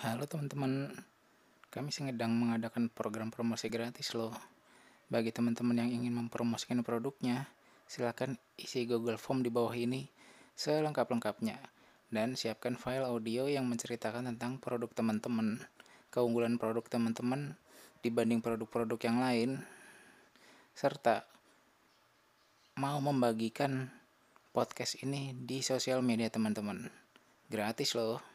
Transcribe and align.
Halo 0.00 0.24
teman-teman, 0.24 0.96
kami 1.68 1.92
sedang 1.92 2.32
mengadakan 2.32 2.88
program 2.88 3.28
promosi 3.28 3.68
gratis 3.68 4.16
loh. 4.16 4.32
Bagi 5.12 5.28
teman-teman 5.28 5.76
yang 5.76 5.92
ingin 5.92 6.16
mempromosikan 6.16 6.80
produknya, 6.80 7.44
silakan 7.84 8.40
isi 8.56 8.88
Google 8.88 9.20
Form 9.20 9.44
di 9.44 9.52
bawah 9.52 9.76
ini 9.76 10.08
selengkap-lengkapnya 10.56 11.60
dan 12.08 12.32
siapkan 12.32 12.80
file 12.80 13.04
audio 13.04 13.44
yang 13.44 13.68
menceritakan 13.68 14.24
tentang 14.32 14.56
produk 14.56 14.88
teman-teman, 14.88 15.60
keunggulan 16.08 16.56
produk 16.56 16.88
teman-teman 16.88 17.60
dibanding 18.00 18.40
produk-produk 18.40 18.96
yang 19.04 19.20
lain, 19.20 19.50
serta 20.72 21.28
mau 22.80 22.96
membagikan 23.04 23.92
podcast 24.56 24.96
ini 25.04 25.36
di 25.36 25.60
sosial 25.60 26.00
media 26.00 26.32
teman-teman. 26.32 26.88
Gratis 27.52 27.92
loh. 27.92 28.29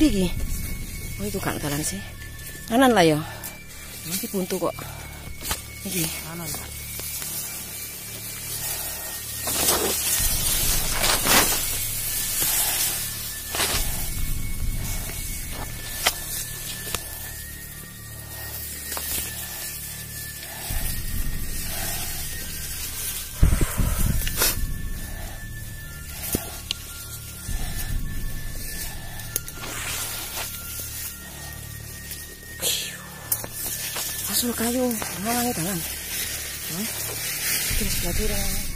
Nang 0.00 0.08
ndi 0.08 0.16
iki? 0.16 0.28
Oh 1.20 1.28
itu 1.28 1.36
gak 1.36 1.60
dalan 1.60 1.84
sih. 1.84 2.00
Kanan 2.72 2.96
lah 2.96 3.04
ya. 3.04 3.20
Iki 4.08 4.32
buntu 4.32 4.56
kok. 4.56 4.72
Iki. 5.84 6.08
Kanan. 6.24 6.48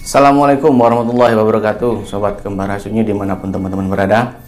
Assalamualaikum 0.06 0.70
warahmatullahi 0.70 1.34
wabarakatuh. 1.34 2.06
Sobat 2.06 2.39
Kembara 2.47 2.78
Sunyi 2.78 3.03
di 3.03 3.11
mana 3.11 3.34
pun 3.34 3.50
teman-teman 3.50 3.91
berada. 3.91 4.39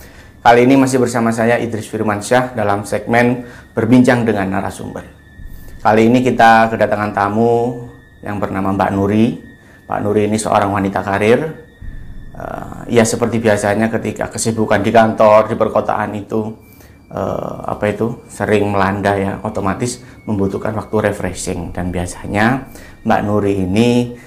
Kali 0.47 0.62
ini 0.62 0.78
masih 0.78 1.02
bersama 1.02 1.34
saya 1.34 1.58
Idris 1.58 1.91
Firmansyah 1.91 2.54
dalam 2.54 2.86
segmen 2.86 3.42
Berbincang 3.74 4.22
dengan 4.22 4.54
Narasumber. 4.54 5.02
Kali 5.82 6.06
ini 6.06 6.22
kita 6.22 6.70
kedatangan 6.70 7.10
tamu 7.10 7.91
yang 8.22 8.38
bernama 8.38 8.70
Mbak 8.78 8.91
Nuri. 8.94 9.27
Mbak 9.91 9.98
Nuri 10.06 10.30
ini 10.30 10.38
seorang 10.38 10.70
wanita 10.70 11.02
karir. 11.02 11.42
Uh, 12.36 12.86
ya 12.86 13.02
seperti 13.02 13.42
biasanya 13.42 13.91
ketika 13.91 14.30
kesibukan 14.30 14.78
di 14.78 14.94
kantor 14.94 15.50
di 15.50 15.58
perkotaan 15.58 16.14
itu 16.14 16.66
uh, 17.10 17.66
apa 17.66 17.92
itu 17.92 18.26
sering 18.26 18.70
melanda 18.70 19.14
ya 19.14 19.38
otomatis 19.42 20.02
membutuhkan 20.24 20.74
waktu 20.74 21.12
refreshing 21.12 21.70
dan 21.70 21.94
biasanya 21.94 22.66
Mbak 23.06 23.20
Nuri 23.26 23.54
ini 23.62 24.18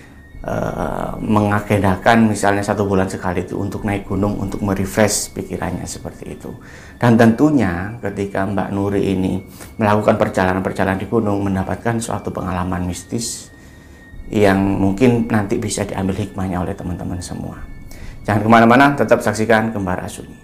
uh, 0.47 1.19
mengagendakan 1.19 2.31
misalnya 2.31 2.63
satu 2.63 2.87
bulan 2.87 3.11
sekali 3.11 3.43
itu 3.43 3.59
untuk 3.59 3.83
naik 3.83 4.07
gunung 4.07 4.39
untuk 4.39 4.63
merefresh 4.63 5.35
pikirannya 5.35 5.83
seperti 5.83 6.39
itu 6.39 6.55
dan 7.01 7.19
tentunya 7.19 7.99
ketika 7.99 8.47
Mbak 8.47 8.69
Nuri 8.71 9.01
ini 9.15 9.43
melakukan 9.75 10.15
perjalanan-perjalanan 10.15 10.99
di 10.99 11.07
gunung 11.11 11.43
mendapatkan 11.43 11.99
suatu 11.99 12.31
pengalaman 12.31 12.87
mistis 12.87 13.49
yang 14.29 14.61
mungkin 14.61 15.25
nanti 15.25 15.57
bisa 15.57 15.83
diambil 15.83 16.13
hikmahnya 16.21 16.61
oleh 16.61 16.77
teman-teman 16.77 17.17
semua. 17.17 17.57
Jangan 18.23 18.45
ke 18.45 18.49
mana-mana, 18.49 18.85
tetap 18.93 19.25
saksikan 19.25 19.73
Kembara 19.73 20.05
Sunyi. 20.05 20.37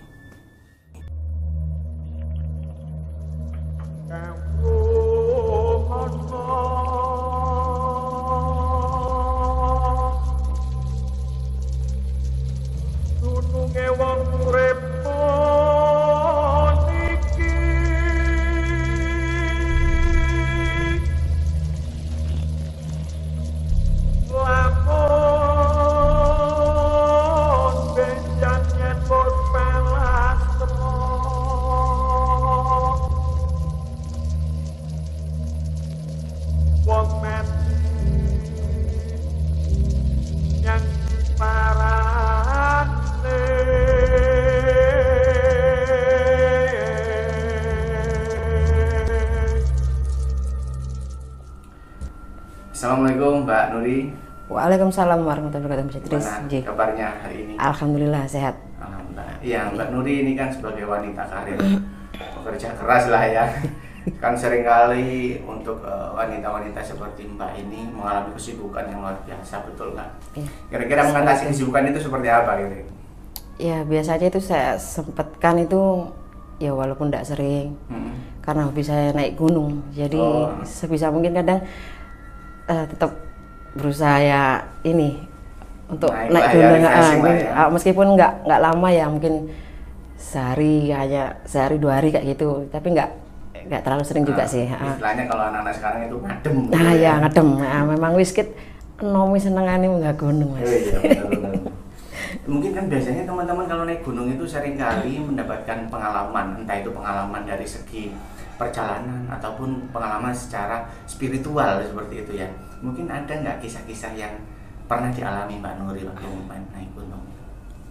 Waalaikumsalam 55.06 55.22
warahmatullahi 55.22 55.70
wabarakatuh. 55.70 56.46
Nggih. 56.50 56.62
kabarnya 56.66 57.08
hari 57.22 57.38
ini? 57.46 57.54
Alhamdulillah 57.62 58.24
sehat. 58.26 58.56
Alhamdulillah. 58.82 59.38
Iya, 59.46 59.62
Mbak 59.70 59.88
Nuri 59.94 60.14
ini 60.26 60.32
kan 60.34 60.50
sebagai 60.50 60.82
wanita 60.84 61.22
karir, 61.30 61.58
pekerja 62.12 62.74
keras 62.74 63.06
lah 63.08 63.24
ya. 63.24 63.46
Kan 64.22 64.38
sering 64.38 64.62
kali 64.62 65.42
untuk 65.42 65.82
eh, 65.82 66.10
wanita-wanita 66.14 66.78
seperti 66.78 67.26
Mbak 67.26 67.52
ini 67.58 67.90
mengalami 67.90 68.38
kesibukan 68.38 68.86
yang 68.86 69.02
luar 69.02 69.18
biasa, 69.26 69.66
betul 69.66 69.98
nggak? 69.98 70.10
Iya. 70.38 70.50
Kira-kira 70.70 71.02
mengatasi 71.10 71.50
kesibukan 71.50 71.90
itu 71.90 72.00
seperti 72.00 72.28
apa 72.30 72.52
gitu? 72.62 72.76
Ya 73.58 73.82
biasanya 73.82 74.30
itu 74.30 74.38
saya 74.38 74.78
sempatkan 74.78 75.58
itu 75.58 76.06
ya 76.58 76.70
walaupun 76.70 77.10
tidak 77.10 77.26
sering 77.26 77.74
Hmm. 77.90 78.14
karena 78.46 78.70
hobi 78.70 78.86
saya 78.86 79.10
naik 79.10 79.34
gunung. 79.36 79.82
Jadi 79.90 80.22
Oh. 80.22 80.54
sebisa 80.62 81.10
mungkin 81.10 81.34
kadang 81.34 81.66
eh, 82.66 82.86
tetap 82.86 83.25
berusaha 83.76 84.18
ya 84.24 84.44
ini 84.88 85.20
untuk 85.86 86.10
Naik 86.10 86.32
naik, 86.34 86.46
ya, 86.48 86.52
gunung 86.56 86.82
ah, 86.82 86.90
lah 86.90 87.36
ya. 87.38 87.52
ah, 87.54 87.70
meskipun 87.70 88.08
nggak 88.18 88.34
nggak 88.50 88.62
lama 88.64 88.88
ya 88.90 89.06
mungkin 89.06 89.34
sehari 90.18 90.90
hanya 90.90 91.38
sehari 91.46 91.78
dua 91.78 92.02
hari 92.02 92.10
kayak 92.10 92.34
gitu 92.34 92.66
tapi 92.74 92.96
nggak 92.96 93.10
nggak 93.70 93.82
terlalu 93.86 94.04
sering 94.08 94.26
juga 94.26 94.44
Nah, 94.46 94.50
sih 94.50 94.66
ah. 94.66 94.98
Istilahnya 94.98 95.24
kalau 95.30 95.44
anak-anak 95.54 95.74
sekarang 95.78 96.02
itu 96.10 96.18
ngadem. 96.18 96.54
gitu 96.66 96.72
nah 96.74 96.92
ya 96.96 97.14
ngedem 97.22 97.50
nah, 97.62 97.84
memang 97.86 98.12
wiskit 98.18 98.48
nomi 99.04 99.38
senengane 99.38 99.86
nggak 99.86 100.16
gunung 100.18 100.56
mas 100.56 100.66
iya, 100.66 100.98
benar, 101.04 101.26
benar. 101.30 101.54
Mungkin 102.46 102.78
kan 102.78 102.86
biasanya 102.86 103.26
teman-teman 103.26 103.66
kalau 103.66 103.84
naik 103.90 104.06
gunung 104.06 104.30
itu 104.30 104.46
sering 104.46 104.78
kali 104.78 105.18
mendapatkan 105.18 105.90
pengalaman, 105.90 106.62
entah 106.62 106.78
itu 106.78 106.94
pengalaman 106.94 107.42
dari 107.42 107.66
segi 107.66 108.14
perjalanan 108.56 109.26
ataupun 109.34 109.90
pengalaman 109.90 110.30
secara 110.30 110.86
spiritual 111.10 111.82
seperti 111.82 112.22
itu 112.22 112.32
ya. 112.38 112.48
Mungkin 112.84 113.08
ada 113.08 113.32
nggak 113.32 113.64
kisah-kisah 113.64 114.14
yang 114.16 114.34
pernah 114.86 115.10
dialami 115.10 115.58
Mbak 115.58 115.74
Nuri 115.82 116.02
waktu 116.06 116.28
naik 116.74 116.90
gunung? 116.94 117.24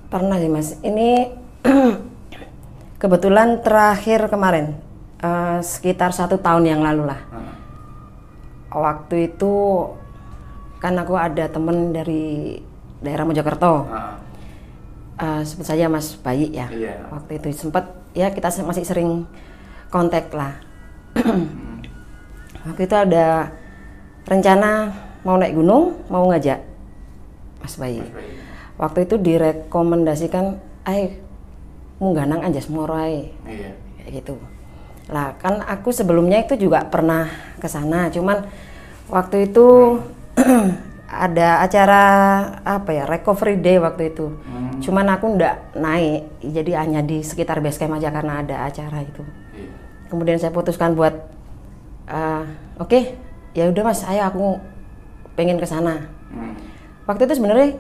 pernah 0.04 0.38
sih 0.38 0.46
mas 0.46 0.78
ini 0.86 1.26
kebetulan 3.02 3.58
terakhir 3.66 4.31
kemarin 4.31 4.78
eh, 5.19 5.58
sekitar 5.58 6.14
satu 6.14 6.38
tahun 6.38 6.70
yang 6.70 6.81
lalu 6.86 7.10
lah 7.10 7.19
Heeh. 7.34 7.54
waktu 8.70 9.34
itu 9.34 9.52
kan 10.78 10.94
aku 10.94 11.19
ada 11.19 11.50
temen 11.50 11.90
dari 11.90 12.62
daerah 13.02 13.26
Mojokerto 13.26 13.90
Heeh. 13.90 14.14
Eh, 15.14 15.42
sebut 15.42 15.66
saja 15.66 15.90
Mas 15.90 16.14
Bayi 16.14 16.54
ya 16.54 16.70
Iya. 16.70 17.10
waktu 17.10 17.42
itu 17.42 17.66
sempat 17.66 17.90
ya 18.14 18.30
kita 18.30 18.54
masih 18.62 18.87
sering 18.87 19.26
kontak 19.90 20.30
lah 20.30 20.54
waktu 22.70 22.82
itu 22.87 22.94
ada 22.94 23.50
rencana 24.25 24.93
mau 25.25 25.37
naik 25.41 25.56
gunung 25.56 26.05
mau 26.12 26.29
ngajak 26.29 26.61
Mas 27.65 27.75
Bayi 27.81 28.00
Mas 28.00 28.12
Bayi. 28.12 28.32
waktu 28.76 28.99
itu 29.09 29.15
direkomendasikan 29.21 30.61
ayo 30.85 31.21
mungganang 32.03 32.44
moro 32.69 32.97
ae." 32.99 33.32
Iya. 33.49 33.73
kayak 34.00 34.11
gitu 34.21 34.35
lah 35.09 35.37
kan 35.37 35.61
aku 35.65 35.93
sebelumnya 35.93 36.41
itu 36.41 36.56
juga 36.56 36.85
pernah 36.88 37.29
ke 37.61 37.69
sana 37.69 38.09
cuman 38.09 38.49
waktu 39.09 39.53
itu 39.53 40.00
ada 41.15 41.62
acara 41.62 42.03
apa 42.67 42.91
ya 42.91 43.05
recovery 43.06 43.61
day 43.61 43.79
waktu 43.79 44.11
itu. 44.11 44.35
Cuman 44.82 45.06
aku 45.15 45.38
ndak 45.38 45.79
naik, 45.79 46.26
jadi 46.43 46.82
hanya 46.85 47.00
di 47.00 47.23
sekitar 47.23 47.62
base 47.62 47.79
camp 47.79 47.97
aja 47.97 48.11
karena 48.11 48.43
ada 48.43 48.67
acara 48.67 49.00
itu. 49.00 49.23
Kemudian 50.11 50.37
saya 50.43 50.50
putuskan 50.50 50.99
buat 50.99 51.15
eh, 52.11 52.44
oke 52.82 53.00
ya 53.54 53.70
udah 53.70 53.82
mas, 53.86 54.02
ayo 54.04 54.26
aku 54.26 54.58
pengen 55.38 55.58
ke 55.58 55.66
sana. 55.66 56.10
Waktu 57.06 57.30
itu 57.30 57.38
sebenarnya 57.38 57.78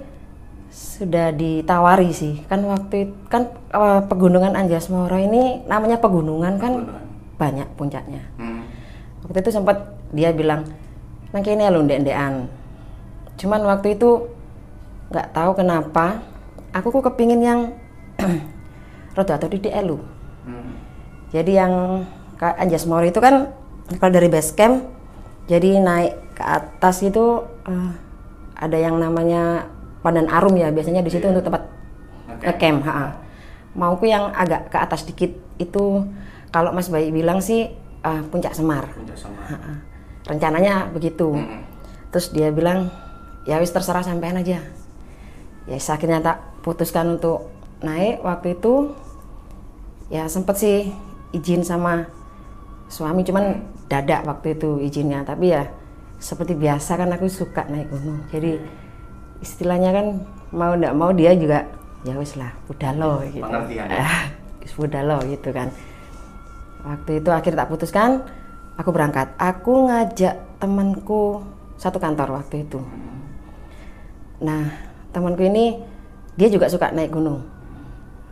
sudah 0.74 1.30
ditawari 1.30 2.10
sih 2.10 2.42
kan 2.50 2.58
waktu 2.66 3.06
itu 3.06 3.14
kan 3.30 3.46
eh, 3.70 4.00
pegunungan 4.10 4.58
Anjasmara 4.58 5.22
ini 5.22 5.62
namanya 5.70 6.02
pegunungan 6.02 6.58
kan 6.58 6.72
banyak 7.38 7.66
puncaknya. 7.78 8.22
Waktu 9.26 9.38
itu 9.38 9.50
sempat 9.54 9.94
dia 10.10 10.34
bilang 10.34 10.66
nang 11.30 11.42
kene 11.42 11.66
lho 11.70 11.82
ndek-ndekan. 11.82 12.50
Cuman 13.38 13.62
waktu 13.66 13.98
itu 13.98 14.30
nggak 15.10 15.30
tahu 15.34 15.50
kenapa 15.58 16.22
aku 16.74 16.90
kok 16.90 17.14
kepingin 17.14 17.42
yang 17.42 17.60
rada 19.18 19.38
atau 19.38 19.50
didik 19.50 19.74
elu. 19.74 19.98
Jadi 21.34 21.58
yang 21.58 22.02
ke 22.38 22.46
Anjasmara 22.46 23.06
itu 23.06 23.18
kan 23.18 23.50
kalau 23.98 24.12
dari 24.14 24.30
base 24.30 24.54
camp 24.54 24.86
jadi 25.44 25.80
naik 25.80 26.36
ke 26.36 26.42
atas 26.42 27.04
itu 27.04 27.44
eh, 27.68 27.92
ada 28.56 28.76
yang 28.80 28.96
namanya 28.96 29.68
Pandan 30.00 30.28
Arum 30.28 30.56
ya 30.56 30.68
biasanya 30.72 31.00
di 31.00 31.10
situ 31.12 31.24
untuk 31.28 31.44
tempat 31.44 31.64
ngecamp. 32.44 32.84
ha-ha. 32.84 33.06
Mauku 33.74 34.06
yang 34.06 34.30
agak 34.32 34.70
ke 34.70 34.78
atas 34.78 35.04
dikit 35.04 35.34
itu 35.58 36.04
kalau 36.54 36.70
Mas 36.70 36.88
Bayi 36.88 37.12
bilang 37.12 37.40
sih 37.44 37.68
eh, 38.04 38.22
Puncak 38.32 38.56
Semar. 38.56 38.88
Ha-ha. 38.88 39.72
Rencananya 40.24 40.88
begitu. 40.92 41.36
Terus 42.08 42.32
dia 42.32 42.48
bilang 42.48 42.88
ya 43.44 43.60
wis 43.60 43.72
terserah 43.72 44.04
sampean 44.04 44.40
aja. 44.40 44.64
Ya 45.64 45.76
wis, 45.76 45.88
akhirnya 45.88 46.20
tak 46.20 46.40
putuskan 46.64 47.20
untuk 47.20 47.52
naik 47.84 48.24
waktu 48.24 48.56
itu 48.56 48.96
ya 50.08 50.24
sempet 50.28 50.56
sih 50.56 50.78
izin 51.36 51.64
sama 51.64 52.08
suami 52.94 53.26
cuman 53.26 53.58
dadak 53.90 54.22
waktu 54.22 54.54
itu 54.54 54.78
izinnya 54.78 55.26
tapi 55.26 55.50
ya 55.50 55.66
seperti 56.22 56.54
biasa 56.54 56.94
kan 56.94 57.10
aku 57.10 57.26
suka 57.26 57.66
naik 57.66 57.90
gunung. 57.90 58.22
Jadi 58.30 58.62
istilahnya 59.42 59.90
kan 59.90 60.06
mau 60.54 60.78
ndak 60.78 60.94
mau 60.94 61.10
dia 61.10 61.34
juga 61.34 61.66
ya 62.06 62.14
wis 62.14 62.38
lah 62.38 62.54
udah 62.70 62.90
lo 62.94 63.12
gitu. 63.26 63.42
Pengertian. 63.42 63.90
Wis 64.62 64.72
udah 64.86 65.02
lo 65.02 65.18
gitu 65.26 65.50
kan. 65.50 65.74
Waktu 66.86 67.18
itu 67.18 67.28
akhir 67.34 67.58
tak 67.58 67.66
putuskan 67.66 68.22
aku 68.78 68.94
berangkat. 68.94 69.34
Aku 69.42 69.90
ngajak 69.90 70.38
temanku 70.62 71.42
satu 71.74 71.98
kantor 71.98 72.38
waktu 72.38 72.62
itu. 72.62 72.78
Nah 74.38 74.70
temanku 75.10 75.42
ini 75.42 75.82
dia 76.38 76.46
juga 76.46 76.70
suka 76.70 76.94
naik 76.94 77.10
gunung. 77.10 77.42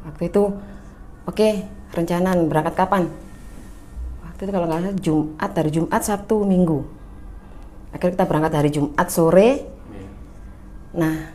Waktu 0.06 0.31
itu 0.31 0.55
oke 1.26 1.49
rencanaan 1.93 2.47
berangkat 2.47 2.79
kapan 2.79 3.11
itu 4.42 4.50
kalau 4.50 4.66
nggak 4.66 4.80
salah 4.82 4.96
Jumat 4.98 5.50
dari 5.54 5.70
Jumat 5.70 6.02
Sabtu 6.02 6.36
Minggu. 6.42 6.82
Akhirnya 7.94 8.12
kita 8.18 8.26
berangkat 8.26 8.52
hari 8.58 8.70
Jumat 8.74 9.08
sore. 9.08 9.50
Nah 10.98 11.30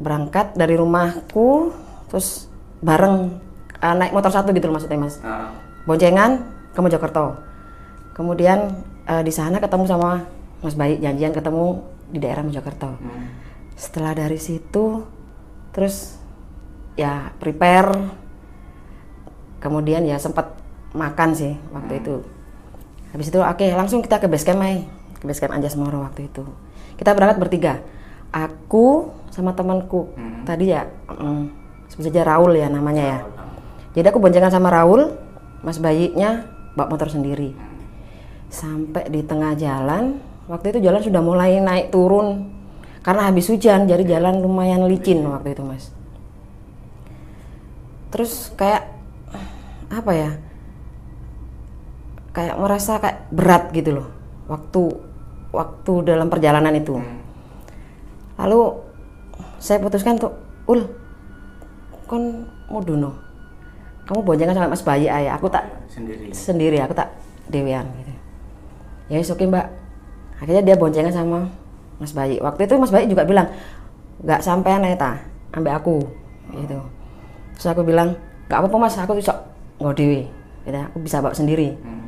berangkat 0.00 0.56
dari 0.56 0.78
rumahku 0.78 1.74
terus 2.08 2.48
bareng 2.80 3.36
eh, 3.82 3.94
naik 3.98 4.14
motor 4.14 4.30
satu 4.30 4.54
gitu 4.54 4.70
loh 4.70 4.78
maksudnya 4.78 5.02
mas. 5.02 5.18
Boncengan 5.84 6.46
ke 6.70 6.78
Mojokerto. 6.78 7.34
Kemudian 8.14 8.78
eh, 9.10 9.22
di 9.26 9.32
sana 9.34 9.58
ketemu 9.58 9.84
sama 9.90 10.22
Mas 10.60 10.76
Baik 10.76 11.00
janjian 11.02 11.34
ketemu 11.34 11.82
di 12.14 12.18
daerah 12.22 12.46
Mojokerto. 12.46 12.94
Setelah 13.74 14.14
dari 14.14 14.38
situ 14.38 15.02
terus 15.74 16.14
ya 16.94 17.34
prepare. 17.42 18.22
Kemudian 19.60 20.06
ya 20.08 20.16
sempat 20.16 20.56
makan 20.94 21.30
sih 21.34 21.54
waktu 21.70 22.02
itu. 22.02 22.22
Habis 23.10 23.26
itu 23.30 23.38
oke 23.42 23.66
langsung 23.74 24.00
kita 24.02 24.22
ke 24.22 24.26
base 24.30 24.46
camp 24.46 24.62
Mai. 24.62 24.86
ke 25.20 25.24
base 25.28 25.40
camp 25.42 25.52
Anjasmara 25.54 25.98
waktu 26.00 26.30
itu. 26.30 26.46
Kita 26.96 27.12
berangkat 27.12 27.38
bertiga. 27.42 27.74
Aku 28.30 29.10
sama 29.34 29.54
temanku. 29.54 30.14
Tadi 30.46 30.70
ya 30.70 30.86
mm, 31.10 31.42
sebut 31.90 32.10
saja 32.10 32.22
Raul 32.26 32.54
ya 32.54 32.70
namanya 32.70 33.04
ya. 33.04 33.18
Jadi 33.98 34.06
aku 34.06 34.22
boncengan 34.22 34.54
sama 34.54 34.70
Raul 34.70 35.10
Mas 35.66 35.82
Bayinya 35.82 36.46
bawa 36.78 36.94
motor 36.94 37.10
sendiri. 37.10 37.52
Sampai 38.50 39.06
di 39.10 39.22
tengah 39.22 39.54
jalan 39.58 40.18
waktu 40.46 40.74
itu 40.74 40.78
jalan 40.86 41.02
sudah 41.02 41.22
mulai 41.22 41.58
naik 41.58 41.90
turun. 41.90 42.50
Karena 43.00 43.32
habis 43.32 43.48
hujan 43.48 43.88
jadi 43.88 44.18
jalan 44.18 44.44
lumayan 44.44 44.84
licin. 44.84 45.24
waktu 45.24 45.56
itu 45.56 45.64
mas. 45.64 45.88
Terus 48.12 48.52
kayak 48.58 48.92
apa 49.90 50.12
ya 50.12 50.30
kayak 52.30 52.56
merasa 52.58 53.02
kayak 53.02 53.26
berat 53.34 53.74
gitu 53.74 53.98
loh 53.98 54.08
waktu 54.46 54.82
waktu 55.50 55.92
dalam 56.06 56.30
perjalanan 56.30 56.74
itu. 56.74 56.98
Lalu 58.38 58.60
saya 59.60 59.82
putuskan 59.82 60.16
untuk 60.16 60.34
ul 60.70 60.86
kon 62.06 62.46
mudono 62.66 63.14
kamu 64.10 64.26
boncengan 64.26 64.54
sama 64.58 64.74
mas 64.74 64.82
bayi 64.82 65.06
ayah 65.06 65.38
aku 65.38 65.46
tak 65.46 65.62
Sendiri. 65.86 66.34
sendiri 66.34 66.78
aku 66.82 66.94
tak 66.98 67.14
dewean 67.46 67.86
gitu. 68.02 68.12
Ya 69.10 69.22
oke 69.22 69.44
mbak. 69.46 69.66
Akhirnya 70.42 70.62
dia 70.66 70.74
boncengan 70.74 71.14
sama 71.14 71.46
mas 72.02 72.10
bayi. 72.10 72.42
Waktu 72.42 72.66
itu 72.66 72.74
mas 72.80 72.90
bayi 72.90 73.06
juga 73.06 73.22
bilang 73.22 73.46
nggak 74.26 74.40
sampean 74.42 74.82
ya 74.82 74.98
ta 74.98 75.22
ambek 75.54 75.78
aku 75.78 76.02
gitu. 76.58 76.78
Terus 77.54 77.66
aku 77.70 77.86
bilang 77.86 78.18
nggak 78.50 78.58
apa-apa 78.58 78.76
mas 78.82 78.98
aku 78.98 79.14
bisa 79.14 79.30
nggak 79.78 79.94
dewe 79.94 80.26
gitu. 80.66 80.78
Aku 80.90 80.98
bisa 80.98 81.22
bawa 81.22 81.34
sendiri. 81.36 81.78
Nah 81.78 81.99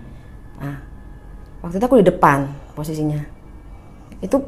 waktu 1.62 1.78
itu 1.78 1.86
aku 1.86 2.02
di 2.02 2.06
depan 2.10 2.50
posisinya. 2.74 3.22
Itu 4.18 4.42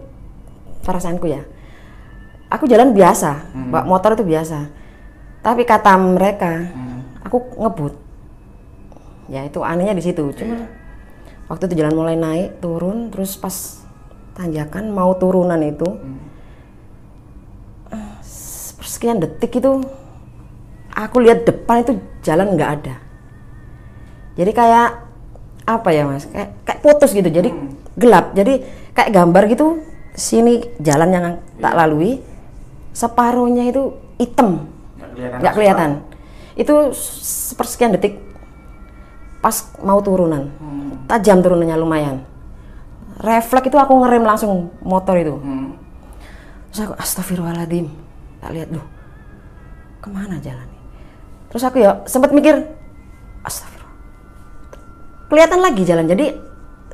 perasaanku 0.82 1.26
ya. 1.30 1.42
Aku 2.52 2.68
jalan 2.68 2.94
biasa 2.94 3.50
bawa 3.70 3.86
motor 3.88 4.14
itu 4.14 4.26
biasa. 4.26 4.68
Tapi 5.40 5.62
kata 5.66 5.96
mereka 5.98 6.68
aku 7.24 7.58
ngebut. 7.58 7.94
Ya 9.30 9.46
itu 9.46 9.64
anehnya 9.64 9.96
di 9.96 10.04
situ. 10.04 10.30
Cuma 10.36 10.68
waktu 11.48 11.70
itu 11.70 11.80
jalan 11.80 11.94
mulai 11.96 12.16
naik 12.18 12.60
turun 12.60 13.08
terus 13.08 13.34
pas 13.40 13.82
tanjakan 14.34 14.90
mau 14.90 15.14
turunan 15.14 15.58
itu 15.62 15.88
eh, 17.94 18.14
sekian 18.82 19.22
detik 19.22 19.62
itu 19.62 19.82
aku 20.94 21.16
lihat 21.22 21.46
depan 21.46 21.82
itu 21.82 21.92
jalan 22.22 22.54
nggak 22.54 22.70
ada. 22.82 22.96
Jadi 24.34 24.50
kayak 24.50 25.03
apa 25.64 25.88
ya 25.90 26.04
mas? 26.08 26.28
Kayak 26.28 26.50
kayak 26.64 26.80
putus 26.80 27.10
gitu. 27.12 27.28
Jadi 27.28 27.50
gelap. 27.96 28.32
Jadi 28.36 28.64
kayak 28.92 29.10
gambar 29.10 29.42
gitu 29.50 29.66
sini 30.14 30.62
jalan 30.78 31.08
yang 31.10 31.24
tak 31.58 31.74
lalui 31.74 32.22
separuhnya 32.94 33.66
itu 33.68 33.96
hitam. 34.20 34.70
Nggak 35.16 35.54
kelihatan. 35.56 35.90
Itu 36.54 36.94
sepersekian 36.94 37.96
detik 37.96 38.20
pas 39.42 39.64
mau 39.82 39.98
turunan. 40.00 40.52
Tajam 41.10 41.44
turunannya 41.44 41.76
lumayan. 41.76 42.16
Refleks 43.20 43.70
itu 43.70 43.78
aku 43.78 43.92
ngerem 44.02 44.24
langsung 44.24 44.72
motor 44.82 45.18
itu. 45.18 45.36
Terus 46.72 46.80
aku 46.86 46.94
astagfirullahaladzim. 46.98 47.86
Tak 48.42 48.52
lihat 48.52 48.70
loh 48.72 48.94
ke 50.04 50.12
mana 50.12 50.36
jalan 50.44 50.68
terus 51.48 51.64
aku 51.64 51.80
ya 51.80 52.04
sempat 52.04 52.28
mikir 52.36 52.60
astagfirullah 53.40 53.83
kelihatan 55.28 55.60
lagi 55.60 55.82
jalan. 55.86 56.06
Jadi 56.08 56.34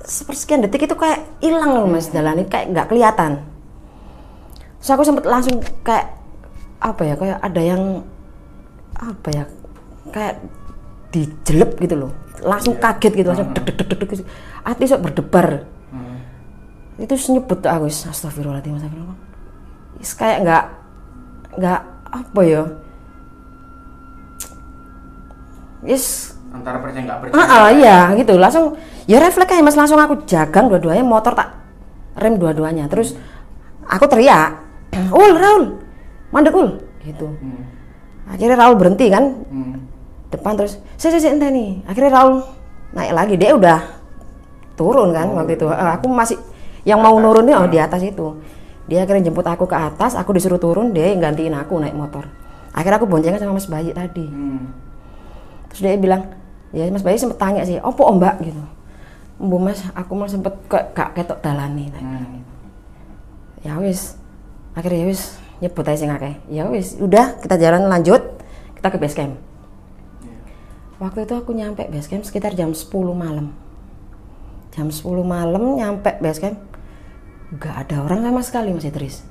sepersekian 0.00 0.64
detik 0.64 0.88
itu 0.88 0.96
kayak 0.96 1.26
hilang 1.44 1.76
loh 1.76 1.86
mas 1.86 2.08
jalan. 2.10 2.40
Ini 2.40 2.46
kayak 2.48 2.66
nggak 2.72 2.86
kelihatan. 2.88 3.44
Terus 4.80 4.90
aku 4.96 5.02
sempat 5.04 5.24
langsung 5.28 5.60
kayak 5.84 6.16
apa 6.80 7.02
ya 7.04 7.14
kayak 7.20 7.38
ada 7.44 7.60
yang 7.60 7.82
apa 8.96 9.28
ya 9.28 9.44
kayak 10.08 10.40
dijelep 11.12 11.76
gitu 11.80 12.08
loh. 12.08 12.12
Langsung 12.40 12.80
kaget 12.80 13.12
gitu 13.12 13.28
langsung 13.28 13.52
deg 13.52 13.64
deg 13.68 13.76
deg 13.76 13.88
deg 13.92 14.08
deg 14.08 14.20
hati 14.64 14.84
sok 14.88 15.04
berdebar. 15.04 15.68
Itu 17.00 17.16
nyebut 17.32 17.64
aku 17.64 17.88
astagfirullahaladzim 17.88 18.76
astagfirullah. 18.76 19.18
Wis 20.00 20.12
kayak 20.16 20.38
nggak 20.44 20.64
nggak 21.60 21.80
apa 22.08 22.40
ya? 22.44 22.62
Yes 25.80 26.36
Antara 26.50 26.82
percaya 26.82 27.02
nggak 27.06 27.18
percaya. 27.22 27.38
ah 27.38 27.46
ah, 27.46 27.68
iya 27.70 27.98
gitu. 28.18 28.34
Langsung 28.34 28.74
ya 29.06 29.22
refleks 29.22 29.54
aja 29.54 29.62
mas. 29.62 29.78
Langsung 29.78 29.98
aku 30.02 30.26
jagang 30.26 30.66
dua-duanya 30.66 31.06
motor 31.06 31.32
tak 31.34 31.54
rem 32.18 32.36
dua-duanya. 32.36 32.90
Terus 32.90 33.14
aku 33.86 34.10
teriak 34.10 34.58
ul 35.14 35.32
Raul 35.38 35.64
mandek 36.34 36.54
ul. 36.54 36.82
Gitu. 37.06 37.26
Akhirnya 38.26 38.56
Raul 38.58 38.74
berhenti 38.74 39.06
kan? 39.10 39.46
Depan 40.30 40.54
terus 40.58 40.78
saya 40.98 41.18
saya 41.18 41.34
entah 41.34 41.50
nih. 41.50 41.86
Akhirnya 41.86 42.10
Raul 42.18 42.42
naik 42.94 43.12
lagi. 43.14 43.34
Dia 43.38 43.54
udah 43.54 43.78
turun 44.74 45.14
kan 45.14 45.30
waktu 45.34 45.54
itu. 45.54 45.66
Eh, 45.70 45.90
aku 45.94 46.06
masih 46.10 46.38
yang 46.82 46.98
mau 46.98 47.14
nurunnya 47.14 47.60
oh, 47.62 47.68
di 47.70 47.78
atas 47.78 48.02
itu. 48.02 48.38
Dia 48.90 49.06
akhirnya 49.06 49.30
jemput 49.30 49.46
aku 49.46 49.70
ke 49.70 49.76
atas 49.78 50.18
aku 50.18 50.34
disuruh 50.34 50.58
turun 50.58 50.90
dia 50.90 51.14
yang 51.14 51.22
gantiin 51.22 51.54
aku 51.54 51.78
naik 51.78 51.94
motor. 51.94 52.26
Akhirnya 52.74 52.98
aku 52.98 53.06
boncengan 53.06 53.38
sama 53.38 53.54
Mas 53.54 53.70
Bayi 53.70 53.94
tadi. 53.94 54.26
Terus 55.70 55.80
dia 55.82 55.94
bilang 55.94 56.39
ya 56.70 56.86
Mas 56.90 57.02
Bayi 57.02 57.18
sempet 57.18 57.38
tanya 57.38 57.62
sih 57.66 57.78
opo 57.82 58.06
om 58.06 58.18
mbak? 58.18 58.42
Gitu. 58.42 58.62
Bu 59.40 59.56
Mas 59.56 59.82
aku 59.96 60.12
mau 60.14 60.28
sempet 60.28 60.52
kok 60.68 60.92
gak 60.92 61.16
ketok 61.16 61.40
dalani 61.40 61.90
ya 63.60 63.76
wis. 63.80 64.16
Akhirnya 64.72 65.04
ya 65.04 65.06
wis 65.10 65.22
nyebut 65.60 65.84
aja 65.84 65.98
sing 65.98 66.10
akeh. 66.12 66.34
Ya 66.48 66.64
wis 66.68 66.96
udah 66.96 67.40
kita 67.40 67.56
jalan 67.60 67.88
lanjut 67.88 68.22
kita 68.76 68.88
ke 68.88 68.98
base 69.00 69.16
camp. 69.16 69.34
Waktu 71.00 71.24
itu 71.24 71.34
aku 71.36 71.56
nyampe 71.56 71.88
base 71.88 72.08
camp 72.08 72.24
sekitar 72.24 72.52
jam 72.52 72.72
10 72.72 72.88
malam. 73.16 73.52
Jam 74.70 74.88
10 74.88 75.04
malam 75.24 75.76
nyampe 75.76 76.20
base 76.20 76.40
camp 76.40 76.56
gak 77.56 77.88
ada 77.88 78.06
orang 78.06 78.22
sama 78.24 78.40
sekali 78.44 78.70
Mas 78.72 78.86
Idris. 78.86 79.24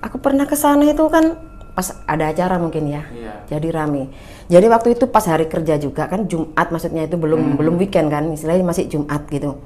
Aku 0.00 0.20
pernah 0.20 0.44
ke 0.44 0.56
sana 0.56 0.84
itu 0.84 1.04
kan 1.08 1.54
pas 1.74 1.90
ada 2.06 2.30
acara 2.30 2.54
mungkin 2.56 2.86
ya 2.86 3.02
jadi 3.50 3.74
rame 3.74 4.14
jadi 4.44 4.66
waktu 4.68 4.92
itu 4.92 5.08
pas 5.08 5.24
hari 5.24 5.48
kerja 5.48 5.80
juga 5.80 6.04
kan 6.04 6.28
Jumat 6.28 6.68
maksudnya 6.68 7.08
itu 7.08 7.16
belum 7.16 7.56
belum 7.56 7.80
weekend 7.80 8.12
kan 8.12 8.28
istilahnya 8.28 8.64
masih 8.64 8.84
Jumat 8.92 9.24
gitu. 9.32 9.56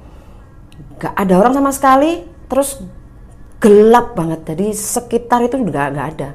Gak 0.99 1.15
ada 1.19 1.33
orang 1.35 1.51
sama 1.51 1.71
sekali 1.75 2.23
terus 2.47 2.79
gelap 3.59 4.15
banget. 4.15 4.47
Jadi 4.47 4.71
sekitar 4.71 5.43
itu 5.43 5.59
juga 5.59 5.91
gak 5.91 6.07
ada. 6.15 6.29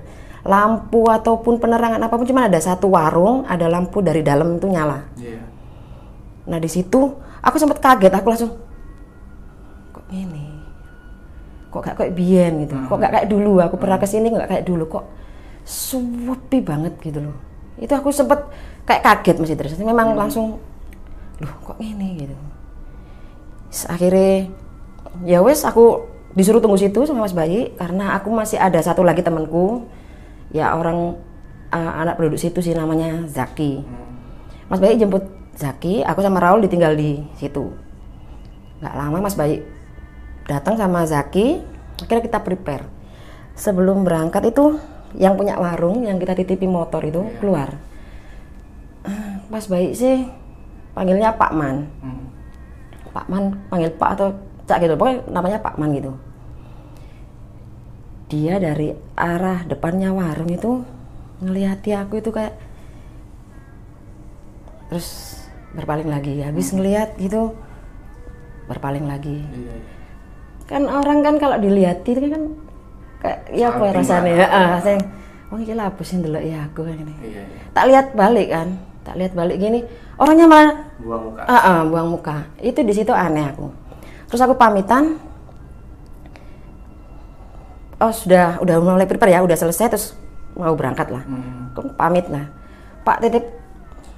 Lampu 0.45 1.09
ataupun 1.09 1.57
penerangan 1.57 1.97
apa 1.97 2.15
pun 2.21 2.29
cuma 2.29 2.45
ada 2.45 2.61
satu 2.61 2.93
warung 2.93 3.49
ada 3.49 3.65
lampu 3.65 4.05
dari 4.05 4.21
dalam 4.21 4.61
itu 4.61 4.69
nyala. 4.69 5.09
Nah 6.45 6.59
di 6.61 6.69
situ 6.69 7.01
aku 7.41 7.57
sempat 7.57 7.81
kaget 7.81 8.13
aku 8.13 8.29
langsung 8.29 8.53
kok 9.89 10.05
ini? 10.13 10.53
Kok 11.73 11.81
gak 11.81 11.97
kayak 11.97 12.13
bien 12.13 12.69
gitu? 12.69 12.77
Kok 12.77 13.01
gak 13.01 13.13
kayak 13.17 13.29
dulu? 13.33 13.57
Aku 13.65 13.81
pernah 13.81 13.97
ke 13.97 14.05
sini 14.05 14.29
nggak 14.29 14.53
kayak 14.53 14.65
dulu? 14.69 14.85
Kok 14.85 15.05
sepi 15.65 16.61
banget 16.61 17.01
gitu 17.01 17.25
loh 17.25 17.54
itu 17.85 17.93
aku 17.93 18.09
sempet 18.09 18.41
kayak 18.89 19.05
kaget 19.05 19.37
masih 19.37 19.57
terus. 19.61 19.77
Memang 19.77 20.17
langsung 20.17 20.57
loh 21.37 21.55
kok 21.61 21.77
ini? 21.85 22.25
gitu. 22.25 22.37
Terus 23.69 23.83
akhirnya 23.93 24.49
ya 25.29 25.45
wes 25.45 25.69
aku 25.69 26.09
disuruh 26.33 26.65
tunggu 26.65 26.81
situ 26.81 27.05
sama 27.05 27.29
Mas 27.29 27.37
Bayi 27.37 27.77
karena 27.77 28.17
aku 28.17 28.33
masih 28.33 28.57
ada 28.57 28.81
satu 28.81 29.05
lagi 29.05 29.21
temanku. 29.21 29.85
Ya 30.49 30.73
orang 30.73 31.21
uh, 31.75 31.93
anak 32.01 32.17
penduduk 32.17 32.41
situ 32.41 32.65
sih 32.65 32.73
namanya 32.73 33.29
Zaki. 33.29 33.85
Mas 34.73 34.81
Bayi 34.81 34.97
jemput 34.97 35.29
Zaki 35.55 36.01
aku 36.01 36.25
sama 36.25 36.41
Raul 36.41 36.65
ditinggal 36.65 36.97
di 36.97 37.21
situ. 37.37 37.69
Nggak 38.81 38.95
lama 38.97 39.19
Mas 39.21 39.37
Bayi 39.37 39.61
datang 40.49 40.81
sama 40.81 41.05
Zaki 41.05 41.61
akhirnya 42.01 42.25
kita 42.25 42.41
prepare. 42.41 42.89
Sebelum 43.55 44.03
berangkat 44.03 44.51
itu 44.51 44.83
yang 45.15 45.39
punya 45.39 45.55
warung 45.59 46.03
yang 46.03 46.19
kita 46.19 46.35
titipi 46.35 46.67
motor 46.67 47.03
itu 47.07 47.23
keluar. 47.39 47.79
Ah, 49.07 49.43
Mas 49.47 49.71
Bayi 49.71 49.95
sih 49.95 50.27
panggilnya 50.95 51.35
Pak 51.35 51.53
Man. 51.55 51.87
Pak 53.15 53.27
Man 53.31 53.55
panggil 53.71 53.95
Pak 53.95 54.11
atau 54.19 54.29
Cak 54.65 54.83
gitu. 54.83 54.99
Pokoknya 54.99 55.23
namanya 55.31 55.59
Pak 55.63 55.79
Man 55.79 55.95
gitu. 55.95 56.13
Dia 58.33 58.59
dari 58.59 58.91
arah 59.15 59.63
depannya 59.63 60.11
warung 60.11 60.51
itu 60.51 60.83
ngeliati 61.45 61.95
aku 61.95 62.19
itu 62.19 62.35
kayak 62.35 62.57
terus 64.91 65.39
berpaling 65.77 66.11
lagi. 66.11 66.43
Habis 66.43 66.75
ngeliat 66.75 67.15
gitu 67.21 67.55
berpaling 68.67 69.07
lagi. 69.07 69.45
Kan 70.65 70.89
orang 70.89 71.21
kan 71.21 71.37
kalau 71.37 71.61
dilihat 71.61 72.03
itu 72.09 72.25
kan 72.33 72.64
kayak 73.25 73.41
ya 73.57 73.73
apa 73.73 73.83
ya 73.89 73.93
rasanya 73.97 74.33
ya 74.37 74.47
ah 74.53 74.77
saya 74.85 75.01
oh 75.49 75.57
ini 75.57 75.73
sih 76.05 76.21
dulu 76.21 76.37
ya 76.37 76.69
aku 76.69 76.85
kan 76.85 76.97
ini 77.01 77.15
tak 77.73 77.85
lihat 77.89 78.13
balik 78.13 78.53
kan 78.53 78.69
tak 79.01 79.17
lihat 79.17 79.33
balik 79.33 79.57
gini 79.57 79.81
orangnya 80.21 80.45
malah 80.45 80.73
buang 81.01 81.23
muka 81.29 81.43
Ah, 81.45 81.61
ah, 81.61 81.79
buang 81.85 82.09
muka. 82.09 82.37
Itu 82.63 82.81
di 82.81 82.95
situ 82.97 83.13
aneh 83.13 83.51
aku. 83.51 83.69
Terus 84.31 84.41
aku 84.41 84.55
pamitan. 84.57 85.21
Oh 88.01 88.11
sudah, 88.11 88.59
udah 88.65 88.81
mulai 88.81 89.07
prepare 89.07 89.39
ya, 89.39 89.41
udah 89.45 89.55
selesai 89.55 89.87
terus 89.93 90.07
mau 90.57 90.73
berangkat 90.73 91.13
lah. 91.13 91.23
Aku 91.75 91.93
pamit 91.95 92.27
lah. 92.33 92.49
Pak 93.05 93.21
titip 93.21 93.45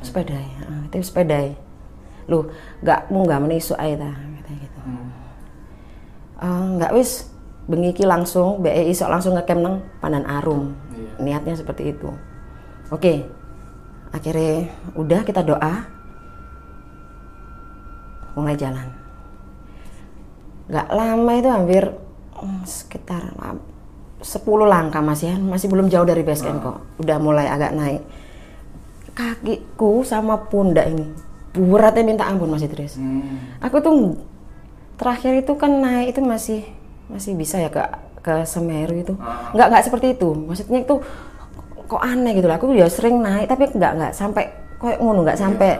sepeda 0.05 0.37
ya, 0.37 0.59
ah, 0.71 0.85
titip 0.93 1.07
sepeda 1.07 1.37
ya. 1.51 1.55
Lu 2.31 2.47
nggak 2.83 3.11
mau 3.11 3.27
nggak 3.27 3.41
menisu 3.43 3.75
aja 3.75 4.11
gitu. 4.47 4.81
Ah, 6.39 6.63
nggak 6.77 6.93
bengiki 7.67 8.07
langsung 8.07 8.63
BEI 8.63 8.95
sok 8.95 9.11
langsung 9.11 9.35
ke 9.39 9.55
nang 9.55 9.83
Pandan 9.99 10.27
Arum. 10.27 10.75
Niatnya 11.19 11.59
seperti 11.59 11.93
itu. 11.95 12.11
Oke. 12.91 13.27
Akhirnya 14.15 14.71
udah 14.97 15.21
kita 15.27 15.43
doa, 15.43 15.85
mulai 18.39 18.57
jalan. 18.57 18.89
Nggak 20.71 20.89
lama 20.95 21.33
itu 21.37 21.49
hampir 21.51 21.85
mm, 22.39 22.63
sekitar 22.65 23.35
mm, 23.35 23.59
10 24.23 24.47
langkah 24.65 25.05
masih 25.05 25.37
masih 25.37 25.69
belum 25.69 25.93
jauh 25.93 26.07
dari 26.07 26.25
base 26.25 26.47
camp 26.47 26.65
kok. 26.65 26.79
Udah 27.03 27.19
mulai 27.21 27.51
agak 27.51 27.77
naik. 27.77 28.03
Kakiku 29.13 30.07
sama 30.07 30.49
pundak 30.49 30.89
ini 30.93 31.27
beratnya 31.57 32.05
minta 32.05 32.25
ampun 32.29 32.53
masih 32.53 32.69
terus. 32.69 33.01
Aku 33.65 33.81
tuh 33.81 34.21
terakhir 35.01 35.41
itu 35.41 35.53
kan 35.57 35.73
naik 35.81 36.17
itu 36.17 36.21
masih 36.21 36.61
masih 37.07 37.39
bisa 37.39 37.63
ya 37.63 37.71
ke 37.71 37.83
ke 38.27 38.43
Semeru 38.43 38.95
itu. 38.99 39.15
Nggak 39.55 39.67
nggak 39.71 39.85
seperti 39.87 40.19
itu. 40.19 40.35
Maksudnya 40.35 40.83
itu 40.83 40.99
kok 41.87 42.03
aneh 42.03 42.35
gitu 42.35 42.51
lah. 42.51 42.59
Aku 42.59 42.75
ya 42.75 42.91
sering 42.91 43.23
naik 43.23 43.47
tapi 43.47 43.71
nggak 43.71 43.93
nggak 43.95 44.13
sampai. 44.13 44.51
Kayak 44.83 44.99
ngono 44.99 45.23
nggak 45.23 45.39
sampai. 45.39 45.79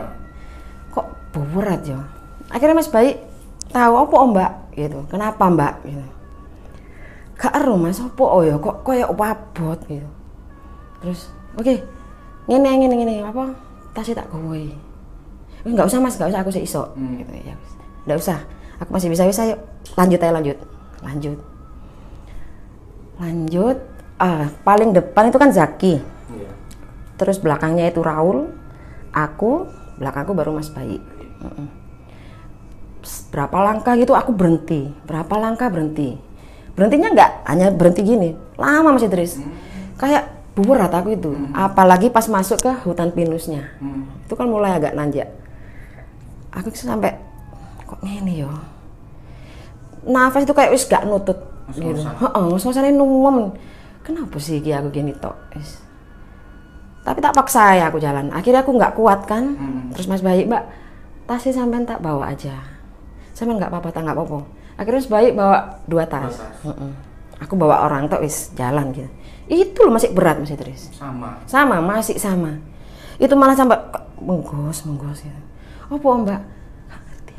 Kok 0.95 1.05
berat 1.35 1.83
ya? 1.83 1.99
Akhirnya 2.47 2.79
mas 2.79 2.87
bayi 2.87 3.19
tahu 3.75 3.93
apa 3.99 4.15
om 4.15 4.31
mbak? 4.31 4.51
Gitu. 4.79 4.99
Kenapa 5.11 5.43
mbak? 5.51 5.73
Gitu. 5.83 6.05
Gak 7.35 7.53
ero 7.59 7.75
mas. 7.75 7.99
Apa? 7.99 8.23
Oh 8.23 8.41
ya 8.47 8.55
kok 8.55 8.87
kayak 8.87 9.11
wabot? 9.11 9.79
Gitu. 9.91 10.07
Terus 11.03 11.27
oke 11.59 11.83
ngene 12.47 12.69
ngene 12.79 12.95
ngene. 12.95 13.15
Apa? 13.27 13.51
Tasnya 13.91 14.23
tak 14.23 14.31
kowe 14.31 14.63
Eh, 15.65 15.73
nggak 15.75 15.89
usah 15.89 15.99
mas. 15.99 16.15
Nggak 16.15 16.31
usah. 16.31 16.41
Aku 16.47 16.51
sih 16.55 16.63
iso. 16.63 16.95
Gitu 16.95 17.33
ya. 17.43 17.55
Nggak 18.07 18.17
usah. 18.23 18.39
Aku 18.79 18.95
masih 18.95 19.11
bisa 19.11 19.27
bisa 19.27 19.43
yuk. 19.43 19.59
Lanjut 19.99 20.23
aja 20.23 20.31
lanjut 20.31 20.76
lanjut. 21.01 21.39
Lanjut 23.17 23.77
ah 24.17 24.49
paling 24.65 24.93
depan 24.93 25.29
itu 25.29 25.37
kan 25.37 25.53
Zaki. 25.53 26.01
Terus 27.17 27.41
belakangnya 27.41 27.89
itu 27.89 28.01
Raul. 28.05 28.53
Aku 29.09 29.65
belakangku 29.97 30.37
baru 30.37 30.53
Mas 30.53 30.69
Bayi. 30.69 31.01
Pss, 33.01 33.33
berapa 33.33 33.57
langkah 33.61 33.97
gitu 33.97 34.13
aku 34.13 34.33
berhenti. 34.33 34.93
Berapa 35.09 35.37
langkah 35.41 35.73
berhenti. 35.73 36.17
Berhentinya 36.77 37.09
nggak 37.17 37.31
hanya 37.49 37.73
berhenti 37.73 38.01
gini. 38.05 38.37
Lama 38.57 38.93
masih 38.93 39.09
terus 39.09 39.41
kayak 39.97 40.29
berat 40.53 40.93
aku 40.93 41.17
itu. 41.17 41.33
Apalagi 41.57 42.13
pas 42.13 42.29
masuk 42.29 42.61
ke 42.61 42.71
hutan 42.85 43.09
pinusnya. 43.09 43.73
Itu 44.29 44.37
kan 44.37 44.45
mulai 44.45 44.77
agak 44.77 44.93
nanjak. 44.93 45.33
Aku 46.53 46.69
sampai 46.73 47.17
kok 47.85 48.01
ini 48.05 48.45
yo 48.45 48.49
nafas 50.07 50.47
itu 50.47 50.55
kayak 50.55 50.71
wis 50.71 50.87
gak 50.87 51.03
nutut 51.03 51.37
gitu. 51.75 51.99
Heeh 51.99 52.43
ngos-ngosan 52.47 52.95
numem 52.95 53.51
kenapa 54.07 54.39
sih 54.39 54.63
iki 54.63 54.71
aku 54.71 54.87
gini 54.91 55.11
tok? 55.19 55.35
Wis. 55.59 55.83
tapi 57.03 57.23
tak 57.23 57.35
paksa 57.35 57.71
ya 57.79 57.87
aku 57.87 58.03
jalan. 58.03 58.27
Akhirnya 58.35 58.67
aku 58.67 58.75
nggak 58.75 58.95
kuat 58.99 59.23
kan? 59.27 59.55
Terus 59.95 60.11
mas 60.11 60.19
bayi 60.19 60.43
mbak 60.43 60.63
tasnya 61.23 61.55
sampean 61.55 61.87
tak 61.87 62.03
bawa 62.03 62.35
aja. 62.35 62.55
Sampean 63.31 63.59
nggak 63.59 63.71
apa-apa 63.71 63.95
tak 63.95 64.03
nggak 64.03 64.15
apa-apa. 64.15 64.39
Akhirnya 64.75 64.99
mas 64.99 65.11
bayi 65.11 65.31
bawa 65.31 65.79
dua 65.87 66.03
tas. 66.07 66.35
Heeh. 66.63 66.91
aku 67.37 67.53
bawa 67.53 67.85
orang 67.85 68.11
tok 68.11 68.27
wis 68.27 68.51
jalan 68.59 68.91
gitu. 68.91 69.07
Itu 69.47 69.87
loh 69.87 69.95
masih 69.95 70.11
berat 70.11 70.35
masih 70.43 70.59
terus 70.59 70.91
sama. 70.91 71.39
Sama 71.47 71.79
masih 71.79 72.19
sama. 72.19 72.59
Itu 73.15 73.39
malah 73.39 73.55
sampai 73.55 73.79
menggos 74.19 74.83
menggos 74.83 75.23
gitu. 75.23 75.41
Apa 75.87 76.07
mbak? 76.11 76.41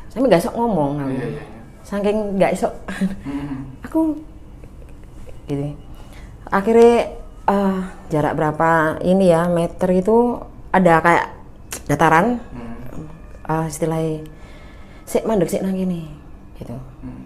Sampai 0.09 0.27
nggak 0.33 0.49
sok 0.49 0.57
ngomong 0.57 0.97
aku 0.97 1.13
saking 1.89 2.37
nggak 2.37 2.53
sok 2.53 2.73
aku 3.81 4.13
gitu. 5.49 5.73
Akhirnya 6.53 7.17
eh, 7.49 7.77
jarak 8.13 8.37
berapa 8.37 9.01
ini 9.01 9.33
ya 9.33 9.49
meter 9.49 9.89
itu 9.97 10.37
ada 10.69 11.01
kayak 11.01 11.25
dataran. 11.89 12.37
Eh, 13.49 13.65
istilahnya 13.65 14.21
sik 15.09 15.25
mandek 15.25 15.49
sik 15.49 15.65
nang 15.65 15.73
gini 15.73 16.05
gitu. 16.61 16.77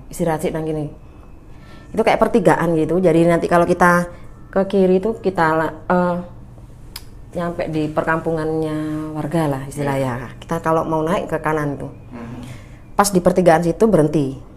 Istirahat 0.07 0.39
sik 0.39 0.55
nang 0.55 0.63
gini 0.63 0.87
itu 1.91 2.01
kayak 2.01 2.23
pertigaan 2.23 2.73
gitu. 2.79 3.03
Jadi 3.03 3.27
nanti 3.27 3.51
kalau 3.51 3.67
kita 3.67 4.07
ke 4.47 4.63
kiri 4.71 5.03
itu 5.03 5.19
kita 5.19 5.75
eh, 5.91 6.15
nyampe 7.35 7.67
di 7.67 7.91
perkampungannya 7.91 9.11
warga 9.11 9.51
lah 9.51 9.63
istilahnya. 9.67 10.39
Kita 10.39 10.63
kalau 10.63 10.87
mau 10.87 11.03
naik 11.03 11.27
ke 11.27 11.37
kanan 11.43 11.75
tuh. 11.75 11.91
Pas 12.93 13.09
di 13.09 13.19
pertigaan 13.19 13.65
situ 13.65 13.89
berhenti 13.89 14.52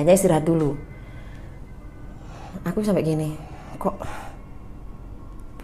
aja 0.00 0.14
istirahat 0.16 0.46
dulu. 0.46 0.72
Aku 2.62 2.80
sampai 2.80 3.04
gini 3.04 3.34
kok 3.76 3.98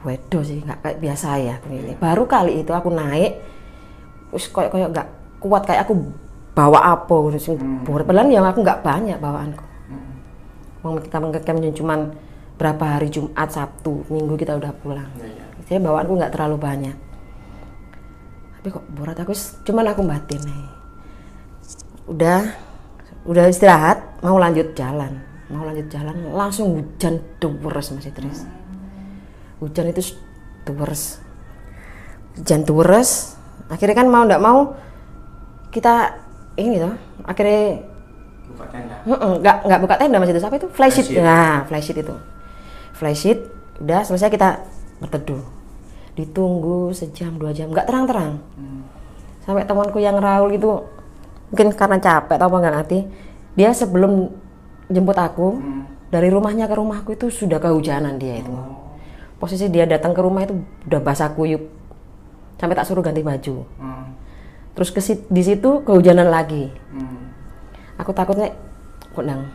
wedo 0.03 0.41
sih 0.43 0.59
nggak 0.63 0.79
kayak 0.83 0.99
biasa 0.99 1.29
ya 1.39 1.55
aku 1.63 1.73
ini. 1.73 1.95
Baru 1.97 2.27
kali 2.27 2.61
itu 2.61 2.75
aku 2.75 2.91
naik 2.91 3.39
terus 4.29 4.51
kayak 4.53 4.71
kayak 4.75 4.89
nggak 4.93 5.09
kuat 5.39 5.63
kayak 5.65 5.87
aku 5.87 5.95
bawa 6.59 6.99
apa 6.99 7.39
sing 7.39 7.55
berat. 7.87 8.03
padahal 8.03 8.27
yang 8.27 8.43
aku 8.43 8.67
nggak 8.67 8.83
banyak 8.83 9.17
bawaanku. 9.23 9.65
Mau 10.83 10.99
kita 10.99 11.19
ngecamp 11.23 11.59
cuman 11.79 12.01
berapa 12.59 12.85
hari 12.99 13.09
Jumat 13.15 13.49
Sabtu 13.55 14.03
Minggu 14.11 14.35
kita 14.35 14.59
udah 14.59 14.75
pulang. 14.83 15.11
Jadi 15.63 15.79
bawaanku 15.79 16.19
nggak 16.19 16.35
terlalu 16.35 16.57
banyak. 16.59 16.97
Tapi 18.59 18.67
kok 18.75 18.85
berat 18.91 19.19
aku 19.23 19.31
cuman 19.63 19.87
aku 19.95 20.03
batin 20.03 20.43
nih. 20.43 20.67
Udah 22.11 22.43
udah 23.29 23.45
istirahat 23.47 24.25
mau 24.25 24.41
lanjut 24.41 24.73
jalan. 24.73 25.21
Mau 25.49 25.65
lanjut 25.65 25.89
jalan 25.89 26.17
langsung 26.33 26.77
hujan 26.77 27.21
deres 27.41 27.89
masih 27.93 28.13
terus 28.13 28.45
hujan 29.65 29.89
itu 29.89 30.13
deres 30.69 31.25
hujan 32.37 32.69
deres 32.69 33.41
akhirnya 33.73 33.97
kan 33.97 34.09
mau 34.13 34.29
ndak 34.29 34.45
mau 34.45 34.77
kita 35.73 36.21
ini 36.61 36.77
tuh 36.77 36.95
akhirnya 37.25 37.85
Buka 38.49 38.65
tenda. 38.73 38.97
Nggak 39.05 39.57
nggak 39.69 39.81
buka 39.85 39.95
tenda 40.01 40.17
masih 40.17 40.33
itu 40.33 40.41
apa 40.41 40.57
itu? 40.57 40.69
Flash 40.73 40.95
sheet 40.97 41.09
nah 41.21 41.69
flash 41.69 41.85
sheet 41.85 42.01
itu. 42.01 42.17
Flash 42.97 43.21
sheet 43.21 43.39
udah 43.79 44.01
selesai 44.03 44.33
kita 44.33 44.65
berteduh. 45.05 45.45
Ditunggu 46.17 46.91
sejam 46.97 47.37
dua 47.37 47.53
jam 47.53 47.69
nggak 47.71 47.85
terang-terang. 47.85 48.41
Sampai 49.45 49.69
temanku 49.69 50.01
yang 50.01 50.17
Raul 50.17 50.57
itu 50.57 50.81
mungkin 51.49 51.73
karena 51.75 51.99
capek 52.01 52.37
atau 52.37 52.47
apa 52.49 52.57
nggak 52.61 52.75
ngerti. 52.81 52.99
Dia 53.59 53.75
sebelum 53.75 54.31
jemput 54.87 55.19
aku 55.19 55.59
dari 56.09 56.31
rumahnya 56.31 56.71
ke 56.71 56.75
rumahku 56.79 57.19
itu 57.19 57.29
sudah 57.29 57.59
kehujanan 57.59 58.17
dia 58.17 58.41
itu. 58.41 58.55
Posisi 59.39 59.71
dia 59.71 59.87
datang 59.87 60.15
ke 60.15 60.21
rumah 60.23 60.47
itu 60.47 60.59
udah 60.87 61.01
basah 61.03 61.31
kuyup. 61.35 61.63
Sampai 62.59 62.75
tak 62.75 62.87
suruh 62.87 63.05
ganti 63.05 63.23
baju. 63.23 63.65
Hmm. 63.79 64.07
terus 64.79 64.95
ke 64.95 65.03
di 65.27 65.43
situ 65.43 65.83
kehujanan 65.83 66.31
lagi. 66.31 66.71
Hmm. 66.95 67.35
aku 67.99 68.15
takutnya 68.15 68.55
kok 69.11 69.27
nang 69.27 69.51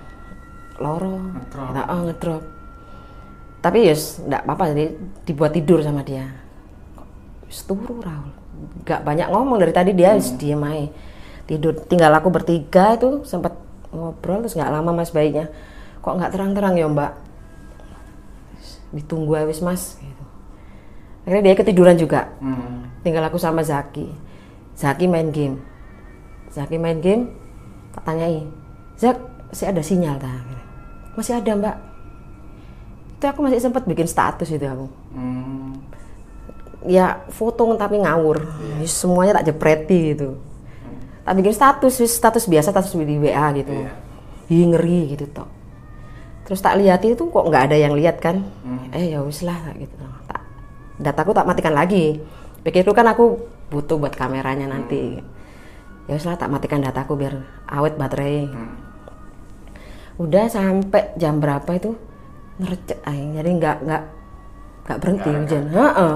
loro? 0.84 1.16
Ngedrop. 1.16 1.70
Nah, 1.72 1.86
oh, 1.88 2.02
ngedrop 2.12 2.44
tapi 3.64 3.88
yus 3.88 4.20
nggak 4.28 4.44
apa-apa 4.44 4.76
jadi 4.76 4.86
dibuat 5.24 5.56
tidur 5.56 5.80
sama 5.80 6.04
dia. 6.04 6.28
Turu 7.64 8.04
Raul. 8.04 8.34
Nggak 8.84 9.02
banyak 9.08 9.28
ngomong 9.32 9.58
dari 9.64 9.72
tadi 9.72 9.92
dia 9.96 10.20
wis 10.20 10.36
diem 10.36 10.60
aja 10.60 10.92
tidur. 11.48 11.76
Tinggal 11.88 12.12
aku 12.16 12.32
bertiga 12.32 12.96
itu 12.96 13.24
sempat 13.28 13.56
ngobrol 13.94 14.42
terus 14.42 14.58
nggak 14.58 14.72
lama 14.74 14.92
mas 14.92 15.14
baiknya 15.14 15.54
kok 16.02 16.16
nggak 16.18 16.32
terang-terang 16.34 16.76
ya 16.76 16.88
mbak? 16.90 17.14
Ditunggu 18.94 19.48
wis 19.48 19.64
mas 19.64 19.98
gitu. 19.98 20.24
akhirnya 21.24 21.52
dia 21.52 21.56
ketiduran 21.56 21.96
juga. 21.96 22.32
Hmm. 22.44 22.92
tinggal 23.04 23.24
aku 23.28 23.40
sama 23.40 23.64
Zaki. 23.64 24.08
Zaki 24.76 25.06
main 25.08 25.32
game. 25.32 25.60
Zaki 26.52 26.76
main 26.80 27.00
game 27.00 27.32
tak 27.94 28.04
tanyai 28.10 28.44
Zak 28.98 29.18
masih 29.54 29.70
ada 29.70 29.82
sinyal 29.86 30.18
tak 30.18 30.44
masih 31.14 31.38
ada 31.38 31.52
mbak. 31.54 31.78
Itu 33.20 33.26
aku 33.30 33.40
masih 33.48 33.64
sempat 33.64 33.88
bikin 33.88 34.10
status 34.10 34.50
itu 34.50 34.66
aku. 34.66 34.88
Hmm. 35.16 35.80
ya 36.84 37.24
foto 37.32 37.64
tapi 37.80 38.04
ngawur. 38.04 38.44
Iya. 38.44 38.88
semuanya 38.92 39.40
tak 39.40 39.56
jepreti 39.56 40.12
gitu 40.12 40.36
tak 41.24 41.34
bikin 41.40 41.54
status 41.56 42.04
status 42.04 42.44
biasa 42.52 42.76
status 42.76 42.94
di 43.00 43.16
WA 43.16 43.48
gitu. 43.56 43.72
Iya. 43.72 43.92
Ih, 44.52 44.66
ngeri 44.76 45.16
gitu 45.16 45.26
toh. 45.32 45.48
Terus 46.44 46.60
tak 46.60 46.76
lihat 46.76 47.00
itu 47.08 47.24
kok 47.24 47.46
nggak 47.48 47.72
ada 47.72 47.78
yang 47.80 47.96
lihat 47.96 48.20
kan? 48.20 48.44
Hmm. 48.68 48.92
eh 48.92 49.16
ya 49.16 49.24
wis 49.24 49.42
lah 49.48 49.72
gitu. 49.80 49.96
Tak 50.28 50.42
dataku 51.00 51.32
tak 51.32 51.48
matikan 51.48 51.72
lagi. 51.72 52.20
Pikirku 52.68 52.92
kan 52.92 53.08
aku 53.08 53.40
butuh 53.72 53.96
buat 53.96 54.12
kameranya 54.12 54.68
nanti. 54.68 55.24
Ya 56.12 56.20
wis 56.20 56.28
lah 56.28 56.36
tak 56.36 56.52
matikan 56.52 56.84
dataku 56.84 57.16
biar 57.16 57.40
awet 57.72 57.96
baterai. 57.96 58.48
Hmm. 58.52 58.76
udah 60.14 60.46
sampai 60.46 61.10
jam 61.18 61.42
berapa 61.42 61.66
itu 61.74 61.96
ngerecek 62.60 63.00
aing. 63.08 63.40
Jadi 63.40 63.50
nggak 63.64 63.78
nggak 63.88 64.04
nggak 64.84 64.98
berhenti 65.00 65.30
hujan. 65.32 65.66
Heeh. 65.72 66.16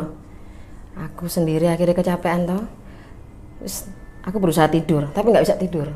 aku 0.97 1.29
sendiri 1.29 1.71
akhirnya 1.71 1.95
kecapean 1.95 2.43
toh. 2.43 2.63
Terus 3.63 3.89
aku 4.27 4.37
berusaha 4.37 4.67
tidur 4.67 5.07
tapi 5.09 5.31
nggak 5.31 5.45
bisa 5.47 5.55
tidur 5.55 5.87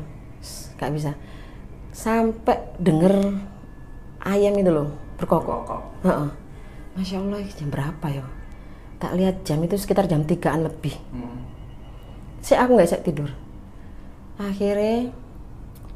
nggak 0.76 0.92
bisa 0.92 1.12
sampai 1.92 2.56
denger 2.80 3.36
ayam 4.24 4.56
itu 4.56 4.72
loh 4.72 4.88
berkokok 5.20 5.60
Kok. 5.62 5.82
Heeh. 6.02 6.28
masya 6.92 7.20
allah 7.20 7.38
jam 7.44 7.68
berapa 7.68 8.06
ya 8.08 8.24
tak 8.96 9.12
lihat 9.14 9.44
jam 9.44 9.60
itu 9.60 9.76
sekitar 9.76 10.06
jam 10.06 10.24
3an 10.24 10.64
lebih 10.64 10.96
Hmm. 11.12 11.44
sih 12.40 12.56
aku 12.56 12.74
nggak 12.74 12.88
bisa 12.88 12.98
tidur 12.98 13.30
akhirnya 14.34 15.12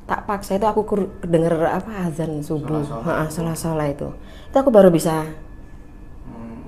tak 0.07 0.23
paksa 0.23 0.55
itu 0.55 0.63
aku 0.63 0.87
denger 1.27 1.67
apa 1.67 2.07
azan 2.07 2.39
subuh. 2.39 2.79
Heeh, 2.79 3.27
sholat-sholat 3.27 3.99
itu 3.99 4.07
itu 4.47 4.57
aku 4.57 4.71
baru 4.71 4.87
bisa 4.87 5.27
Hmm. 6.23 6.63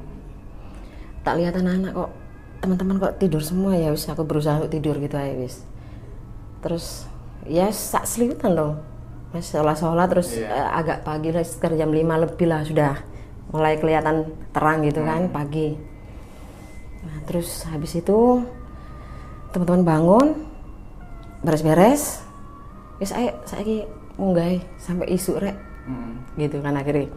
tak 1.23 1.39
lihat 1.39 1.55
anak-anak 1.55 1.93
kok 1.95 2.11
teman-teman 2.59 2.99
kok 2.99 3.17
tidur 3.19 3.41
semua 3.41 3.79
ya 3.79 3.95
wis 3.95 4.07
aku 4.07 4.27
berusaha 4.27 4.59
untuk 4.59 4.73
tidur 4.75 4.99
gitu 4.99 5.15
aja 5.15 5.35
wis. 5.39 5.63
Terus 6.61 7.07
ya 7.47 7.71
sak 7.71 8.05
seliutan 8.05 8.53
dong 8.55 8.75
mas 9.29 9.45
sholat 9.53 9.77
sholat 9.77 10.09
terus 10.09 10.41
Iya. 10.41 10.49
eh, 10.49 10.69
agak 10.73 10.99
pagi 11.05 11.29
lah 11.31 11.45
sekitar 11.45 11.77
jam 11.77 11.93
5 11.93 12.25
lebih 12.25 12.47
lah 12.49 12.65
sudah 12.65 12.93
mulai 13.53 13.77
kelihatan 13.77 14.25
terang 14.53 14.81
gitu 14.85 15.05
kan 15.05 15.29
pagi. 15.29 15.77
Nah 17.05 17.19
terus 17.29 17.63
habis 17.69 17.93
itu 17.95 18.43
teman-teman 19.53 19.85
bangun 19.85 20.27
beres-beres 21.41 22.21
wis 22.99 23.15
ayo 23.15 23.39
saya 23.47 23.87
munggah 24.19 24.59
sampai 24.77 25.07
isu 25.15 25.39
rek. 25.39 25.57
Hmm. 25.89 26.21
gitu 26.37 26.61
kan 26.61 26.77
akhirnya 26.77 27.09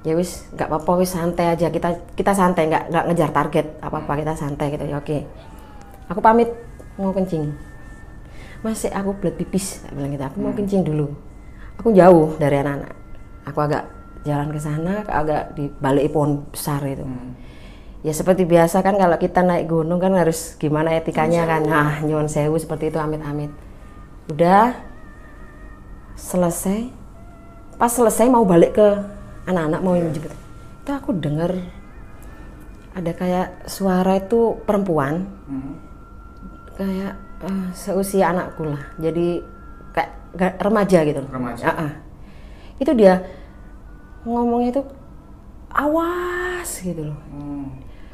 ya 0.00 0.16
wis 0.16 0.48
nggak 0.56 0.68
apa-apa 0.68 1.04
wis 1.04 1.12
santai 1.12 1.52
aja. 1.52 1.68
Kita 1.68 2.16
kita 2.16 2.32
santai 2.32 2.68
nggak 2.68 2.84
nggak 2.92 3.04
ngejar 3.10 3.30
target 3.30 3.66
apa 3.84 3.96
apa 4.00 4.12
kita 4.16 4.32
santai 4.36 4.66
gitu 4.72 4.84
ya 4.88 4.96
oke. 5.00 5.18
Aku 6.10 6.20
pamit 6.24 6.50
mau 6.98 7.12
kencing. 7.12 7.52
Masih 8.60 8.92
aku 8.92 9.16
belet 9.16 9.36
pipis 9.40 9.84
tak 9.84 9.92
bilang 9.96 10.12
gitu. 10.12 10.24
Aku 10.24 10.36
mau 10.40 10.52
kencing 10.52 10.84
dulu. 10.84 11.08
Aku 11.80 11.92
jauh 11.96 12.36
dari 12.36 12.60
anak-anak. 12.60 12.92
Aku 13.48 13.58
agak 13.64 13.84
jalan 14.20 14.52
ke 14.52 14.60
sana 14.60 15.00
agak 15.08 15.56
di 15.56 15.72
balik 15.80 16.12
pohon 16.12 16.44
besar 16.52 16.84
itu. 16.84 17.04
Ya 18.00 18.16
seperti 18.16 18.48
biasa 18.48 18.80
kan 18.80 18.96
kalau 18.96 19.16
kita 19.20 19.44
naik 19.44 19.68
gunung 19.68 20.00
kan 20.00 20.16
harus 20.16 20.56
gimana 20.56 20.96
etikanya 20.96 21.44
kan. 21.44 21.62
nah 21.64 22.00
nyuwun 22.00 22.28
sewu 22.28 22.56
seperti 22.56 22.88
itu 22.88 22.96
amit-amit. 23.00 23.52
Udah 24.28 24.76
selesai. 26.16 26.88
Pas 27.80 27.92
selesai 27.92 28.28
mau 28.28 28.44
balik 28.44 28.76
ke 28.76 28.88
anak-anak 29.50 29.80
mau 29.80 29.94
menjemput 29.94 30.32
itu 30.80 30.90
aku 30.90 31.10
dengar 31.12 31.52
ada 32.90 33.12
kayak 33.12 33.66
suara 33.66 34.18
itu 34.18 34.58
perempuan 34.64 35.26
Hmm. 35.46 35.74
kayak 36.74 37.12
eh, 37.42 37.66
seusia 37.74 38.30
anakku 38.30 38.64
lah 38.64 38.82
jadi 38.96 39.42
kayak 39.90 40.10
remaja 40.58 40.98
gitu 41.02 41.22
Remaja. 41.26 41.62
Ah, 41.66 41.78
ah. 41.86 41.92
itu 42.78 42.94
dia 42.94 43.26
ngomongnya 44.22 44.78
itu 44.78 44.82
awas 45.70 46.70
gitu 46.80 47.10
loh 47.10 47.18
Hmm. 47.30 47.66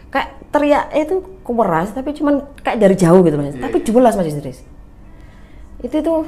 kayak 0.09 0.29
teriak 0.49 0.89
itu 0.93 1.17
keras 1.43 1.93
tapi 1.93 2.11
cuman 2.13 2.41
kayak 2.61 2.79
dari 2.81 2.97
jauh 2.97 3.21
gitu 3.21 3.37
mas 3.37 3.55
tapi 3.55 3.81
jelas 3.81 4.17
mas 4.17 4.27
Idris 4.27 4.65
itu 5.79 5.97
tuh 6.01 6.25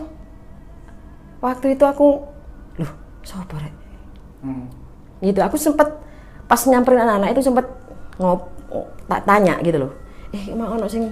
waktu 1.40 1.72
itu 1.72 1.84
aku 1.84 2.22
loh 2.78 2.92
sopo 3.22 3.56
rek 3.56 3.74
Hmm. 4.38 4.70
Gitu. 5.20 5.40
Aku 5.42 5.56
sempet 5.58 5.88
pas 6.48 6.60
nyamperin 6.64 7.04
anak-anak 7.04 7.36
itu 7.36 7.42
sempet 7.44 7.66
ngop 8.18 8.48
tak 9.08 9.24
tanya 9.24 9.56
gitu 9.64 9.88
loh. 9.88 9.92
Eh 10.34 10.52
emang 10.52 10.76
ono 10.76 10.86
sing 10.88 11.08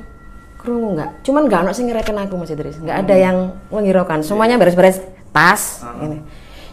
kerungu 0.60 0.96
nggak? 0.98 1.10
Cuman 1.24 1.48
nggak 1.48 1.60
ono 1.68 1.72
sing 1.72 1.86
ngereken 1.88 2.16
aku 2.20 2.34
mas 2.36 2.52
Idris. 2.52 2.76
Nggak 2.80 2.96
ada 3.06 3.14
yang 3.16 3.36
menghiraukan 3.72 4.20
semuanya 4.20 4.60
beres-beres 4.60 5.00
tas 5.32 5.84
ini. 6.02 6.20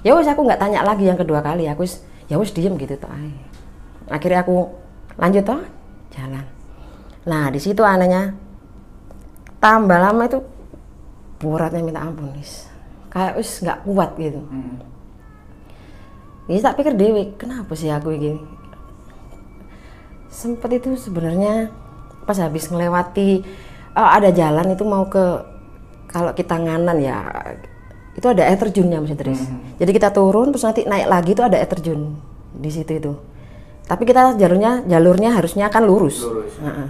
Ya 0.04 0.16
wes 0.20 0.28
aku 0.28 0.44
nggak 0.44 0.60
tanya 0.60 0.84
lagi 0.84 1.08
yang 1.08 1.16
kedua 1.16 1.40
kali. 1.40 1.68
Aku 1.72 1.88
ya 2.28 2.36
wes 2.36 2.52
diem 2.52 2.76
gitu 2.76 2.96
toh. 3.00 3.12
Ay. 3.12 3.32
akhirnya 4.12 4.44
aku 4.44 4.68
lanjut 5.16 5.44
toh. 5.48 5.62
Jalan. 6.12 6.46
Nah 7.24 7.48
di 7.50 7.60
situ 7.64 7.80
anehnya 7.82 8.36
tambah 9.64 9.96
lama 9.96 10.28
itu 10.28 10.44
beratnya 11.40 11.80
minta 11.80 12.04
ampun 12.04 12.36
wis. 12.36 12.68
Kayak 13.08 13.40
wis 13.40 13.64
nggak 13.64 13.80
kuat 13.88 14.12
gitu. 14.20 14.44
Hmm. 14.44 14.93
Ya 16.52 16.60
tak 16.60 16.84
pikir 16.84 16.94
dewi, 17.00 17.36
kenapa 17.40 17.72
sih 17.76 17.88
aku 17.88 18.12
gini? 18.20 18.44
Sempet 20.28 20.84
itu 20.84 21.00
sebenarnya 21.00 21.72
pas 22.28 22.36
habis 22.40 22.68
ngelewati 22.68 23.44
oh, 23.96 24.10
ada 24.10 24.32
jalan 24.34 24.74
itu 24.74 24.84
mau 24.84 25.08
ke 25.08 25.24
kalau 26.10 26.32
kita 26.36 26.56
nganan 26.56 26.98
ya 27.00 27.20
itu 28.14 28.26
ada 28.30 28.46
air 28.46 28.58
terjunnya 28.62 29.02
Mas 29.02 29.14
Idris. 29.14 29.42
Jadi 29.82 29.92
kita 29.92 30.14
turun 30.14 30.54
terus 30.54 30.62
nanti 30.62 30.86
naik 30.86 31.10
lagi 31.10 31.34
itu 31.34 31.42
ada 31.42 31.58
air 31.58 31.70
terjun. 31.70 32.18
di 32.54 32.70
situ 32.70 32.92
itu. 32.94 33.14
Tapi 33.90 34.06
kita 34.06 34.38
jalurnya 34.38 34.86
jalurnya 34.86 35.34
harusnya 35.34 35.74
kan 35.74 35.82
lurus. 35.82 36.22
Lurus. 36.22 36.54
Heeh. 36.62 36.90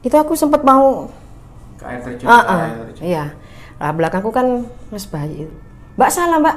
Itu 0.00 0.16
aku 0.16 0.32
sempat 0.32 0.64
mau 0.64 1.12
Ke 1.76 1.84
air 1.84 2.00
terjun. 2.00 2.24
Ah, 2.24 2.40
ke 2.40 2.48
ah, 2.48 2.60
air 2.64 2.76
terjun. 2.88 3.04
iya. 3.04 3.24
Lah 3.76 3.92
belakangku 3.92 4.32
kan 4.32 4.64
Mas 4.88 5.04
Bayi 5.04 5.44
itu. 5.44 5.54
Mbak 6.00 6.10
salah 6.12 6.40
Mbak. 6.40 6.56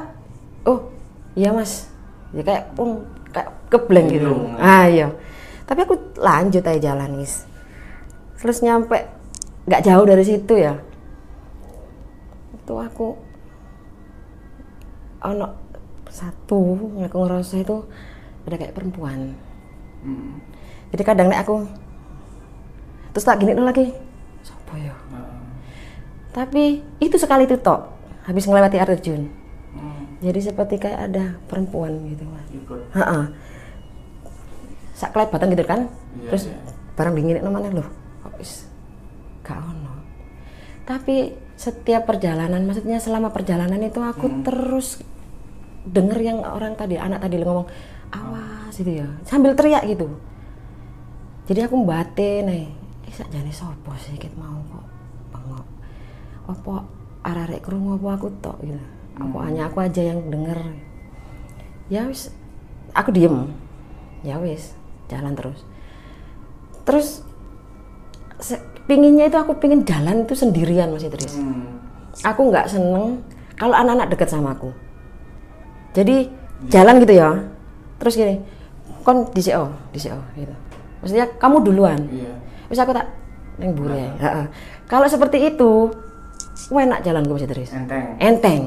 Oh 0.72 0.88
iya 1.36 1.52
Mas. 1.52 1.92
Ya 2.34 2.42
kayak 2.42 2.64
um, 2.82 3.06
kayak 3.30 3.50
kebleng 3.70 4.10
gitu. 4.10 4.30
Bingung. 4.30 4.58
Ah 4.58 4.90
iya. 4.90 5.14
Tapi 5.64 5.80
aku 5.86 5.96
lanjut 6.20 6.66
aja 6.66 6.92
jalan 6.92 7.22
guys. 7.22 7.46
Terus 8.42 8.60
nyampe 8.66 9.08
nggak 9.70 9.84
jauh 9.86 10.06
dari 10.06 10.24
situ 10.26 10.54
ya. 10.60 10.76
Itu 12.58 12.74
aku 12.76 13.16
ono 15.24 15.48
satu 16.12 16.94
yang 17.00 17.08
aku 17.08 17.18
ngerasa 17.26 17.64
itu 17.64 17.78
ada 18.44 18.56
kayak 18.60 18.76
perempuan. 18.76 19.34
Hmm. 20.04 20.44
Jadi 20.92 21.04
kadang 21.06 21.32
nek 21.32 21.48
aku 21.48 21.64
terus 23.16 23.26
tak 23.26 23.40
gini 23.40 23.56
lagi. 23.56 23.94
Sopo 24.44 24.76
ya? 24.76 24.92
Ah. 25.16 25.40
Tapi 26.34 26.82
itu 27.00 27.16
sekali 27.16 27.48
itu 27.48 27.56
tok 27.62 27.88
habis 28.28 28.44
ngelewati 28.44 28.78
air 28.82 28.90
terjun. 28.98 29.43
Jadi 30.24 30.40
seperti 30.40 30.80
kayak 30.80 31.00
ada 31.12 31.36
perempuan 31.52 31.92
gitu. 32.08 32.24
Ikut. 32.56 32.80
Heeh. 32.96 33.24
Sak 34.96 35.12
kelebatan 35.12 35.52
gitu 35.52 35.68
kan. 35.68 35.92
Iya, 36.16 36.32
Terus 36.32 36.44
iya. 36.48 36.58
barang 36.96 37.14
dingin 37.20 37.44
namanya 37.44 37.84
loh. 37.84 37.88
Kok 38.24 38.40
wis 38.40 38.64
gak 39.44 39.60
ono. 39.60 40.00
Tapi 40.88 41.36
setiap 41.60 42.08
perjalanan 42.08 42.64
maksudnya 42.64 42.98
selama 43.04 43.36
perjalanan 43.36 43.84
itu 43.84 44.00
aku 44.00 44.26
Hmm. 44.32 44.42
terus 44.48 45.04
denger 45.84 46.20
yang 46.24 46.40
orang 46.48 46.80
tadi 46.80 46.96
anak 46.96 47.20
tadi 47.20 47.44
ngomong 47.44 47.68
awas 48.16 48.72
gitu 48.80 49.04
ya 49.04 49.08
sambil 49.28 49.52
teriak 49.54 49.84
gitu. 49.84 50.08
Jadi 51.44 51.60
aku 51.68 51.76
batin 51.84 52.48
nih. 52.48 52.66
Eh 53.04 53.12
sakjane 53.12 53.52
sopo 53.52 53.92
sih 54.00 54.16
mau 54.40 54.64
kok 54.72 54.86
bengok. 55.36 55.66
Apa 56.48 56.74
arek 57.24 57.64
krungu 57.68 58.00
apa 58.00 58.10
aku 58.16 58.28
tok 58.40 58.58
gitu. 58.64 58.80
Apa 59.18 59.38
hanya 59.46 59.70
aku 59.70 59.78
aja 59.84 60.02
yang 60.02 60.20
denger. 60.30 60.60
Ya 61.92 62.10
wis 62.10 62.34
aku 62.98 63.14
diem. 63.14 63.54
Ya 64.26 64.40
wis 64.42 64.74
jalan 65.12 65.38
terus. 65.38 65.62
Terus 66.84 67.08
pinginnya 68.90 69.30
itu 69.30 69.38
aku 69.40 69.56
pingin 69.62 69.86
jalan 69.88 70.26
itu 70.26 70.36
sendirian 70.36 70.92
Mas 70.92 71.06
Idris. 71.06 71.38
Hmm. 71.38 71.80
Aku 72.26 72.50
nggak 72.50 72.70
seneng 72.70 73.22
kalau 73.56 73.78
anak-anak 73.78 74.12
deket 74.14 74.30
sama 74.32 74.58
aku. 74.58 74.74
Jadi 75.94 76.28
jalan 76.68 77.00
gitu 77.04 77.14
ya. 77.14 77.30
Terus 78.02 78.14
gini, 78.18 78.36
kon 79.06 79.30
di 79.32 79.42
CO, 79.46 79.70
di 79.94 80.00
CO 80.02 80.20
gitu. 80.36 80.54
Maksudnya 81.04 81.26
kamu 81.38 81.58
duluan. 81.64 82.00
Iya. 82.10 82.34
Terus 82.68 82.80
aku 82.82 82.92
tak 82.96 83.08
neng 83.62 83.78
bure. 83.78 84.18
Heeh. 84.18 84.46
Kalau 84.90 85.08
seperti 85.08 85.54
itu, 85.54 85.94
enak 86.74 87.06
jalan 87.06 87.24
gue 87.24 87.36
Mas 87.38 87.46
Idris. 87.46 87.70
Enteng. 87.72 88.06
Enteng. 88.18 88.62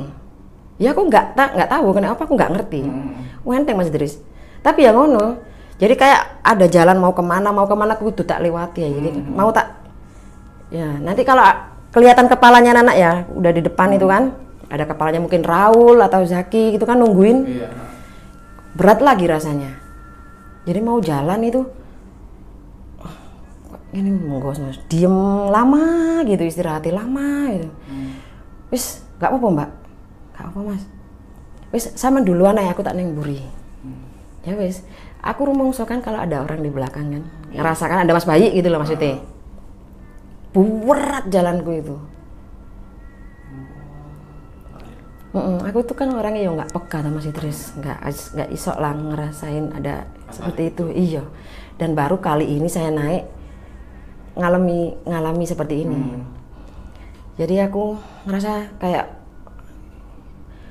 Ya 0.76 0.92
aku 0.92 1.08
nggak 1.08 1.36
tak 1.36 1.56
nggak 1.56 1.70
tahu 1.72 1.88
kenapa 1.96 2.20
aku 2.24 2.32
nggak 2.36 2.52
ngerti. 2.52 2.80
Hmm. 2.84 3.54
Enteng 3.56 3.76
Mas 3.80 3.88
Idris. 3.88 4.20
Tapi 4.60 4.84
ya 4.84 4.92
ngono. 4.92 5.40
Jadi 5.76 5.92
kayak 5.92 6.40
ada 6.40 6.66
jalan 6.68 6.96
mau 6.96 7.12
ke 7.12 7.20
mana 7.20 7.52
mau 7.52 7.68
ke 7.68 7.76
mana 7.76 7.96
aku 7.96 8.12
kudu 8.12 8.24
tak 8.24 8.40
lewati 8.44 8.84
ya. 8.84 8.90
Jadi 8.92 9.08
mau 9.32 9.48
tak. 9.52 9.72
Ya 10.72 10.98
nanti 11.00 11.24
kalau 11.24 11.44
kelihatan 11.92 12.28
kepalanya 12.28 12.76
anak 12.80 12.96
ya 12.96 13.12
udah 13.32 13.52
di 13.52 13.62
depan 13.64 13.92
itu 13.96 14.04
kan. 14.08 14.36
Ada 14.66 14.82
kepalanya 14.82 15.22
mungkin 15.22 15.46
Raul 15.46 16.02
atau 16.02 16.26
Zaki 16.26 16.74
gitu 16.74 16.84
kan 16.84 16.98
nungguin. 16.98 17.38
Iya. 17.46 17.68
Berat 18.74 18.98
lagi 19.00 19.24
rasanya. 19.30 19.78
Jadi 20.66 20.82
mau 20.82 20.98
jalan 20.98 21.38
itu 21.46 21.62
"Oh, 22.98 23.14
kok 23.70 23.80
ini 23.94 24.10
menggos 24.10 24.58
diem 24.90 25.14
lama 25.46 26.20
gitu 26.26 26.42
istirahatnya 26.42 26.98
lama 26.98 27.54
gitu 27.54 27.70
wis 28.70 29.06
gak 29.22 29.30
apa-apa 29.30 29.48
mbak 29.54 29.70
gak 30.36 30.52
apa 30.52 30.58
mas. 30.60 30.84
Wis 31.72 31.90
sama 31.96 32.20
duluan 32.20 32.60
aja 32.60 32.70
aku 32.76 32.84
tak 32.84 32.94
neng 32.94 33.16
buri 33.16 33.40
ya 34.46 34.54
wis. 34.54 34.86
Aku 35.26 35.42
rumongso 35.42 35.82
kan 35.82 35.98
kalau 35.98 36.22
ada 36.22 36.46
orang 36.46 36.62
di 36.62 36.70
belakang 36.70 37.10
kan. 37.10 37.22
Ngerasakan 37.50 38.06
ada 38.06 38.12
mas 38.14 38.28
bayi 38.28 38.54
gitu 38.54 38.70
loh 38.70 38.78
maksudnya. 38.78 39.18
Berat 40.54 41.26
jalanku 41.26 41.72
itu. 41.74 41.96
Mm-mm, 45.36 45.68
aku 45.68 45.84
tuh 45.84 45.92
kan 45.92 46.08
orangnya 46.16 46.48
yang 46.48 46.56
nggak 46.56 46.72
peka 46.72 47.04
sama 47.04 47.20
si 47.20 47.28
Tris, 47.28 47.76
nggak 47.76 47.98
nggak 48.08 48.50
isok 48.56 48.76
lah 48.80 48.96
ngerasain 48.96 49.68
ada 49.68 50.08
seperti 50.32 50.72
itu, 50.72 50.84
iya. 50.96 51.24
Dan 51.76 51.92
baru 51.92 52.16
kali 52.24 52.56
ini 52.56 52.72
saya 52.72 52.88
naik 52.88 53.28
ngalami 54.32 54.96
ngalami 55.04 55.44
seperti 55.44 55.84
ini. 55.84 56.24
Jadi 57.36 57.60
aku 57.60 58.00
ngerasa 58.24 58.80
kayak 58.80 59.12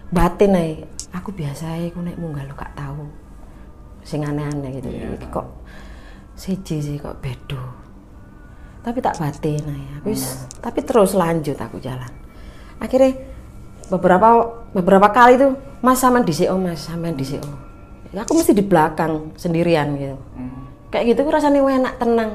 batin 0.09 0.51
nih, 0.51 0.71
aku 1.11 1.29
biasa 1.31 1.77
ya, 1.77 1.89
aku 1.89 2.01
naik 2.01 2.17
munggah 2.17 2.45
lo 2.45 2.53
gak 2.53 2.73
tahu, 2.73 3.05
sing 4.01 4.21
aneh-aneh 4.21 4.81
gitu. 4.81 4.89
Iya. 4.89 5.15
Iki 5.17 5.27
kok 5.29 5.47
siji 6.35 6.77
sih 6.81 6.97
kok 6.97 7.17
bedo. 7.19 7.61
Tapi 8.81 9.01
tak 9.01 9.17
batin 9.17 9.61
nih, 9.65 9.85
aku 9.97 10.13
wis- 10.13 10.45
tapi 10.61 10.81
terus 10.81 11.13
lanjut 11.13 11.57
aku 11.57 11.81
jalan. 11.81 12.09
Akhirnya 12.77 13.17
beberapa 13.87 14.29
beberapa 14.73 15.07
kali 15.09 15.37
tuh 15.37 15.53
mas 15.79 16.01
sama 16.01 16.19
di 16.19 16.33
CO 16.33 16.57
mas 16.57 16.81
sama 16.81 17.13
di 17.13 17.21
CO 17.21 17.45
ya, 18.09 18.25
aku 18.25 18.33
mesti 18.33 18.51
di 18.51 18.65
belakang 18.65 19.29
sendirian 19.37 19.93
gitu 19.93 20.17
Hmm. 20.33 20.65
kayak 20.89 21.13
gitu 21.13 21.21
rasanya 21.29 21.61
enak 21.61 21.93
tenang 22.01 22.33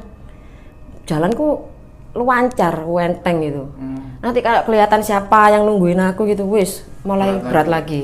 jalanku 1.04 1.66
lancar 2.14 2.74
wenteng 2.84 3.36
gitu. 3.40 3.64
Hmm. 3.78 4.18
nanti 4.20 4.42
kalau 4.44 4.66
kelihatan 4.66 5.00
siapa 5.00 5.48
yang 5.48 5.64
nungguin 5.64 5.96
aku 5.96 6.28
gitu 6.28 6.44
wis 6.44 6.84
mulai 7.06 7.40
Berat 7.40 7.48
berat 7.48 7.68
lagi. 7.70 8.02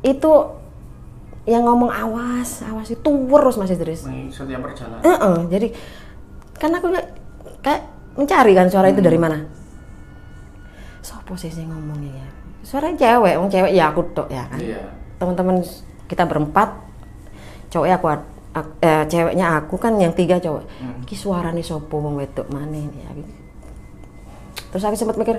itu 0.00 0.32
yang 1.44 1.62
ngomong 1.68 1.92
awas 1.92 2.64
awas 2.64 2.88
itu 2.88 3.04
terus 3.04 3.56
mas 3.60 3.72
Idris. 3.72 4.08
Nih, 4.08 4.32
Setiap 4.32 4.60
perjalanan. 4.64 5.02
Heeh, 5.04 5.36
jadi 5.52 5.68
kan 6.56 6.70
aku 6.76 6.86
kayak 7.60 7.82
mencari 8.16 8.52
kan 8.56 8.68
suara 8.72 8.88
itu 8.88 9.00
dari 9.00 9.16
mana? 9.20 9.44
Sopo 11.04 11.36
sih 11.36 11.52
sih 11.52 11.64
ngomongnya 11.64 12.12
ya? 12.24 12.28
Suaranya 12.64 12.96
cewek 12.96 13.34
wong 13.40 13.48
cewek 13.48 13.72
ya 13.72 13.92
aku 13.92 14.00
tok 14.12 14.28
ya 14.32 14.44
kan. 14.48 14.60
Iya. 14.60 14.80
teman-teman 15.20 15.60
kita 16.08 16.24
berempat 16.24 16.80
cowoknya 17.68 18.00
aku, 18.00 18.08
ad- 18.50 18.76
ak- 18.76 18.78
eh, 18.80 19.04
ceweknya 19.06 19.56
aku 19.56 19.74
kan 19.76 19.94
yang 19.94 20.10
tiga 20.10 20.36
cowok 20.36 20.62
Hmm. 20.78 21.00
ki 21.04 21.14
suaranya 21.14 21.60
sopo 21.60 21.98
wong 21.98 22.16
wedok 22.16 22.46
mana 22.48 22.72
ini 22.72 22.98
ya 22.98 23.10
gitu. 23.12 23.32
terus 24.70 24.84
aku 24.84 24.94
sempat 24.94 25.14
mikir 25.14 25.38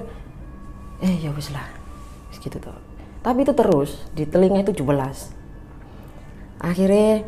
eh 0.99 1.15
ya 1.19 1.31
wis 1.31 1.49
lah 1.49 1.67
Wis 2.27 2.39
gitu 2.39 2.57
tuh 2.57 2.75
tapi 3.19 3.41
itu 3.41 3.51
terus 3.51 4.07
di 4.11 4.23
telinga 4.23 4.61
itu 4.61 4.73
17 4.73 5.35
akhirnya 6.59 7.25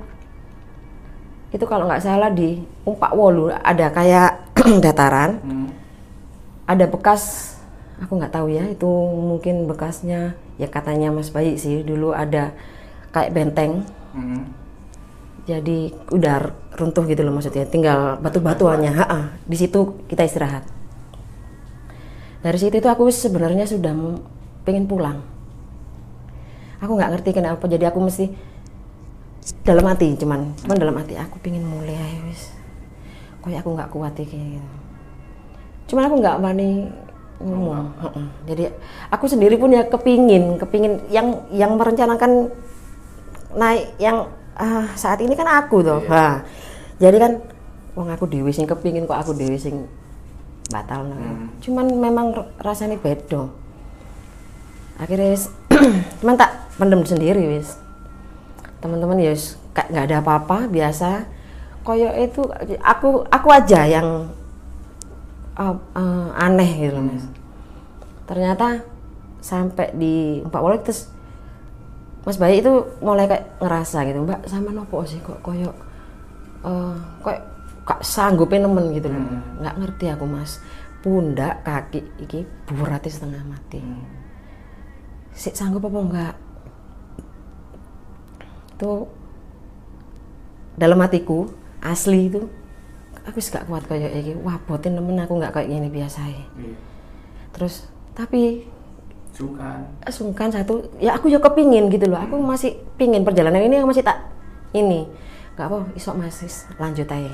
itu 1.49 1.65
kalau 1.65 1.85
nggak 1.85 2.01
salah 2.01 2.29
di 2.29 2.57
umpak 2.83 3.13
wolu 3.13 3.49
ada 3.49 3.87
kayak 3.89 4.31
dataran 4.83 5.37
Hmm. 5.39 5.69
ada 6.65 6.85
bekas 6.85 7.55
aku 7.99 8.15
nggak 8.15 8.33
tahu 8.33 8.47
ya 8.49 8.65
itu 8.65 8.89
mungkin 9.13 9.65
bekasnya 9.65 10.33
ya 10.55 10.67
katanya 10.67 11.09
Mas 11.09 11.29
Bayi 11.29 11.55
sih 11.55 11.81
dulu 11.81 12.11
ada 12.11 12.53
kayak 13.11 13.31
benteng 13.31 13.83
Hmm. 14.13 14.45
Jadi 15.43 15.91
udah 16.11 16.35
runtuh 16.79 17.03
gitu 17.07 17.21
loh 17.23 17.35
maksudnya. 17.35 17.67
Tinggal 17.67 18.19
batu-batuannya. 18.23 18.91
Ha 18.95 19.37
di 19.43 19.57
situ 19.59 20.07
kita 20.07 20.23
istirahat. 20.23 20.63
Dari 22.43 22.57
situ 22.59 22.75
itu 22.75 22.89
aku 22.91 23.07
sebenarnya 23.11 23.67
sudah 23.67 23.95
pengen 24.67 24.87
pulang. 24.87 25.23
Aku 26.83 26.95
nggak 26.95 27.11
ngerti 27.19 27.31
kenapa. 27.35 27.63
Jadi 27.67 27.87
aku 27.87 27.99
mesti 28.03 28.27
dalam 29.63 29.83
hati 29.87 30.15
cuman 30.15 30.55
cuman 30.63 30.77
dalam 30.79 30.95
hati 30.95 31.19
aku 31.19 31.39
pengen 31.43 31.67
mulai 31.67 32.19
wis. 32.27 32.51
Kayak 33.43 33.67
aku 33.67 33.69
nggak 33.75 33.91
kuat 33.91 34.15
ya, 34.15 34.23
kayak 34.23 34.47
gitu 34.55 34.83
cuman 35.93 36.09
aku 36.09 36.15
nggak 36.25 36.39
berani 36.39 36.89
ngomong. 37.43 37.91
Jadi 38.47 38.71
aku 39.11 39.25
sendiri 39.27 39.59
pun 39.59 39.75
ya 39.75 39.83
kepingin 39.85 40.57
kepingin 40.57 41.05
yang 41.11 41.43
yang 41.51 41.75
merencanakan 41.75 42.49
naik 43.53 43.93
yang 43.99 44.31
ah, 44.57 44.85
saat 44.93 45.19
ini 45.21 45.33
kan 45.33 45.47
aku 45.47 45.81
tuh 45.81 46.01
Nah, 46.09 46.43
jadi 47.01 47.17
kan 47.17 47.31
wong 47.93 48.09
aku 48.09 48.25
dewi 48.25 48.49
sing 48.49 48.65
kepingin 48.65 49.05
kok 49.05 49.17
aku 49.17 49.37
dewi 49.37 49.57
sing 49.57 49.85
batal 50.73 51.05
no. 51.05 51.17
cuman 51.61 51.85
memang 51.85 52.33
rasanya 52.57 52.97
beda. 52.97 53.45
Akhirnya 54.97 55.33
wis, 55.33 55.49
cuman 56.21 56.37
tak 56.37 56.69
pendem 56.77 57.01
sendiri 57.05 57.41
wis. 57.57 57.77
Teman-teman 58.81 59.21
ya 59.21 59.33
wis, 59.33 59.57
kayak 59.77 59.89
nggak 59.93 60.05
ada 60.09 60.17
apa-apa 60.21 60.57
biasa. 60.69 61.29
Koyo 61.83 62.15
itu 62.15 62.47
aku 62.79 63.27
aku 63.27 63.47
aja 63.51 63.83
yang 63.83 64.31
uh, 65.59 65.75
uh, 65.93 66.29
aneh 66.33 66.89
gitu 66.89 66.97
mas. 66.97 67.25
Ternyata 68.25 68.81
sampai 69.43 69.91
di 69.93 70.39
Empat 70.39 70.61
Wali 70.63 70.79
terus 70.79 71.12
Mas 72.23 72.39
Bayi 72.39 72.63
itu 72.63 72.71
mulai 73.03 73.27
kayak 73.27 73.59
ngerasa 73.59 74.07
gitu, 74.07 74.23
Mbak 74.23 74.47
sama 74.47 74.71
nopo 74.71 75.03
sih 75.03 75.19
kok 75.19 75.43
koyo 75.43 75.75
eh 76.63 76.95
kok 77.19 77.35
gak 77.83 77.99
sanggupin 77.99 78.63
nemen 78.63 78.95
gitu 78.95 79.11
loh. 79.11 79.23
Nggak 79.59 79.75
ngerti 79.79 80.05
aku 80.07 80.25
Mas. 80.27 80.63
Pundak, 81.03 81.67
kaki 81.67 81.99
iki 82.23 82.47
burati 82.71 83.11
setengah 83.11 83.43
mati. 83.43 83.83
Sik 85.35 85.51
sanggup 85.51 85.83
apa 85.83 85.99
enggak? 85.99 86.35
Itu 88.79 89.11
dalam 90.79 91.03
hatiku 91.03 91.51
asli 91.83 92.31
itu 92.31 92.47
aku 93.27 93.43
gak 93.43 93.67
kuat 93.67 93.83
kayak 93.83 94.15
iki. 94.15 94.31
Wah, 94.39 94.55
botin 94.63 94.95
nemen 94.95 95.19
aku 95.19 95.35
nggak 95.35 95.51
kayak 95.51 95.67
gini 95.67 95.91
biasa 95.91 96.23
Terus 97.51 97.91
tapi 98.15 98.63
Sungkan. 99.33 99.81
sungkan 100.13 100.53
satu. 100.53 100.85
Ya 101.01 101.17
aku 101.17 101.25
juga 101.27 101.49
kepingin 101.49 101.89
gitu 101.89 102.05
loh. 102.05 102.21
Aku 102.21 102.37
masih 102.37 102.77
pingin 103.01 103.25
perjalanan 103.25 103.65
ini 103.65 103.81
masih 103.81 104.05
tak 104.05 104.29
ini. 104.77 105.09
Nggak 105.57 105.65
apa 105.69 105.77
isok 105.97 106.15
masih 106.21 106.49
lanjut 106.77 107.09
aja. 107.09 107.33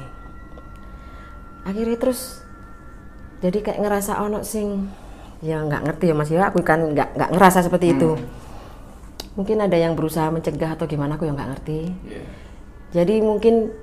Akhirnya 1.68 1.98
terus 2.00 2.40
jadi 3.44 3.60
kayak 3.60 3.80
ngerasa 3.84 4.24
ono 4.24 4.48
sing 4.48 4.88
ya 5.44 5.60
nggak 5.60 5.92
ngerti 5.92 6.06
ya 6.08 6.16
mas 6.16 6.32
ya. 6.32 6.48
Aku 6.48 6.64
kan 6.64 6.96
nggak 6.96 7.20
nggak 7.20 7.32
ngerasa 7.36 7.68
seperti 7.68 8.00
itu. 8.00 8.16
Mungkin 9.36 9.60
ada 9.60 9.76
yang 9.76 10.00
berusaha 10.00 10.32
mencegah 10.32 10.80
atau 10.80 10.88
gimana 10.88 11.20
aku 11.20 11.28
yang 11.28 11.36
nggak 11.36 11.52
ngerti. 11.52 11.80
Jadi 12.96 13.20
mungkin 13.20 13.76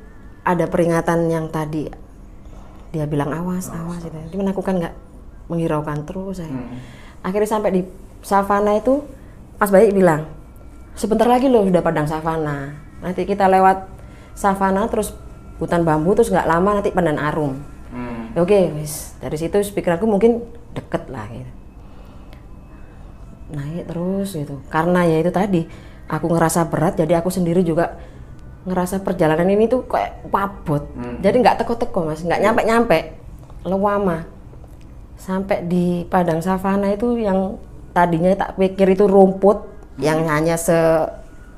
ada 0.46 0.64
peringatan 0.70 1.28
yang 1.28 1.52
tadi 1.52 2.06
dia 2.94 3.04
bilang 3.04 3.34
awas 3.34 3.68
awas 3.74 4.00
gitu. 4.00 4.14
cuman 4.38 4.54
aku 4.54 4.62
kan 4.62 4.78
nggak 4.78 4.94
menghiraukan 5.50 6.06
terus 6.06 6.38
saya 6.38 6.54
akhirnya 7.20 7.50
sampai 7.50 7.70
di 7.74 7.82
savana 8.26 8.74
itu 8.74 9.06
Mas 9.62 9.70
Baik 9.70 9.94
bilang 9.94 10.26
sebentar 10.98 11.30
lagi 11.30 11.46
loh 11.46 11.62
sudah 11.62 11.78
padang 11.78 12.10
savana. 12.10 12.74
Nanti 12.98 13.22
kita 13.22 13.46
lewat 13.46 13.86
savana 14.34 14.90
terus 14.90 15.14
hutan 15.62 15.86
bambu 15.86 16.18
terus 16.18 16.34
nggak 16.34 16.50
lama 16.50 16.82
nanti 16.82 16.90
pandan 16.90 17.22
arum. 17.22 17.54
Ya 18.34 18.42
oke 18.42 18.74
wis. 18.76 19.14
Dari 19.22 19.38
situ 19.38 19.56
pikiranku 19.62 20.04
mungkin 20.04 20.42
deket 20.74 21.06
lah 21.08 21.24
gitu. 21.30 21.52
Naik 23.54 23.86
terus 23.86 24.34
gitu. 24.34 24.58
Karena 24.68 25.06
ya 25.06 25.22
itu 25.22 25.30
tadi 25.30 25.62
aku 26.10 26.26
ngerasa 26.26 26.66
berat 26.66 26.98
jadi 26.98 27.22
aku 27.22 27.30
sendiri 27.30 27.62
juga 27.62 27.96
ngerasa 28.66 29.06
perjalanan 29.06 29.46
ini 29.46 29.70
tuh 29.70 29.86
kayak 29.86 30.28
wabot. 30.34 30.82
Jadi 31.22 31.36
nggak 31.40 31.62
teko-teko 31.62 32.10
mas. 32.10 32.26
Nggak 32.26 32.42
nyampe-nyampe 32.42 32.98
lewama. 33.62 34.26
Sampai 35.16 35.64
di 35.64 36.04
padang 36.04 36.44
savana 36.44 36.92
itu 36.92 37.16
yang 37.16 37.56
tadinya 37.96 38.28
tak 38.36 38.60
pikir 38.60 38.92
itu 38.92 39.08
rumput 39.08 39.64
yang 39.96 40.28
hanya 40.28 40.60
se 40.60 40.76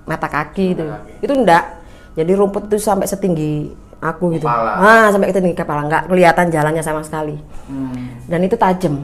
mata 0.07 0.31
kaki 0.31 0.79
itu. 0.79 0.87
itu 1.19 1.33
enggak 1.35 1.83
jadi 2.15 2.33
rumput 2.39 2.71
itu 2.71 2.79
sampai 2.79 3.11
setinggi 3.11 3.75
aku 3.99 4.39
gitu. 4.39 4.47
Kepala. 4.47 4.79
ah 4.79 5.07
sampai 5.11 5.35
setinggi 5.35 5.59
kepala. 5.59 5.91
Nggak 5.91 6.07
kelihatan 6.07 6.47
jalannya 6.55 6.83
sama 6.87 7.03
sekali. 7.03 7.35
Dan 8.31 8.41
itu 8.47 8.55
tajam. 8.55 9.03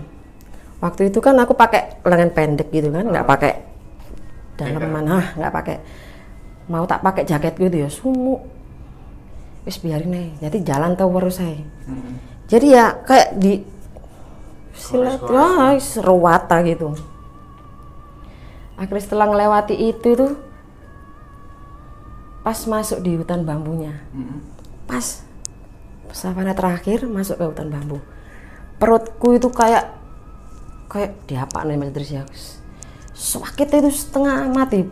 Waktu 0.79 1.11
itu 1.11 1.19
kan 1.19 1.35
aku 1.43 1.59
pakai 1.59 1.99
lengan 2.07 2.31
pendek 2.31 2.71
gitu 2.71 2.95
kan 2.95 3.03
nggak 3.03 3.27
pakai 3.27 3.53
dalaman 4.55 5.07
ah 5.11 5.27
nggak 5.35 5.53
pakai. 5.53 5.77
Mau 6.71 6.87
tak 6.87 7.03
pakai 7.03 7.27
jaket 7.27 7.59
gitu 7.59 7.77
ya 7.83 7.89
sumuk. 7.91 8.47
Wis 9.65 9.81
biarin 9.81 10.13
aja 10.13 10.53
jadi 10.53 10.59
jalan 10.61 10.93
terus 10.93 11.41
saya 11.41 11.57
jadi 12.45 12.67
ya 12.69 12.87
kayak 13.01 13.29
di 13.41 13.65
silat 14.77 15.25
wah 15.25 15.73
serwata 15.81 16.61
gitu 16.67 16.93
akhirnya 18.75 19.03
setelah 19.03 19.27
ngelewati 19.31 19.75
itu 19.79 20.19
tuh 20.19 20.33
pas 22.45 22.59
masuk 22.69 23.01
di 23.01 23.17
hutan 23.17 23.47
bambunya. 23.47 24.05
Pas 24.85 25.25
savana 26.13 26.53
terakhir 26.53 27.09
masuk 27.09 27.41
ke 27.41 27.45
hutan 27.49 27.73
bambu. 27.73 27.99
Perutku 28.77 29.39
itu 29.39 29.49
kayak 29.49 29.97
kayak 30.93 31.17
diapa 31.25 31.65
nih 31.65 31.79
mas 31.81 31.91
Idris 31.91 32.11
ya. 32.13 32.23
Sakit 33.15 33.81
itu 33.81 33.91
setengah 33.91 34.51
mati. 34.53 34.85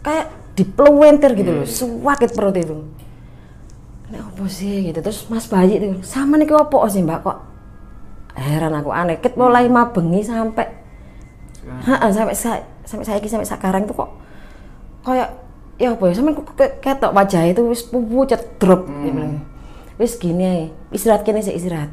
Kayak 0.00 0.32
dipelwentir 0.56 1.36
gitu 1.36 1.50
loh 1.52 1.66
sakit 1.68 2.30
perut 2.32 2.56
itu. 2.56 2.76
Ini 4.06 4.22
apa 4.22 4.44
sih 4.46 4.86
gitu 4.88 4.98
terus 5.02 5.26
mas 5.28 5.50
bayi 5.50 5.82
itu 5.82 6.00
sama 6.06 6.38
nih 6.40 6.48
apa 6.48 6.76
sih 6.88 7.02
mbak? 7.04 7.20
Kok 7.20 7.38
heran 8.38 8.72
aku 8.72 8.90
aneh. 8.94 9.20
Ket 9.20 9.36
mulai 9.36 9.68
mabengi 9.68 10.22
sampai 10.24 10.86
Ha, 11.66 12.14
sampai 12.14 12.36
sa 12.38 12.62
sampai 12.86 13.04
saya 13.04 13.18
sampai 13.18 13.44
sekarang 13.44 13.82
itu 13.84 13.92
kok 13.92 14.10
kayak 15.02 15.28
ya 15.76 15.92
apa 15.92 16.04
ya 16.08 16.22
kayak 16.56 16.72
ketok 16.80 17.12
wajah 17.12 17.42
itu 17.52 17.60
wis 17.68 17.84
pucet 17.84 18.56
drop 18.56 18.88
bilang. 18.88 19.44
wis 20.00 20.16
gini 20.16 20.44
ae. 20.44 20.64
istirahat 20.94 21.26
kini 21.26 21.44
sih 21.44 21.52
istirahat 21.52 21.92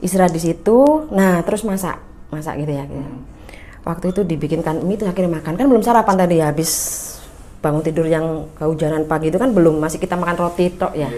istirahat 0.00 0.32
di 0.32 0.40
situ 0.40 1.06
nah 1.12 1.44
terus 1.44 1.66
masak 1.66 2.00
masak 2.32 2.64
gitu 2.64 2.72
ya 2.72 2.88
gitu. 2.88 3.04
waktu 3.84 4.14
itu 4.14 4.20
dibikinkan 4.24 4.80
mie 4.86 4.96
terus 4.96 5.12
akhirnya 5.12 5.36
makan 5.36 5.54
kan 5.58 5.66
belum 5.68 5.84
sarapan 5.84 6.16
tadi 6.16 6.40
ya 6.40 6.48
habis 6.48 6.70
bangun 7.58 7.82
tidur 7.82 8.06
yang 8.06 8.48
kehujanan 8.56 9.04
pagi 9.04 9.34
itu 9.34 9.36
kan 9.36 9.50
belum 9.50 9.82
masih 9.82 9.98
kita 9.98 10.14
makan 10.14 10.36
roti 10.38 10.72
tok 10.72 10.94
ya 10.96 11.10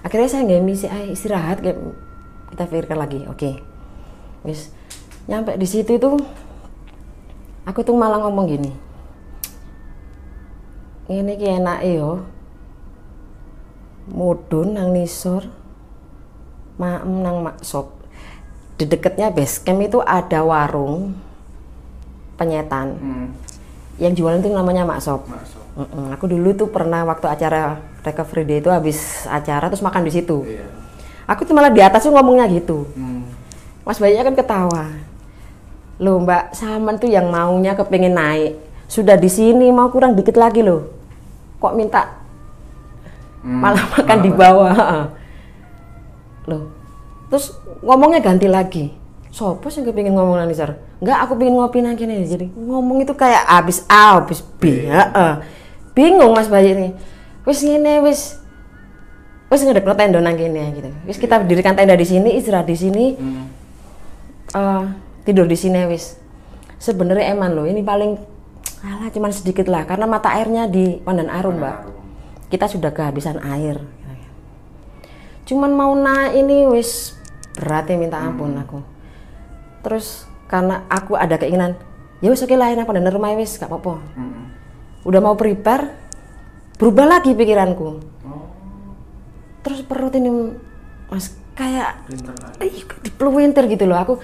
akhirnya 0.00 0.28
saya 0.30 0.42
nggak 0.48 0.62
mie 0.64 0.76
sih 0.78 0.88
istirahat 1.12 1.60
kayak 1.60 1.76
kita 2.54 2.62
pikirkan 2.70 2.98
lagi 3.00 3.20
oke 3.28 3.50
wis 4.46 4.72
nyampe 5.28 5.56
di 5.56 5.66
situ 5.68 5.96
itu 6.00 6.16
aku 7.64 7.80
tuh 7.84 7.96
malah 7.96 8.20
ngomong 8.20 8.46
gini 8.48 8.72
ini 11.08 11.36
ki 11.36 11.60
enak 11.60 11.80
yo. 11.84 12.24
Mudun 14.04 14.76
nang 14.76 14.92
nisor 14.92 15.48
maem 16.76 17.24
nang 17.24 17.40
maksop 17.40 17.88
di 18.76 18.84
deketnya 18.84 19.32
base 19.32 19.62
camp 19.64 19.80
itu 19.80 20.02
ada 20.04 20.44
warung 20.44 21.16
penyetan. 22.36 23.00
Yang 23.96 24.12
jualan 24.20 24.42
itu 24.42 24.50
namanya 24.52 24.84
maksop 24.84 25.24
Mm-mm. 25.74 26.14
aku 26.14 26.30
dulu 26.30 26.54
tuh 26.54 26.68
pernah 26.70 27.02
waktu 27.02 27.26
acara 27.26 27.82
recovery 28.06 28.44
day 28.46 28.58
itu 28.62 28.70
habis 28.70 29.26
acara 29.26 29.66
terus 29.72 29.82
makan 29.82 30.06
di 30.06 30.12
situ. 30.12 30.44
Aku 31.24 31.48
tuh 31.48 31.56
malah 31.56 31.72
di 31.72 31.80
atas 31.80 32.04
tuh 32.04 32.12
ngomongnya 32.12 32.44
gitu. 32.52 32.84
Mas 33.84 33.96
Bayi 34.00 34.20
kan 34.20 34.36
ketawa 34.36 34.92
loh 36.00 36.22
Mbak 36.22 36.56
Saman 36.56 36.96
tuh 36.98 37.10
yang 37.10 37.30
maunya 37.30 37.76
kepengen 37.78 38.14
naik. 38.14 38.58
Sudah 38.86 39.18
di 39.18 39.30
sini 39.30 39.70
mau 39.74 39.90
kurang 39.90 40.14
dikit 40.14 40.34
lagi 40.38 40.62
loh. 40.62 40.90
Kok 41.58 41.74
minta? 41.74 42.20
Malah 43.44 43.84
makan 43.92 44.18
di 44.24 44.30
bawah 44.32 44.72
loh 46.44 46.64
terus 47.32 47.56
ngomongnya 47.82 48.20
ganti 48.22 48.46
lagi. 48.46 48.94
Sopo 49.34 49.66
sih 49.66 49.82
kepingin 49.82 50.14
ngomong 50.14 50.38
nang 50.38 50.46
Nisar 50.46 50.78
enggak 51.02 51.18
aku 51.26 51.34
pengen 51.34 51.58
ngopi 51.58 51.82
nang 51.82 51.98
kene. 51.98 52.22
Jadi 52.22 52.46
ngomong 52.54 53.02
itu 53.02 53.10
kayak 53.18 53.42
abis 53.50 53.82
A 53.90 54.22
abis 54.22 54.40
B 54.40 54.86
heeh. 54.86 55.34
bingung 55.90 56.30
Mas 56.30 56.46
Bayi 56.46 56.74
ini. 56.74 56.88
Wis 57.42 57.66
ngene 57.66 58.06
wis. 58.06 58.38
Wis 59.50 59.60
ngedek 59.66 59.84
tenda 59.98 60.22
nang 60.22 60.38
kene 60.38 60.62
gitu. 60.78 60.90
Wis 61.10 61.18
kita 61.18 61.42
dirikan 61.42 61.74
tenda 61.74 61.98
di 61.98 62.06
sini 62.06 62.38
istirahat 62.38 62.70
di 62.70 62.76
sini. 62.78 63.06
Eh, 64.54 64.82
tidur 65.24 65.48
di 65.48 65.56
sini 65.56 65.84
wis. 65.88 66.20
Sebenarnya 66.78 67.32
eman 67.32 67.56
loh 67.56 67.64
ini 67.64 67.80
paling 67.80 68.16
alah 68.84 69.08
cuman 69.08 69.32
sedikit 69.32 69.64
lah 69.72 69.88
karena 69.88 70.04
mata 70.04 70.32
airnya 70.36 70.68
di 70.68 71.00
Pandan 71.00 71.32
Arum 71.32 71.58
mbak. 71.58 71.76
Kita 72.52 72.68
sudah 72.68 72.92
kehabisan 72.92 73.40
air 73.40 73.80
cuman 75.44 75.70
mau 75.76 75.92
naik 75.92 76.40
ini 76.40 76.64
wis 76.72 77.12
berat 77.54 77.88
ya 77.88 77.96
minta 78.00 78.18
ampun 78.20 78.56
aku. 78.56 78.80
Terus 79.84 80.24
karena 80.48 80.88
aku 80.88 81.16
ada 81.16 81.36
keinginan 81.36 81.76
ya 82.24 82.32
wis 82.32 82.40
oke 82.40 82.56
lah 82.56 82.72
enak 82.72 82.88
Pandan 82.88 83.08
Arum 83.08 83.24
aja 83.28 83.36
wis 83.36 83.60
gak 83.60 83.68
apa-apa. 83.68 84.00
Udah 85.04 85.20
mau 85.20 85.36
prepare 85.36 85.92
berubah 86.80 87.20
lagi 87.20 87.36
pikiranku. 87.36 88.00
Terus 89.64 89.80
perut 89.84 90.12
ini 90.16 90.28
mas 91.08 91.36
kayak 91.52 92.08
dipeluintir 93.04 93.68
gitu 93.68 93.84
loh. 93.84 94.00
Aku 94.00 94.16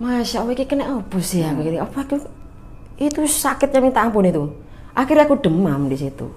masya 0.00 0.40
allah 0.40 0.56
ini 0.56 0.64
kena 0.64 0.84
apa 0.96 1.20
sih 1.20 1.44
aku 1.44 1.60
gitu 1.60 1.76
apa 1.76 1.98
aku 2.00 2.16
itu 3.00 3.20
sakitnya 3.24 3.80
minta 3.80 4.00
ampun 4.00 4.24
itu. 4.24 4.44
Akhirnya 4.92 5.24
aku 5.24 5.40
demam 5.40 5.88
di 5.88 5.96
situ. 5.96 6.28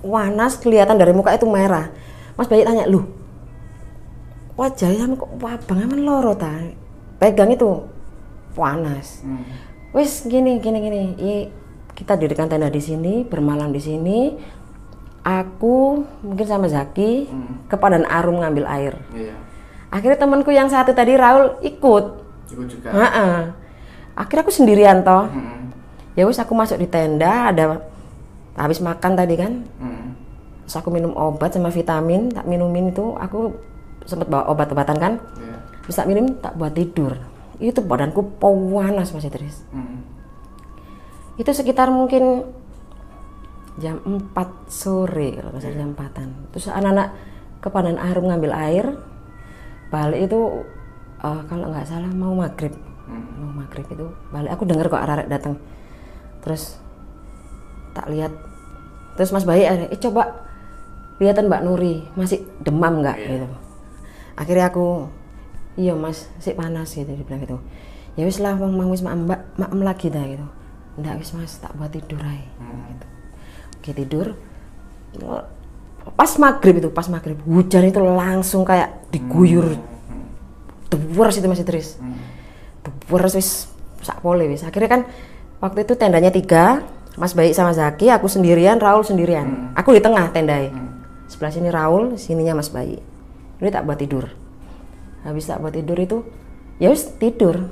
Panas 0.00 0.56
kelihatan 0.56 0.96
dari 0.96 1.12
muka 1.12 1.32
itu 1.32 1.44
merah. 1.44 1.92
Mas 2.32 2.48
bayi 2.48 2.64
tanya 2.64 2.88
lu 2.88 3.04
wajahnya 4.52 5.08
kok 5.16 5.32
wabang 5.40 5.78
emang 5.80 6.00
loro 6.00 6.32
ta? 6.32 6.52
Pegang 7.16 7.52
itu 7.52 7.88
panas 8.52 9.24
wis 9.92 10.24
gini 10.24 10.60
gini 10.60 10.78
gini. 10.80 11.00
I- 11.16 11.50
kita 11.92 12.16
dirikan 12.16 12.48
tenda 12.48 12.72
di 12.72 12.80
sini 12.80 13.20
bermalam 13.24 13.68
di 13.68 13.80
sini. 13.80 14.18
Aku 15.22 16.02
mungkin 16.24 16.46
sama 16.48 16.66
Zaki 16.66 17.28
ke 17.68 17.76
Padan 17.76 18.08
Arum 18.08 18.40
ngambil 18.40 18.64
air. 18.66 18.94
Iya. 19.12 19.36
akhirnya 19.92 20.18
temanku 20.18 20.48
yang 20.48 20.72
satu 20.72 20.96
tadi 20.96 21.12
Raul 21.14 21.60
ikut 21.60 22.04
Ikut 22.52 22.66
juga. 22.68 22.88
Heeh. 22.90 23.36
akhirnya 24.12 24.42
aku 24.42 24.52
sendirian 24.52 25.00
toh 25.00 25.24
ya 26.12 26.22
wis 26.22 26.36
aku 26.36 26.52
masuk 26.52 26.76
di 26.76 26.84
tenda 26.84 27.48
ada 27.48 27.80
habis 28.52 28.76
makan 28.78 29.16
tadi 29.16 29.34
kan 29.34 29.64
Hmm. 29.76 30.12
terus 30.62 30.76
aku 30.76 30.88
minum 30.88 31.12
obat 31.12 31.48
sama 31.50 31.68
vitamin 31.68 32.28
tak 32.28 32.44
minumin 32.44 32.92
itu 32.92 33.16
aku 33.16 33.56
sempat 34.04 34.28
bawa 34.28 34.52
obat-obatan 34.52 34.96
kan 34.96 35.12
Iya. 35.34 35.56
terus 35.80 35.96
tak 35.96 36.04
minum 36.04 36.36
tak 36.36 36.52
buat 36.54 36.70
tidur 36.70 37.16
itu 37.56 37.80
badanku 37.80 38.20
panas 38.36 39.10
Mas 39.10 39.24
Idris 39.24 39.64
Hmm. 39.72 40.04
itu 41.34 41.48
sekitar 41.48 41.88
mungkin 41.88 42.44
jam 43.74 43.96
4 43.98 44.28
sore 44.68 45.40
kalau 45.40 45.56
salah 45.56 45.72
jam 45.74 45.96
4-an 45.96 46.28
terus 46.52 46.68
anak-anak 46.68 47.16
ke 47.58 47.68
Pandan 47.70 47.96
Arum 47.96 48.28
ngambil 48.28 48.52
air 48.52 48.86
balik 49.88 50.28
itu 50.28 50.68
eh, 51.22 51.40
kalau 51.46 51.66
nggak 51.70 51.86
salah 51.86 52.10
mau 52.10 52.34
maghrib. 52.34 52.74
Mau 53.38 53.52
maghrib 53.52 53.86
itu 53.90 54.06
balik. 54.30 54.50
Aku 54.54 54.62
dengar 54.66 54.86
kok 54.90 55.02
arek 55.02 55.28
datang 55.30 55.54
terus 56.42 56.76
tak 57.94 58.10
lihat. 58.10 58.34
Terus 59.14 59.30
Mas 59.30 59.46
Bayi 59.46 59.64
eh 59.68 60.00
coba 60.00 60.42
lihatan 61.22 61.46
Mbak 61.46 61.62
Nuri 61.62 62.02
masih 62.18 62.42
demam 62.60 63.00
nggak? 63.00 63.16
Gitu. 63.22 63.46
Akhirnya 64.34 64.66
aku 64.72 65.06
iya 65.78 65.94
Mas 65.94 66.26
sih 66.42 66.56
panas 66.56 66.90
gitu 66.92 67.08
dibilang 67.08 67.40
gitu. 67.40 67.56
Ya 68.18 68.28
wis 68.28 68.42
lah 68.42 68.58
mang 68.58 68.92
wis 68.92 69.00
maem 69.00 69.24
mbak 69.24 69.40
maem 69.56 69.80
lagi 69.80 70.12
dah 70.12 70.24
gitu. 70.26 70.44
Ndak 71.00 71.22
wis 71.22 71.30
Mas 71.32 71.56
tak 71.62 71.72
buat 71.78 71.88
tidur 71.94 72.20
aja 72.20 72.44
gitu. 72.92 73.06
oke 73.78 73.90
tidur. 73.96 74.26
Pas 76.18 76.32
maghrib 76.40 76.82
itu 76.82 76.88
pas 76.90 77.06
maghrib 77.06 77.38
hujan 77.46 77.86
itu 77.86 78.00
langsung 78.02 78.66
kayak 78.66 79.06
diguyur 79.14 79.78
deburas 80.92 81.32
itu 81.34 81.48
masih 81.48 81.64
terus 81.64 81.96
deburas 82.84 83.32
wis 83.32 83.72
sak 84.04 84.20
pole 84.20 84.44
wis. 84.50 84.60
Akhirnya 84.60 84.90
kan 84.90 85.00
waktu 85.62 85.88
itu 85.88 85.96
tendanya 85.96 86.28
tiga 86.28 86.84
Mas 87.16 87.32
Baik 87.32 87.52
sama 87.52 87.72
Zaki 87.72 88.08
aku 88.08 88.28
sendirian 88.28 88.76
Raul 88.76 89.04
sendirian. 89.04 89.72
Aku 89.72 89.92
di 89.96 90.00
tengah 90.04 90.28
tendai. 90.32 90.68
Sebelah 91.28 91.52
sini 91.52 91.68
Raul 91.72 92.20
sininya 92.20 92.58
Mas 92.58 92.68
Baik. 92.68 93.00
Ini 93.62 93.68
tak 93.70 93.88
buat 93.88 93.96
tidur. 93.96 94.28
Habis 95.22 95.46
tak 95.46 95.62
buat 95.62 95.72
tidur 95.72 95.96
itu 95.96 96.26
ya 96.76 96.90
wis 96.90 97.08
tidur. 97.16 97.70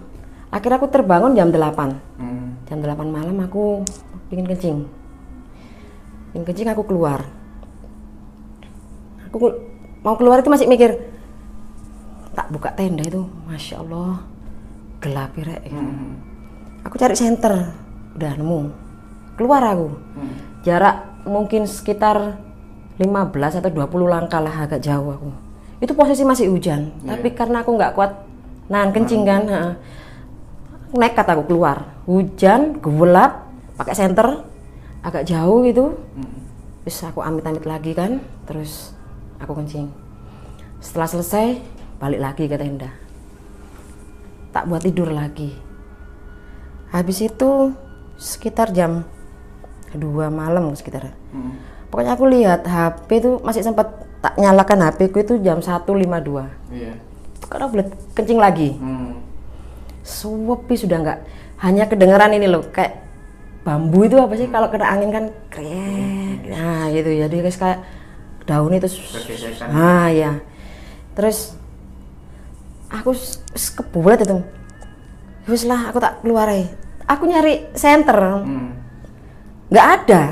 Akhirnya 0.51 0.79
aku 0.79 0.89
terbangun 0.91 1.35
jam 1.35 1.51
8 1.51 2.19
Hmm. 2.19 2.59
jam 2.67 2.79
8 2.79 3.07
malam 3.07 3.37
aku 3.43 3.83
pingin 4.31 4.47
kencing. 4.47 4.87
Pingin 6.31 6.45
kencing 6.47 6.69
aku 6.71 6.87
keluar. 6.87 7.27
Aku 9.31 9.37
mau 10.03 10.15
keluar 10.19 10.43
itu 10.43 10.51
masih 10.51 10.67
mikir 10.67 10.99
tak 12.35 12.47
buka 12.51 12.71
tenda 12.75 13.03
itu 13.03 13.27
masya 13.47 13.83
Allah. 13.83 14.23
Gelap 15.01 15.33
ya 15.39 15.45
Rek. 15.49 15.63
aku 16.85 16.95
cari 17.01 17.17
senter. 17.17 17.73
Udah 18.17 18.33
nemu. 18.37 18.61
Keluar 19.37 19.63
aku. 19.65 19.89
Jarak 20.61 21.25
mungkin 21.25 21.65
sekitar 21.65 22.37
15 23.01 23.61
atau 23.65 23.71
20 23.73 24.13
langkah 24.13 24.41
lah 24.45 24.69
agak 24.69 24.85
jauh 24.85 25.09
aku. 25.09 25.31
Itu 25.81 25.97
posisi 25.97 26.21
masih 26.21 26.53
hujan 26.53 26.93
tapi 27.09 27.33
karena 27.33 27.65
aku 27.65 27.73
nggak 27.73 27.97
kuat 27.97 28.13
nahan 28.69 28.93
kencing 28.93 29.25
kan 29.25 29.43
heeh. 29.49 29.73
nekat 30.93 31.25
aku 31.25 31.49
keluar. 31.49 31.97
Hujan 32.05 32.77
gelap 32.85 33.49
pakai 33.81 33.95
senter 33.97 34.45
agak 35.01 35.25
jauh 35.25 35.65
gitu. 35.65 35.97
Terus 36.85 36.99
aku 37.09 37.25
amit-amit 37.25 37.65
lagi 37.65 37.97
kan 37.97 38.21
terus 38.45 38.93
aku 39.41 39.57
kencing. 39.57 39.89
Setelah 40.85 41.09
selesai 41.09 41.47
balik 42.01 42.21
lagi 42.21 42.49
ke 42.49 42.57
tenda 42.57 42.89
tak 44.51 44.67
buat 44.67 44.83
tidur 44.83 45.15
lagi. 45.15 45.55
Habis 46.91 47.23
itu 47.23 47.71
sekitar 48.19 48.75
jam 48.75 49.07
2 49.95 50.03
malam 50.27 50.75
sekitar. 50.75 51.15
Pokoknya 51.87 52.19
aku 52.19 52.27
lihat 52.27 52.67
HP 52.67 53.09
itu 53.23 53.31
masih 53.47 53.63
sempat 53.63 53.95
tak 54.19 54.35
nyalakan 54.37 54.91
HP 54.91 55.15
ku 55.15 55.23
itu 55.23 55.39
jam 55.39 55.63
1.52 55.63 55.87
Iya. 56.75 56.93
karena 57.47 57.67
boleh 57.67 57.87
kencing 58.15 58.41
lagi. 58.43 58.75
Hmm. 58.75 59.23
sepi 60.03 60.75
sudah 60.75 60.99
nggak. 60.99 61.19
Hanya 61.63 61.87
kedengeran 61.87 62.35
ini 62.35 62.51
loh 62.51 62.67
kayak 62.75 63.07
bambu 63.63 64.03
itu 64.03 64.19
apa 64.19 64.35
sih? 64.35 64.51
Kalau 64.51 64.67
kena 64.67 64.87
angin 64.91 65.11
kan 65.15 65.25
krek. 65.47 66.43
Nah 66.51 66.91
gitu. 66.91 67.07
Ya 67.07 67.31
jadi 67.31 67.47
guys 67.47 67.55
kayak 67.55 67.87
daun 68.51 68.75
itu 68.75 68.91
Bergesekan. 68.91 69.69
ah 69.71 70.11
ya 70.11 70.33
terus 71.15 71.55
aku 72.91 73.15
kebulet 73.55 74.21
itu. 74.27 74.39
Terus 75.47 75.63
lah 75.65 75.89
aku 75.89 75.99
tak 76.03 76.21
keluar 76.21 76.51
aja. 76.51 76.67
aku 77.11 77.27
nyari 77.27 77.67
senter. 77.75 78.19
Hmm. 78.19 78.71
nggak 79.71 79.87
ada. 80.03 80.23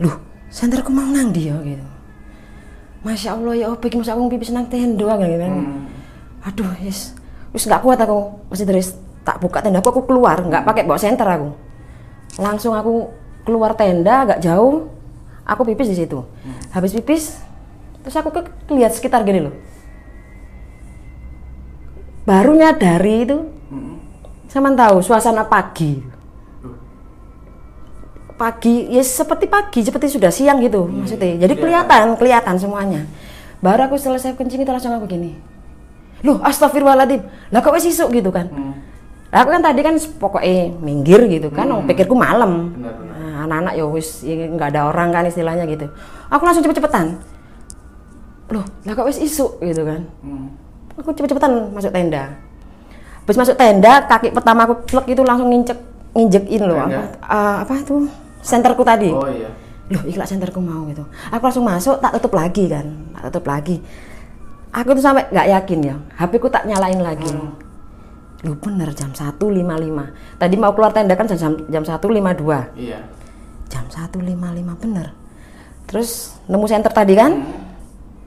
Loh 0.00 0.16
senterku 0.48 0.90
mau 0.92 1.06
nang 1.08 1.32
dia 1.32 1.56
gitu. 1.60 1.86
Masya 3.00 3.36
allah 3.36 3.56
ya 3.56 3.72
opo 3.72 3.88
iki? 3.88 3.96
Masa 3.96 4.12
aku 4.12 4.28
pipis 4.28 4.52
nang 4.52 4.68
tenda 4.68 5.08
gitu 5.20 5.36
kan. 5.40 5.52
Aduh 6.48 6.72
yes 6.84 7.16
wis 7.52 7.64
nggak 7.64 7.80
kuat 7.84 8.00
aku. 8.00 8.44
Masih 8.52 8.66
terus 8.68 8.96
tak 9.24 9.40
buka 9.40 9.60
tenda 9.60 9.80
aku, 9.80 9.88
aku 9.92 10.02
keluar. 10.08 10.40
Nggak 10.40 10.64
pakai 10.64 10.82
bawa 10.84 11.00
senter 11.00 11.28
aku. 11.28 11.48
Langsung 12.40 12.76
aku 12.76 13.12
keluar 13.44 13.72
tenda 13.76 14.28
agak 14.28 14.40
jauh. 14.44 14.88
Aku 15.48 15.64
pipis 15.64 15.88
di 15.92 15.96
situ. 15.96 16.20
Habis 16.72 16.92
pipis 17.00 17.40
terus 18.00 18.16
aku 18.16 18.32
ke 18.32 18.40
lihat 18.72 18.96
sekitar 18.96 19.24
gini 19.28 19.44
loh 19.44 19.54
baru 22.24 22.56
nyadari 22.56 23.24
itu. 23.24 23.38
Sama 24.50 24.74
tahu 24.74 24.98
suasana 24.98 25.46
pagi. 25.46 26.02
Pagi 28.34 28.88
ya 28.90 29.04
seperti 29.04 29.46
pagi 29.46 29.80
seperti 29.84 30.10
sudah 30.10 30.32
siang 30.34 30.58
gitu 30.58 30.90
maksudnya. 30.90 31.46
Jadi 31.46 31.54
kelihatan. 31.54 32.18
kelihatan 32.18 32.56
semuanya. 32.58 33.06
Baru 33.60 33.86
aku 33.86 34.00
selesai 34.00 34.34
kencing 34.34 34.64
itu 34.64 34.72
langsung 34.72 34.90
aku 34.96 35.06
gini. 35.06 35.36
Loh 36.26 36.40
astagfirullahaladzim. 36.42 37.20
Lah 37.52 37.60
kok 37.62 37.72
wes 37.76 37.86
isuk 37.86 38.10
gitu 38.10 38.32
kan? 38.34 38.48
Lah 39.30 39.46
aku 39.46 39.54
kan 39.54 39.62
tadi 39.62 39.80
kan 39.86 39.94
pokoknya 40.18 40.74
minggir 40.82 41.20
gitu 41.30 41.48
kan 41.54 41.70
oh, 41.70 41.86
pikirku 41.86 42.18
malam. 42.18 42.74
Nah, 42.74 43.46
anak-anak 43.46 43.72
ya 43.78 43.84
wis 43.86 44.26
ya 44.26 44.34
nggak 44.50 44.74
ada 44.74 44.90
orang 44.90 45.14
kan 45.14 45.24
istilahnya 45.30 45.64
gitu. 45.70 45.86
Aku 46.26 46.42
langsung 46.42 46.66
cepet-cepetan. 46.66 47.22
Loh 48.50 48.66
lah 48.82 48.92
kok 48.98 49.06
wes 49.06 49.22
isuk 49.22 49.62
gitu 49.62 49.86
kan? 49.86 50.10
Hmm. 50.26 50.59
Aku 50.98 51.10
cepet-cepetan 51.14 51.70
masuk 51.70 51.92
tenda. 51.92 52.24
Habis 53.22 53.36
masuk 53.36 53.54
tenda 53.54 53.92
kaki 54.10 54.34
pertama 54.34 54.66
aku 54.66 54.74
plek 54.88 55.06
itu 55.06 55.22
langsung 55.22 55.46
nginjek 55.52 55.78
nginjekin 56.10 56.62
loh 56.66 56.82
apa 56.82 57.02
ah, 57.22 57.56
apa 57.62 57.78
itu? 57.78 58.10
Senterku 58.42 58.82
tadi. 58.82 59.12
Oh 59.12 59.28
iya. 59.28 59.50
loh 59.90 60.02
ikhlas 60.06 60.30
senterku 60.30 60.62
mau 60.62 60.86
gitu. 60.86 61.02
Aku 61.34 61.42
langsung 61.42 61.66
masuk 61.66 61.98
tak 61.98 62.14
tutup 62.18 62.34
lagi 62.38 62.70
kan 62.70 62.86
tak 63.14 63.30
tutup 63.30 63.46
lagi. 63.50 63.78
Aku 64.70 64.94
tuh 64.94 65.02
sampai 65.02 65.26
nggak 65.34 65.46
yakin 65.50 65.78
ya 65.82 65.94
HP 66.18 66.32
ku 66.38 66.46
tak 66.46 66.66
nyalain 66.66 66.98
lagi. 67.02 67.30
Loh 68.40 68.56
bener 68.56 68.88
jam 68.96 69.10
1.55 69.12 69.36
tadi 70.40 70.54
mau 70.56 70.72
keluar 70.72 70.94
tenda 70.94 71.12
kan 71.12 71.28
jam 71.28 71.58
jam 71.68 71.82
1.52 71.84 72.78
Iya. 72.78 72.98
jam 73.68 73.84
1.55 73.86 74.82
bener. 74.82 75.06
Terus 75.90 76.38
nemu 76.46 76.66
senter 76.70 76.94
tadi 76.94 77.18
kan 77.18 77.42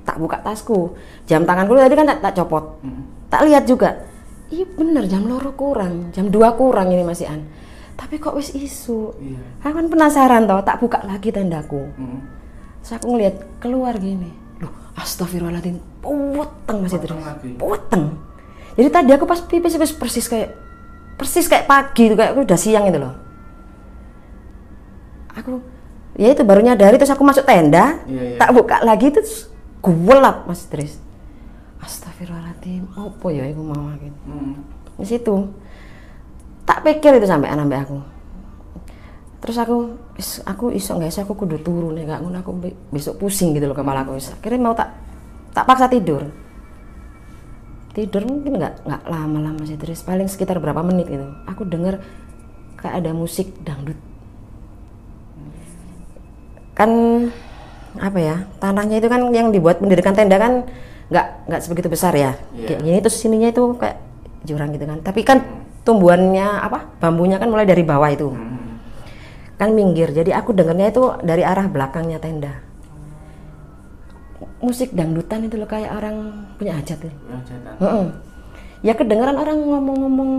tak 0.03 0.19
buka 0.19 0.37
tasku. 0.39 0.95
Jam 1.25 1.47
tanganku 1.47 1.75
tadi 1.75 1.95
kan 1.95 2.07
tak, 2.07 2.19
tak 2.19 2.33
copot. 2.43 2.79
Tak 3.27 3.41
lihat 3.47 3.63
juga. 3.65 4.03
Iya 4.53 4.67
bener 4.77 5.07
jam 5.09 5.25
loro 5.25 5.51
kurang. 5.57 6.13
Jam 6.13 6.29
2 6.29 6.59
kurang 6.59 6.93
ini 6.93 7.01
masih 7.01 7.27
an 7.27 7.41
tapi 7.93 8.17
kok 8.17 8.33
wis 8.33 8.51
isu? 8.53 9.13
Iya. 9.21 9.39
aku 9.63 9.73
kan 9.79 9.87
penasaran 9.87 10.43
toh 10.49 10.59
tak 10.65 10.81
buka 10.81 10.99
lagi 11.05 11.29
tendaku. 11.29 11.87
Hmm. 11.97 12.19
terus 12.83 12.99
aku 12.99 13.05
ngeliat 13.15 13.35
keluar 13.63 13.95
gini. 13.95 14.33
Loh 14.59 14.73
astagfirullahaladzim 14.97 15.77
poteng 16.03 16.77
masih 16.83 16.99
terus 16.99 17.15
poteng 17.55 18.19
jadi 18.73 18.89
tadi 18.89 19.11
aku 19.13 19.29
pas 19.29 19.39
pipis 19.39 19.77
itu 19.77 19.85
persis 19.95 20.25
kayak 20.25 20.57
persis 21.13 21.45
kayak 21.45 21.69
pagi 21.69 22.09
itu 22.09 22.17
kayak 22.17 22.33
udah 22.33 22.57
siang 22.57 22.89
itu 22.89 22.97
loh. 22.97 23.13
Aku 25.37 25.61
ya 26.17 26.33
itu 26.33 26.41
baru 26.45 26.61
nyadari 26.61 26.97
terus 26.97 27.13
aku 27.13 27.25
masuk 27.25 27.45
tenda 27.45 28.01
Iya, 28.05 28.35
iya. 28.35 28.37
tak 28.37 28.53
buka 28.53 28.81
lagi 28.85 29.09
terus 29.09 29.49
gelap 29.83 30.47
mas 30.47 30.63
Tris 30.71 30.95
astagfirullahaladzim 31.83 32.87
apa 32.95 33.27
ya 33.35 33.43
aku 33.51 33.61
mau 33.61 33.91
gitu 33.99 34.15
Hmm. 34.23 34.55
di 34.95 35.03
situ. 35.03 35.35
Tak 36.63 36.79
pikir 36.87 37.19
itu 37.19 37.27
sampai 37.27 37.51
anak 37.51 37.83
aku. 37.83 37.99
Terus 39.43 39.57
aku 39.59 39.77
"Is, 40.15 40.39
aku 40.47 40.71
iso 40.71 40.95
nggak 40.95 41.11
iso 41.11 41.27
aku 41.27 41.35
kudu 41.35 41.59
turun 41.59 41.99
ya 41.99 42.07
nggak 42.07 42.21
ngono 42.23 42.39
aku 42.39 42.51
be- 42.55 42.79
besok 42.87 43.19
pusing 43.19 43.51
gitu 43.51 43.67
loh 43.67 43.75
kepala 43.75 44.07
aku. 44.07 44.15
Akhirnya 44.15 44.63
mau 44.63 44.71
tak 44.71 44.95
tak 45.51 45.67
paksa 45.67 45.91
tidur. 45.91 46.23
Tidur 47.91 48.23
mungkin 48.23 48.55
nggak 48.55 48.87
nggak 48.87 49.01
lama-lama 49.03 49.61
sih 49.67 49.75
terus 49.75 49.99
paling 50.07 50.31
sekitar 50.31 50.63
berapa 50.63 50.79
menit 50.79 51.11
gitu. 51.11 51.27
Aku 51.51 51.67
dengar 51.67 51.99
kayak 52.79 53.03
ada 53.03 53.11
musik 53.11 53.51
dangdut. 53.59 53.99
Kan 56.73 56.89
apa 57.95 58.17
ya 58.17 58.35
tanahnya 58.57 58.97
itu 58.97 59.07
kan 59.07 59.21
yang 59.29 59.49
dibuat 59.49 59.77
mendirikan 59.77 60.13
tenda 60.13 60.35
kan 60.35 60.65
nggak 61.07 61.25
nggak 61.45 61.61
sebegitu 61.61 61.87
besar 61.87 62.13
ya 62.13 62.33
Iya. 62.51 62.67
kayak 62.67 62.79
gini 62.81 62.97
terus 62.99 63.17
sininya 63.17 63.49
itu 63.49 63.63
kayak 63.75 63.97
jurang 64.43 64.73
gitu 64.73 64.85
kan 64.85 64.97
tapi 64.99 65.21
kan 65.21 65.45
tumbuhannya 65.83 66.47
apa 66.63 66.89
bambunya 66.97 67.37
kan 67.37 67.47
mulai 67.47 67.63
dari 67.63 67.83
bawah 67.83 68.09
itu 68.09 68.31
Hmm. 68.31 68.79
kan 69.55 69.69
minggir 69.71 70.09
jadi 70.09 70.33
aku 70.33 70.51
dengernya 70.51 70.89
itu 70.89 71.03
dari 71.21 71.43
arah 71.43 71.67
belakangnya 71.67 72.17
tenda 72.17 72.53
musik 74.59 74.91
dangdutan 74.91 75.43
itu 75.43 75.55
loh 75.55 75.67
kayak 75.67 75.91
orang 75.91 76.47
punya 76.55 76.79
hajat 76.79 76.97
Ya. 76.97 77.11
Heeh. 77.79 78.05
ya 78.81 78.93
kedengeran 78.95 79.35
orang 79.35 79.57
ngomong-ngomong 79.59 80.31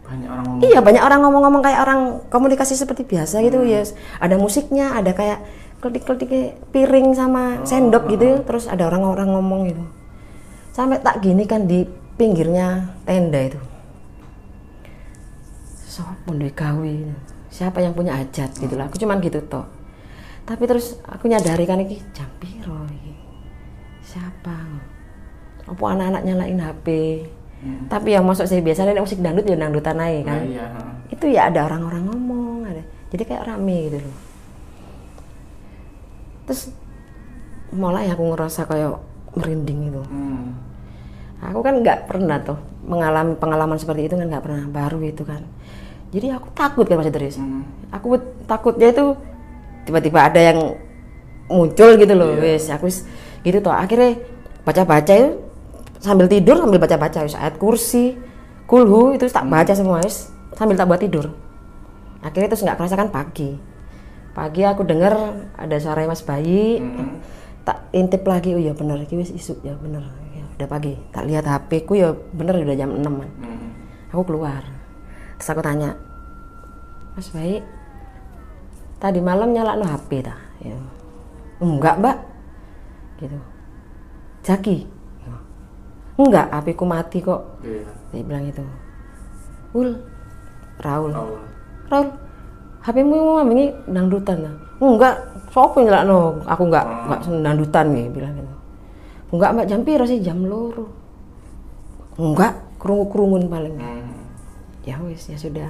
Banyak 0.00 0.26
orang 0.26 0.44
ngomong. 0.44 0.62
Iya 0.66 0.78
banyak 0.82 1.02
orang 1.02 1.20
ngomong-ngomong 1.22 1.62
kayak 1.62 1.80
orang 1.80 2.00
komunikasi 2.26 2.74
seperti 2.74 3.06
biasa 3.06 3.46
gitu 3.46 3.62
ya. 3.62 3.86
Ada 4.18 4.34
musiknya, 4.34 4.90
ada 4.90 5.14
kayak 5.14 5.38
kledik-kledik 5.80 6.60
piring 6.70 7.16
sama 7.16 7.64
sendok 7.64 8.06
gitu. 8.12 8.44
Terus 8.44 8.68
ada 8.68 8.86
orang-orang 8.86 9.28
ngomong 9.32 9.60
gitu. 9.72 9.84
Sampai 10.70 11.00
tak 11.02 11.24
gini 11.24 11.48
kan 11.48 11.66
di 11.66 11.82
pinggirnya 12.14 12.94
tenda 13.08 13.40
itu. 13.40 13.60
Sopo 15.88 16.36
ndek 16.36 16.54
gawe. 16.54 16.94
Siapa 17.50 17.82
yang 17.82 17.96
punya 17.96 18.14
hajat 18.14 18.54
gitu 18.60 18.78
lah. 18.78 18.86
Aku 18.86 19.00
cuman 19.00 19.18
gitu 19.24 19.42
toh. 19.48 19.66
Tapi 20.46 20.64
terus 20.70 21.00
aku 21.04 21.26
nyadari 21.26 21.64
kan 21.66 21.82
iki 21.82 21.98
jam 22.14 22.30
piro 22.38 22.86
iki. 22.88 23.14
Siapa? 24.06 24.56
Apa 25.66 25.82
anak-anak 25.96 26.22
nyalain 26.26 26.60
HP? 26.62 26.86
Tapi 27.92 28.16
yang 28.16 28.24
masuk 28.24 28.48
saya 28.48 28.64
biasanya 28.64 28.96
musik 28.96 29.20
dangdut 29.20 29.44
ya 29.44 29.52
dangdutan 29.52 30.00
aja 30.00 30.20
kan. 30.24 30.42
Iya, 30.48 30.64
heeh. 30.64 30.92
Itu 31.12 31.26
ya 31.28 31.52
ada 31.52 31.68
orang-orang 31.68 32.08
ngomong, 32.08 32.64
ada. 32.64 32.82
Jadi 33.12 33.22
kayak 33.28 33.44
rame 33.44 33.78
gitu 33.92 33.98
loh. 34.00 34.29
Terus 36.50 36.66
mulai 37.70 38.10
aku 38.10 38.34
ngerasa 38.34 38.66
kayak 38.66 38.98
merinding 39.38 39.94
itu. 39.94 40.02
Hmm. 40.02 40.58
Aku 41.46 41.62
kan 41.62 41.78
nggak 41.78 42.10
pernah 42.10 42.42
tuh 42.42 42.58
mengalami 42.82 43.38
pengalaman 43.38 43.78
seperti 43.78 44.10
itu 44.10 44.18
kan 44.18 44.26
nggak 44.26 44.42
pernah 44.42 44.66
baru 44.66 44.98
itu 44.98 45.22
kan. 45.22 45.46
Jadi 46.10 46.34
aku 46.34 46.50
takut 46.50 46.90
kan 46.90 46.98
Mas 46.98 47.06
Idris. 47.06 47.38
Aku 47.94 48.18
takutnya 48.50 48.90
itu 48.90 49.14
tiba-tiba 49.86 50.26
ada 50.26 50.42
yang 50.42 50.74
muncul 51.46 51.94
gitu 51.94 52.14
loh, 52.18 52.34
aku 52.34 52.90
wis 52.90 53.06
gitu 53.46 53.62
toh. 53.62 53.70
Akhirnya 53.70 54.18
baca-baca 54.66 55.12
itu 55.14 55.38
sambil 56.02 56.26
tidur 56.26 56.58
sambil 56.58 56.82
baca-baca 56.82 57.22
wis 57.22 57.38
ayat 57.38 57.62
kursi, 57.62 58.18
kulhu 58.66 59.14
itu 59.14 59.30
tak 59.30 59.46
baca 59.46 59.70
semua 59.70 60.02
wis 60.02 60.34
sambil 60.58 60.74
tak 60.74 60.90
buat 60.90 60.98
tidur. 60.98 61.30
Akhirnya 62.26 62.50
terus 62.50 62.66
nggak 62.66 62.74
kerasa 62.74 62.98
kan 62.98 63.06
pagi. 63.06 63.54
Pagi 64.30 64.62
aku 64.62 64.86
dengar 64.86 65.14
ada 65.58 65.76
suara 65.82 66.06
Mas 66.06 66.22
Bayi. 66.22 66.78
Tak 67.60 67.92
intip 67.92 68.24
lagi, 68.24 68.56
oh 68.56 68.62
ya 68.62 68.72
bener, 68.72 69.04
iki 69.04 69.20
wis 69.20 69.30
isu 69.30 69.60
ya 69.60 69.76
bener. 69.76 70.00
Ya, 70.32 70.44
udah 70.56 70.68
pagi. 70.70 70.96
Tak 71.12 71.28
lihat 71.28 71.44
HP 71.44 71.84
ku 71.84 71.92
ya 71.98 72.16
bener 72.32 72.56
udah 72.56 72.76
jam 72.78 72.90
6 72.94 73.04
-an. 73.04 73.30
Aku 74.10 74.22
keluar. 74.24 74.64
Terus 75.36 75.48
aku 75.52 75.60
tanya, 75.60 75.96
Mas 77.14 77.28
Bayi, 77.32 77.60
tadi 79.00 79.20
malam 79.20 79.52
nyala 79.52 79.76
no 79.76 79.84
HP 79.84 80.24
ta? 80.24 80.36
Ya. 80.60 80.76
Enggak, 81.60 82.00
Mbak. 82.00 82.16
Gitu. 83.20 83.38
Jaki. 84.44 84.76
Enggak, 86.20 86.52
HP 86.52 86.76
ku 86.76 86.84
mati 86.84 87.24
kok. 87.24 87.60
Iya. 87.64 87.88
Dia 88.12 88.22
bilang 88.24 88.44
itu. 88.44 88.64
Ul, 89.72 89.96
Raul. 90.80 91.12
Raul. 91.12 91.40
Raul, 91.88 92.08
HP-mu 92.80 93.12
mau 93.12 93.34
ngambil 93.40 93.76
dangdutan 93.92 94.38
lah. 94.40 94.54
Enggak, 94.80 95.14
sopo 95.52 95.84
nyelak 95.84 96.08
no, 96.08 96.40
aku 96.48 96.64
enggak 96.64 96.84
enggak 96.88 97.20
seneng 97.28 97.42
dangdutan 97.44 97.86
nih 97.92 98.06
bilang 98.08 98.32
gitu. 98.32 98.54
Enggak 99.36 99.50
mbak 99.52 99.66
jam 99.68 99.80
piro 99.84 100.04
sih 100.08 100.24
jam 100.24 100.40
loro. 100.48 100.88
Enggak, 102.16 102.56
kerungu 102.80 103.12
kerungun 103.12 103.52
paling. 103.52 103.76
Ya 104.88 104.96
wis 105.04 105.28
ya 105.28 105.36
sudah, 105.36 105.68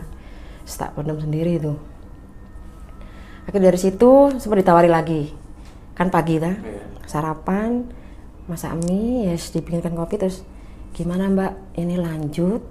tak 0.63 0.95
pendam 0.95 1.19
sendiri 1.19 1.59
itu. 1.59 1.75
Akhirnya 3.45 3.75
dari 3.75 3.79
situ 3.83 4.31
sempat 4.39 4.63
ditawari 4.63 4.87
lagi, 4.87 5.35
kan 5.99 6.15
pagi 6.15 6.39
ta, 6.39 6.55
sarapan, 7.11 7.91
masak 8.47 8.79
mie, 8.87 9.27
ya 9.27 9.35
yes, 9.35 9.51
dibikinkan 9.51 9.99
kopi 9.99 10.15
terus 10.15 10.47
gimana 10.95 11.27
mbak 11.27 11.53
ini 11.75 11.99
lanjut 11.99 12.63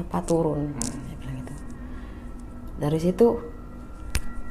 apa 0.00 0.24
turun? 0.24 0.72
Bilang 1.20 1.36
gitu 1.44 1.54
dari 2.78 2.98
situ 3.02 3.57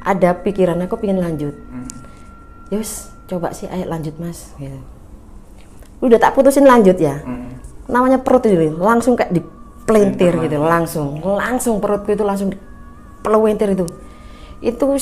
ada 0.08 0.32
pikiran 0.40 0.80
aku 0.88 0.96
pengen 1.04 1.20
lanjut. 1.20 1.52
Yus 2.72 3.12
coba 3.28 3.52
sih 3.52 3.68
ayo 3.68 3.84
lanjut 3.92 4.16
mas. 4.16 4.56
Gitu. 4.56 4.80
Udah 6.00 6.16
tak 6.16 6.32
putusin 6.32 6.64
lanjut 6.64 6.96
ya? 6.96 7.20
Namanya 7.92 8.24
perut 8.24 8.48
ini 8.48 8.72
langsung 8.72 9.20
kayak 9.20 9.36
dipelintir 9.36 10.40
gitu 10.48 10.64
langsung. 10.64 11.20
Langsung 11.20 11.84
perutku 11.84 12.16
itu 12.16 12.24
langsung 12.24 12.56
pelentir 13.20 13.76
itu. 13.76 13.84
Itu 14.64 14.96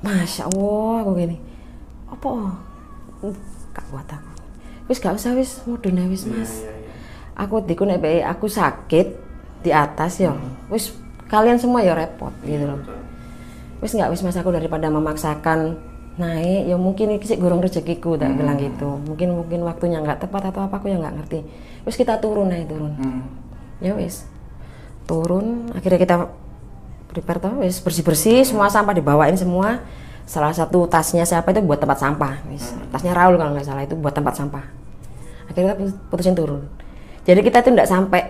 masya 0.00 0.48
allah 0.48 1.04
aku 1.04 1.10
gini. 1.20 1.36
Apa? 2.08 2.28
Gak 3.76 3.84
kuat 3.92 4.08
aku. 4.08 4.30
Wis 4.88 4.98
gak 5.00 5.20
usah 5.20 5.36
wis. 5.36 5.60
Mudune 5.68 6.08
wis 6.08 6.24
mas. 6.24 6.64
aku 7.32 7.64
diku 7.64 7.88
nek 7.88 8.00
bae 8.00 8.20
aku 8.20 8.44
sakit 8.48 9.06
di 9.64 9.70
atas 9.72 10.20
ya. 10.20 10.32
Wis 10.72 10.96
kalian 11.32 11.56
semua 11.56 11.80
ya 11.80 11.96
repot 11.96 12.32
gitu 12.44 12.68
loh 12.68 13.01
wis 13.82 13.92
nggak 13.98 14.14
wis 14.14 14.22
mas 14.22 14.38
aku 14.38 14.54
daripada 14.54 14.86
memaksakan 14.86 15.74
naik 16.12 16.68
ya 16.68 16.76
mungkin 16.76 17.10
ini 17.10 17.24
sih 17.24 17.40
gorong 17.40 17.64
rezekiku 17.64 18.14
tak 18.14 18.36
bilang 18.38 18.56
gitu. 18.60 19.00
Mungkin 19.10 19.34
mungkin 19.34 19.66
waktunya 19.66 19.98
nggak 19.98 20.28
tepat 20.28 20.54
atau 20.54 20.64
apa 20.64 20.78
aku 20.78 20.92
yang 20.92 21.02
nggak 21.02 21.18
ngerti. 21.18 21.40
Wis 21.82 21.98
kita 21.98 22.22
turun 22.22 22.52
naik 22.52 22.70
turun. 22.70 22.94
Ya 23.82 23.98
wis. 23.98 24.28
Turun 25.08 25.72
akhirnya 25.74 25.98
kita 25.98 26.16
prepare 27.10 27.42
tuh 27.42 27.58
wis 27.64 27.82
bersih 27.82 28.06
bersih 28.06 28.38
semua 28.46 28.70
sampah 28.70 28.94
dibawain 28.94 29.34
semua. 29.34 29.82
Salah 30.22 30.54
satu 30.54 30.86
tasnya 30.86 31.26
siapa 31.26 31.50
itu 31.50 31.58
buat 31.64 31.82
tempat 31.82 31.98
sampah 31.98 32.44
wis. 32.52 32.76
Tasnya 32.94 33.16
Raul 33.16 33.34
kalau 33.34 33.56
nggak 33.56 33.66
salah 33.66 33.82
itu 33.82 33.98
buat 33.98 34.14
tempat 34.14 34.38
sampah. 34.38 34.62
Akhirnya 35.50 35.74
kita 35.74 35.90
putusin 36.12 36.38
turun. 36.38 36.70
Jadi 37.26 37.40
kita 37.42 37.64
tuh 37.64 37.74
nggak 37.74 37.88
sampai 37.88 38.20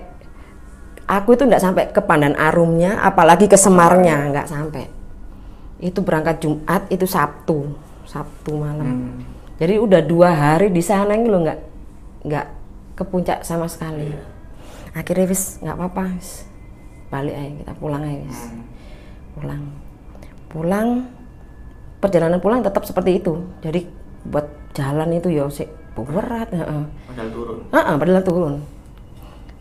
aku 1.11 1.35
itu 1.35 1.45
nggak 1.45 1.61
sampai 1.61 1.83
ke 1.91 2.01
Pandan 2.01 2.39
Arumnya 2.39 3.03
apalagi 3.03 3.51
ke 3.51 3.59
Semarnya 3.59 4.33
nggak 4.33 4.49
sampai 4.49 5.02
itu 5.83 5.99
berangkat 5.99 6.39
Jumat 6.39 6.87
itu 6.95 7.05
Sabtu. 7.11 7.75
Sabtu 8.07 8.55
malam. 8.55 9.19
Jadi 9.59 9.83
udah 9.83 9.99
dua 9.99 10.31
hari 10.31 10.71
di 10.71 10.79
sana 10.79 11.19
ini 11.19 11.27
lo 11.27 11.43
nggak 11.43 11.61
nggak 12.23 12.47
ke 12.95 13.03
puncak 13.03 13.43
sama 13.43 13.67
sekali. 13.67 14.15
Akhirnya 14.95 15.27
wis 15.27 15.59
nggak 15.59 15.77
apa-apa 15.77 16.15
wis. 16.15 16.47
balik 17.13 17.37
aja 17.37 17.53
kita 17.61 17.73
pulang 17.77 18.03
aja 18.07 18.23
wis. 18.23 18.41
Pulang. 19.35 19.63
Pulang 20.49 20.89
perjalanan 21.99 22.39
pulang 22.39 22.63
tetap 22.63 22.87
seperti 22.87 23.19
itu. 23.19 23.43
Jadi 23.61 23.85
buat 24.23 24.47
jalan 24.79 25.19
itu 25.19 25.35
ya 25.35 25.51
sih 25.51 25.67
berat. 25.93 26.49
Padahal 26.55 27.29
turun. 27.35 27.59
Heeh, 27.69 27.95
padahal 27.99 28.25
turun. 28.25 28.55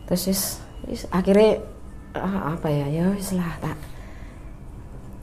Terus 0.06 0.22
wis, 0.30 0.42
wis 0.86 1.02
akhirnya 1.12 1.60
ah, 2.14 2.56
apa 2.56 2.68
ya 2.70 2.86
ya 2.88 3.04
wis 3.12 3.36
lah 3.36 3.52
tak 3.60 3.76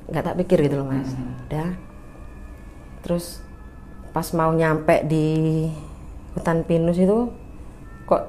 nggak 0.10 0.24
tak 0.26 0.38
pikir 0.42 0.66
gitu 0.66 0.82
loh 0.82 0.88
mas. 0.88 1.14
Udah. 1.48 1.70
Terus 3.02 3.40
pas 4.10 4.26
mau 4.34 4.52
nyampe 4.52 5.06
di 5.06 5.28
hutan 6.34 6.66
pinus 6.66 6.98
itu 6.98 7.30
kok 8.06 8.26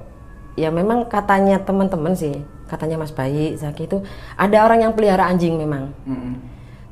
ya 0.55 0.69
memang 0.69 1.09
katanya 1.09 1.57
teman-teman 1.59 2.13
sih 2.13 2.37
katanya 2.69 3.01
Mas 3.01 3.11
Bayi 3.11 3.57
Zaki 3.57 3.89
itu 3.89 3.99
ada 4.37 4.63
orang 4.63 4.85
yang 4.85 4.93
pelihara 4.95 5.27
anjing 5.27 5.57
memang. 5.57 5.91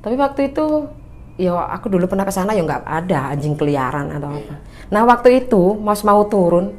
Tapi 0.00 0.14
waktu 0.16 0.50
itu 0.50 0.88
ya 1.38 1.54
aku 1.70 1.86
dulu 1.86 2.10
pernah 2.10 2.26
ke 2.26 2.32
sana 2.34 2.50
ya 2.50 2.64
nggak 2.66 2.82
ada 2.82 3.30
anjing 3.30 3.54
peliharaan 3.54 4.10
atau 4.10 4.34
apa. 4.34 4.54
Nah 4.90 5.02
waktu 5.04 5.46
itu 5.46 5.76
Mas 5.78 6.02
mau 6.02 6.24
turun 6.26 6.74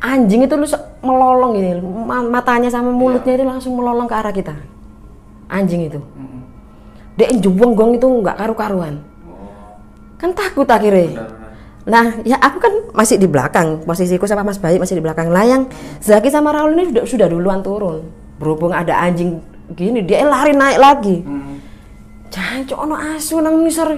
anjing 0.00 0.46
itu 0.46 0.54
lu 0.54 0.64
melolong 1.02 1.50
gini 1.56 1.70
ma- 1.82 2.24
matanya 2.24 2.68
sama 2.68 2.88
mulutnya 2.88 3.36
itu 3.36 3.44
langsung 3.44 3.72
melolong 3.74 4.06
ke 4.06 4.14
arah 4.14 4.32
kita. 4.32 4.54
Anjing 5.50 5.88
itu. 5.88 6.00
Dia 7.18 7.30
jubong 7.38 7.74
itu 7.96 8.06
nggak 8.06 8.36
karu-karuan. 8.36 9.02
Kan 10.20 10.36
takut 10.36 10.68
akhirnya. 10.68 11.40
Nah, 11.88 12.20
ya 12.28 12.36
aku 12.36 12.60
kan 12.60 12.72
masih 12.92 13.16
di 13.16 13.24
belakang, 13.24 13.80
posisiku 13.88 14.28
sama 14.28 14.44
Mas 14.44 14.60
Bayi 14.60 14.76
masih 14.76 15.00
di 15.00 15.02
belakang 15.02 15.32
layang. 15.32 15.64
Zaki 16.04 16.28
sama 16.28 16.52
Raul 16.52 16.76
ini 16.76 16.92
sudah, 16.92 17.04
sudah 17.08 17.26
duluan 17.32 17.64
turun. 17.64 18.04
Berhubung 18.36 18.70
ada 18.70 19.00
anjing 19.00 19.40
gini, 19.72 20.04
dia 20.04 20.28
lari 20.28 20.52
naik 20.52 20.78
lagi. 20.78 21.16
Jangan 22.30 22.62
cok 22.68 22.80
ono 22.84 22.94
asu 22.94 23.40
nang 23.40 23.64
nisor. 23.64 23.90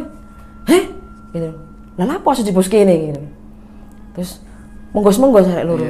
Heh? 0.70 0.84
Gitu. 1.34 1.50
Lah 1.98 2.06
lapo 2.06 2.32
aja 2.32 2.40
di 2.40 2.54
bos 2.54 2.70
kene 2.70 3.12
gitu. 3.12 3.22
Terus 4.16 4.40
menggos-menggos 4.96 5.50
arek 5.52 5.66
loro. 5.68 5.84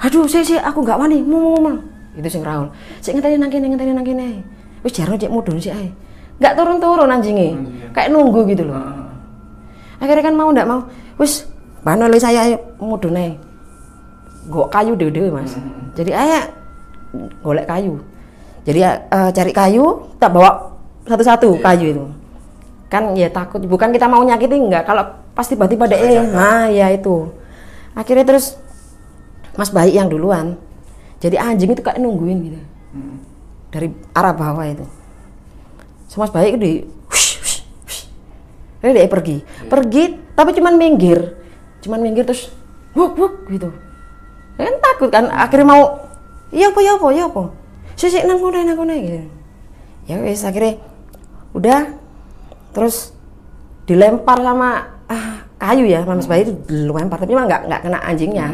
Aduh, 0.00 0.24
sih 0.30 0.46
sih 0.46 0.56
aku 0.56 0.80
nggak 0.80 0.96
wani, 0.96 1.20
mau 1.20 1.52
mau 1.52 1.58
mau. 1.58 1.76
Itu 2.14 2.28
sing 2.30 2.46
Raul. 2.46 2.70
Sik 3.02 3.18
ngenteni 3.18 3.36
nang 3.36 3.50
kene, 3.50 3.66
ngenteni 3.68 3.92
nang 3.92 4.06
kene. 4.06 4.46
Wis 4.86 4.94
jarno 4.94 5.18
cek 5.18 5.28
mudun 5.28 5.58
sih 5.58 5.74
ae. 5.74 5.90
Nggak 6.38 6.54
turun-turun 6.58 7.10
anjingnya. 7.10 7.54
Kayak 7.94 8.10
nunggu 8.10 8.40
gitu 8.50 8.66
loh. 8.66 8.78
Akhirnya 10.02 10.24
kan 10.26 10.34
mau 10.34 10.50
ndak 10.50 10.66
mau. 10.66 10.80
Wis, 11.20 11.46
bano 11.86 12.10
le 12.10 12.18
saya 12.18 12.58
mudun 12.82 13.14
ae. 13.14 13.38
Gok 14.50 14.68
kayu 14.68 14.98
dewe 14.98 15.30
Mas. 15.30 15.54
Jadi 15.94 16.10
ayo 16.10 16.42
golek 17.40 17.70
kayu. 17.70 18.02
Jadi 18.66 18.80
eh, 18.82 19.30
cari 19.30 19.52
kayu, 19.54 20.10
tak 20.18 20.34
bawa 20.34 20.74
satu-satu 21.06 21.62
kayu 21.62 21.86
itu. 21.94 22.04
Kan 22.90 23.14
ya 23.14 23.30
takut. 23.30 23.62
Bukan 23.62 23.94
kita 23.94 24.10
mau 24.10 24.26
nyakiti 24.26 24.58
enggak 24.58 24.84
kalau 24.84 25.06
pas 25.34 25.46
tiba-tiba 25.46 25.86
ada 25.86 25.96
eh 25.96 26.20
nah 26.20 26.66
ya 26.66 26.90
itu. 26.90 27.30
Akhirnya 27.94 28.26
terus 28.26 28.58
Mas 29.54 29.70
Bayi 29.70 29.94
yang 29.94 30.10
duluan. 30.10 30.58
Jadi 31.22 31.38
anjing 31.38 31.70
itu 31.72 31.80
kayak 31.80 32.02
nungguin 32.02 32.38
gitu. 32.42 32.60
Dari 33.70 33.88
arah 34.12 34.34
bawah 34.34 34.66
itu 34.66 34.84
Mas 36.20 36.30
Bayi 36.30 36.54
itu 36.54 36.58
di 36.60 36.72
wush, 37.10 37.42
wush, 37.42 37.58
wush. 37.86 38.00
Lalu 38.82 38.92
dia 38.94 39.10
pergi. 39.10 39.36
Pergi 39.66 40.04
tapi 40.34 40.50
cuman 40.54 40.74
minggir. 40.78 41.34
Cuman 41.82 42.00
minggir 42.00 42.22
terus 42.22 42.50
wuk 42.94 43.18
wuk 43.18 43.34
gitu. 43.50 43.70
Kan 44.54 44.78
takut 44.78 45.10
kan 45.10 45.26
akhirnya 45.30 45.66
mau 45.66 45.82
iya 46.54 46.70
apa 46.70 46.80
ya 46.80 46.94
apa 46.94 47.06
ya 47.10 47.24
apa? 47.26 47.50
Sisi 47.98 48.22
nang 48.22 48.38
kono 48.38 48.62
nang 48.62 48.78
kono 48.78 48.94
gitu. 48.94 49.26
Ya 50.06 50.22
wes 50.22 50.46
akhirnya 50.46 50.78
udah. 51.56 51.98
Terus 52.74 53.14
dilempar 53.86 54.42
sama 54.42 54.98
ah, 55.06 55.46
kayu 55.62 55.86
ya 55.86 56.02
Mas 56.06 56.26
Bayi 56.30 56.46
itu 56.46 56.54
dilempar 56.66 57.22
tapi 57.22 57.34
memang 57.34 57.46
nggak 57.50 57.62
nggak 57.70 57.80
kena 57.86 57.98
anjingnya 58.02 58.48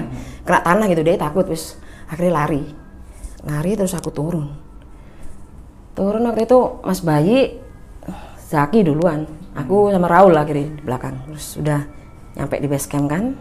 kena 0.44 0.60
tanah 0.60 0.86
gitu 0.92 1.00
dia 1.04 1.16
takut 1.20 1.44
wes 1.48 1.76
akhirnya 2.08 2.44
lari. 2.44 2.62
Lari 3.44 3.72
terus 3.76 3.96
aku 3.96 4.12
turun 4.12 4.69
turun 6.00 6.24
waktu 6.24 6.48
itu 6.48 6.80
Mas 6.80 7.04
Bayi 7.04 7.60
Zaki 8.48 8.80
duluan. 8.80 9.28
Aku 9.52 9.92
sama 9.92 10.08
Raul 10.08 10.32
akhirnya 10.32 10.72
di 10.72 10.80
belakang. 10.80 11.20
Terus 11.28 11.60
udah 11.60 11.84
nyampe 12.40 12.56
di 12.56 12.68
base 12.72 12.88
camp 12.88 13.12
kan? 13.12 13.36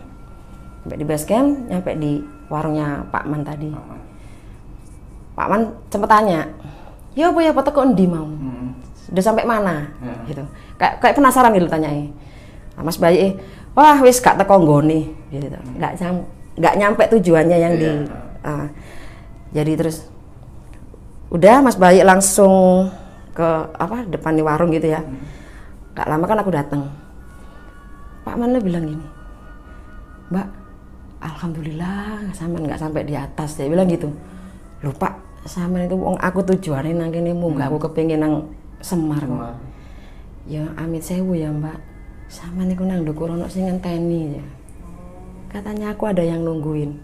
Nyampe 0.83 0.95
di 0.99 1.05
base 1.07 1.23
camp 1.23 1.47
nyampe 1.71 1.95
di 1.95 2.19
warungnya 2.51 3.07
Pak 3.07 3.23
Man 3.31 3.47
tadi. 3.47 3.71
Pak 5.39 5.47
Man. 5.47 5.61
Sempet 5.87 6.11
tanya 6.11 6.51
ya 7.15 7.31
apa 7.31 7.39
ya 7.39 7.55
apa 7.55 7.71
endi 7.87 8.05
mau? 8.05 8.27
Udah 9.09 9.23
sampai 9.23 9.47
mana? 9.47 9.95
Gitu. 10.27 10.43
Kayak 10.75 10.99
kayak 10.99 11.15
penasaran 11.15 11.55
gitu 11.55 11.71
tanyanya. 11.71 12.11
Nah, 12.75 12.83
Mas 12.83 12.99
Bayi 12.99 13.39
wah 13.71 13.97
wis 14.03 14.19
gak 14.19 14.35
teko 14.35 14.59
nggone. 14.59 15.15
Gitu. 15.31 15.47
Nggak 15.79 15.93
nyam, 15.95 16.15
nggak 16.59 16.75
nyampe 16.75 17.03
tujuannya 17.07 17.57
yang 17.57 17.73
di 17.79 17.89
ah. 18.43 18.67
jadi 19.55 19.73
terus 19.79 20.18
udah 21.29 21.61
Mas 21.61 21.77
Bayi 21.77 22.01
langsung 22.01 22.89
ke 23.37 23.47
apa 23.77 24.03
depan 24.09 24.33
di 24.33 24.41
warung 24.41 24.73
gitu 24.73 24.89
ya. 24.89 25.01
Gak 25.93 26.07
lama 26.09 26.25
kan 26.25 26.39
aku 26.39 26.51
datang 26.53 26.87
Pak 28.23 28.35
Man 28.37 28.55
bilang 28.61 28.85
gini 28.85 29.05
Mbak 30.29 30.47
Alhamdulillah 31.19 32.31
sampean 32.31 32.69
nggak 32.69 32.79
sampai 32.79 33.01
di 33.03 33.17
atas. 33.17 33.57
Dia 33.57 33.67
bilang 33.67 33.89
gitu 33.89 34.09
lupa 34.79 35.19
sampean 35.43 35.87
itu 35.89 35.97
wong 35.99 36.15
aku 36.21 36.39
tujuannya 36.45 36.95
nang 36.95 37.11
kene 37.11 37.35
munggah 37.35 37.67
aku 37.67 37.89
kepengin 37.89 38.21
nang 38.23 38.47
Semar. 38.79 39.19
Kok. 39.19 39.59
ya 40.47 40.63
amit 40.79 41.03
sewu 41.03 41.35
ya 41.35 41.51
mbak. 41.51 41.75
Sampean 42.31 42.71
iku 42.71 42.87
nang 42.87 43.03
ndukur 43.03 43.27
ono 43.27 43.51
sing 43.51 43.67
ngenteni 43.67 44.39
ya. 44.39 44.45
Katanya 45.51 45.91
aku 45.91 46.07
ada 46.07 46.23
yang 46.23 46.47
nungguin. 46.47 46.95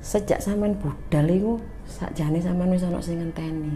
Sejak 0.00 0.40
sampean 0.40 0.80
budal 0.80 1.26
iku 1.28 1.52
sakjane 1.94 2.42
sampean 2.42 2.74
wis 2.74 2.82
ono 2.82 2.98
sing 2.98 3.22
ngenteni. 3.22 3.70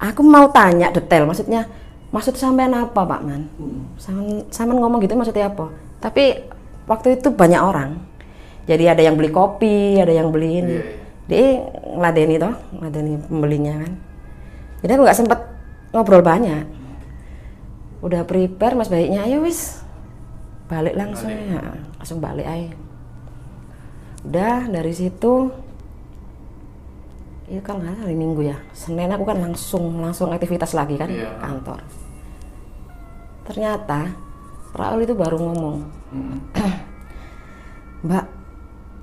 Aku 0.00 0.20
mau 0.24 0.48
tanya 0.52 0.92
detail 0.92 1.24
maksudnya 1.24 1.64
maksud 2.12 2.36
sampean 2.36 2.76
apa 2.76 3.00
Pak 3.00 3.20
Man? 3.24 3.48
Sampean 3.96 4.44
sampean 4.52 4.78
ngomong 4.80 5.00
gitu 5.00 5.16
maksudnya 5.16 5.48
apa? 5.48 5.72
Tapi 6.04 6.44
waktu 6.84 7.16
itu 7.16 7.32
banyak 7.32 7.60
orang. 7.60 7.96
Jadi 8.68 8.84
ada 8.86 9.00
yang 9.00 9.16
beli 9.16 9.32
kopi 9.32 9.96
ada 9.96 10.12
yang 10.12 10.28
beli 10.28 10.60
ini. 10.60 10.76
Dia 11.24 11.64
ngeladeni 11.96 12.36
toh 12.36 12.54
ngeladeni 12.76 13.12
pembelinya 13.24 13.74
kan. 13.80 13.92
Jadi 14.84 14.90
aku 14.92 15.02
nggak 15.08 15.18
sempet 15.18 15.40
ngobrol 15.96 16.20
banyak. 16.20 16.64
Udah 18.00 18.24
prepare 18.28 18.76
mas 18.76 18.92
baiknya 18.92 19.24
ayo 19.24 19.44
wis. 19.44 19.80
Balik 20.68 20.96
langsung. 20.96 21.32
Ya 21.32 21.60
langsung 22.00 22.20
balik 22.20 22.48
aja 22.48 22.72
udah 24.20 24.68
dari 24.68 24.92
situ 24.92 25.48
itu 27.50 27.58
kalau 27.60 27.82
nggak 27.82 28.06
hari 28.06 28.14
minggu 28.14 28.46
ya. 28.46 28.56
Senin 28.70 29.10
aku 29.10 29.26
kan 29.26 29.42
langsung 29.42 29.98
langsung 29.98 30.30
aktivitas 30.30 30.70
lagi 30.70 30.94
kan 30.94 31.10
kantor. 31.42 31.82
Ternyata 33.44 34.00
Raul 34.70 35.02
itu 35.02 35.18
baru 35.18 35.34
ngomong 35.42 35.76
Mbak 38.06 38.26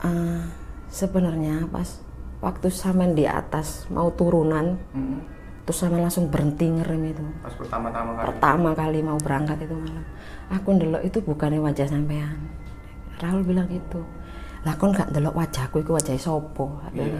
eh, 0.08 0.42
sebenarnya 0.88 1.68
pas 1.68 2.00
waktu 2.40 2.72
samen 2.72 3.12
di 3.12 3.28
atas 3.28 3.84
mau 3.92 4.08
turunan 4.16 4.80
terus 5.68 5.84
sama 5.84 6.00
langsung 6.00 6.32
berhenti 6.32 6.72
ngerem 6.72 7.12
itu. 7.12 7.26
Pas 7.44 7.52
pertama-tama 7.52 8.16
kali. 8.16 8.26
pertama 8.32 8.70
kali 8.72 9.00
mau 9.04 9.20
berangkat 9.20 9.68
itu 9.68 9.76
malam. 9.76 10.06
Aku 10.56 10.72
ndelok 10.72 11.04
itu 11.04 11.20
bukannya 11.20 11.60
wajah 11.60 11.92
sampean. 11.92 12.40
Raul 13.20 13.44
bilang 13.44 13.68
gitu. 13.68 14.00
Lah 14.64 14.80
kon 14.80 14.96
gak 14.96 15.12
ndelok 15.12 15.36
wajahku 15.36 15.84
itu 15.84 15.92
wajah 15.92 16.16
sopo 16.16 16.80
Iya. 16.96 17.20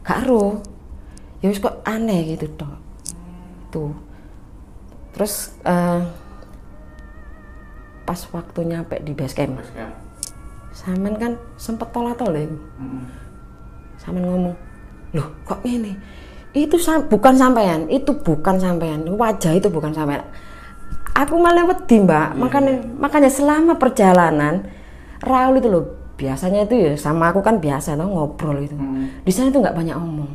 Gak 0.00 0.24
ro 0.26 0.64
ya 1.40 1.48
wis 1.52 1.60
kok 1.60 1.80
aneh 1.84 2.36
gitu 2.36 2.46
toh 2.56 2.74
tuh. 3.70 3.92
Terus 5.14 5.54
eh, 5.62 6.02
pas 8.06 8.20
waktu 8.34 8.60
nyampe 8.66 8.98
di 9.04 9.12
base 9.14 9.34
camp. 9.36 9.60
Pas 9.60 9.70
kan. 9.70 9.90
Kan 11.20 11.32
sempet 11.60 11.88
tolak-tolak 11.92 12.48
Samen 14.00 14.24
ngomong 14.24 14.56
loh 15.12 15.28
kok 15.44 15.60
ini 15.66 15.92
itu 16.50 16.78
sam- 16.78 17.06
bukan 17.06 17.36
sampean 17.36 17.86
itu 17.92 18.10
bukan 18.10 18.58
sampean. 18.58 19.06
Wajah 19.06 19.54
itu 19.54 19.68
bukan 19.70 19.92
sampean. 19.94 20.24
Aku 21.14 21.36
malah 21.36 21.68
wedi 21.68 22.00
mbak. 22.00 22.34
Makanya 22.34 22.80
makanya 22.96 23.30
selama 23.30 23.76
perjalanan 23.76 24.66
Raul 25.20 25.60
itu 25.60 25.68
loh 25.68 25.99
biasanya 26.20 26.68
itu 26.68 26.74
ya 26.76 26.92
sama 26.94 27.32
aku 27.32 27.40
kan 27.40 27.56
biasa 27.56 27.96
no, 27.96 28.12
ngobrol 28.12 28.60
itu 28.60 28.76
di 29.24 29.32
sana 29.32 29.48
itu 29.48 29.56
nggak 29.56 29.72
banyak 29.72 29.96
ngomong. 29.96 30.30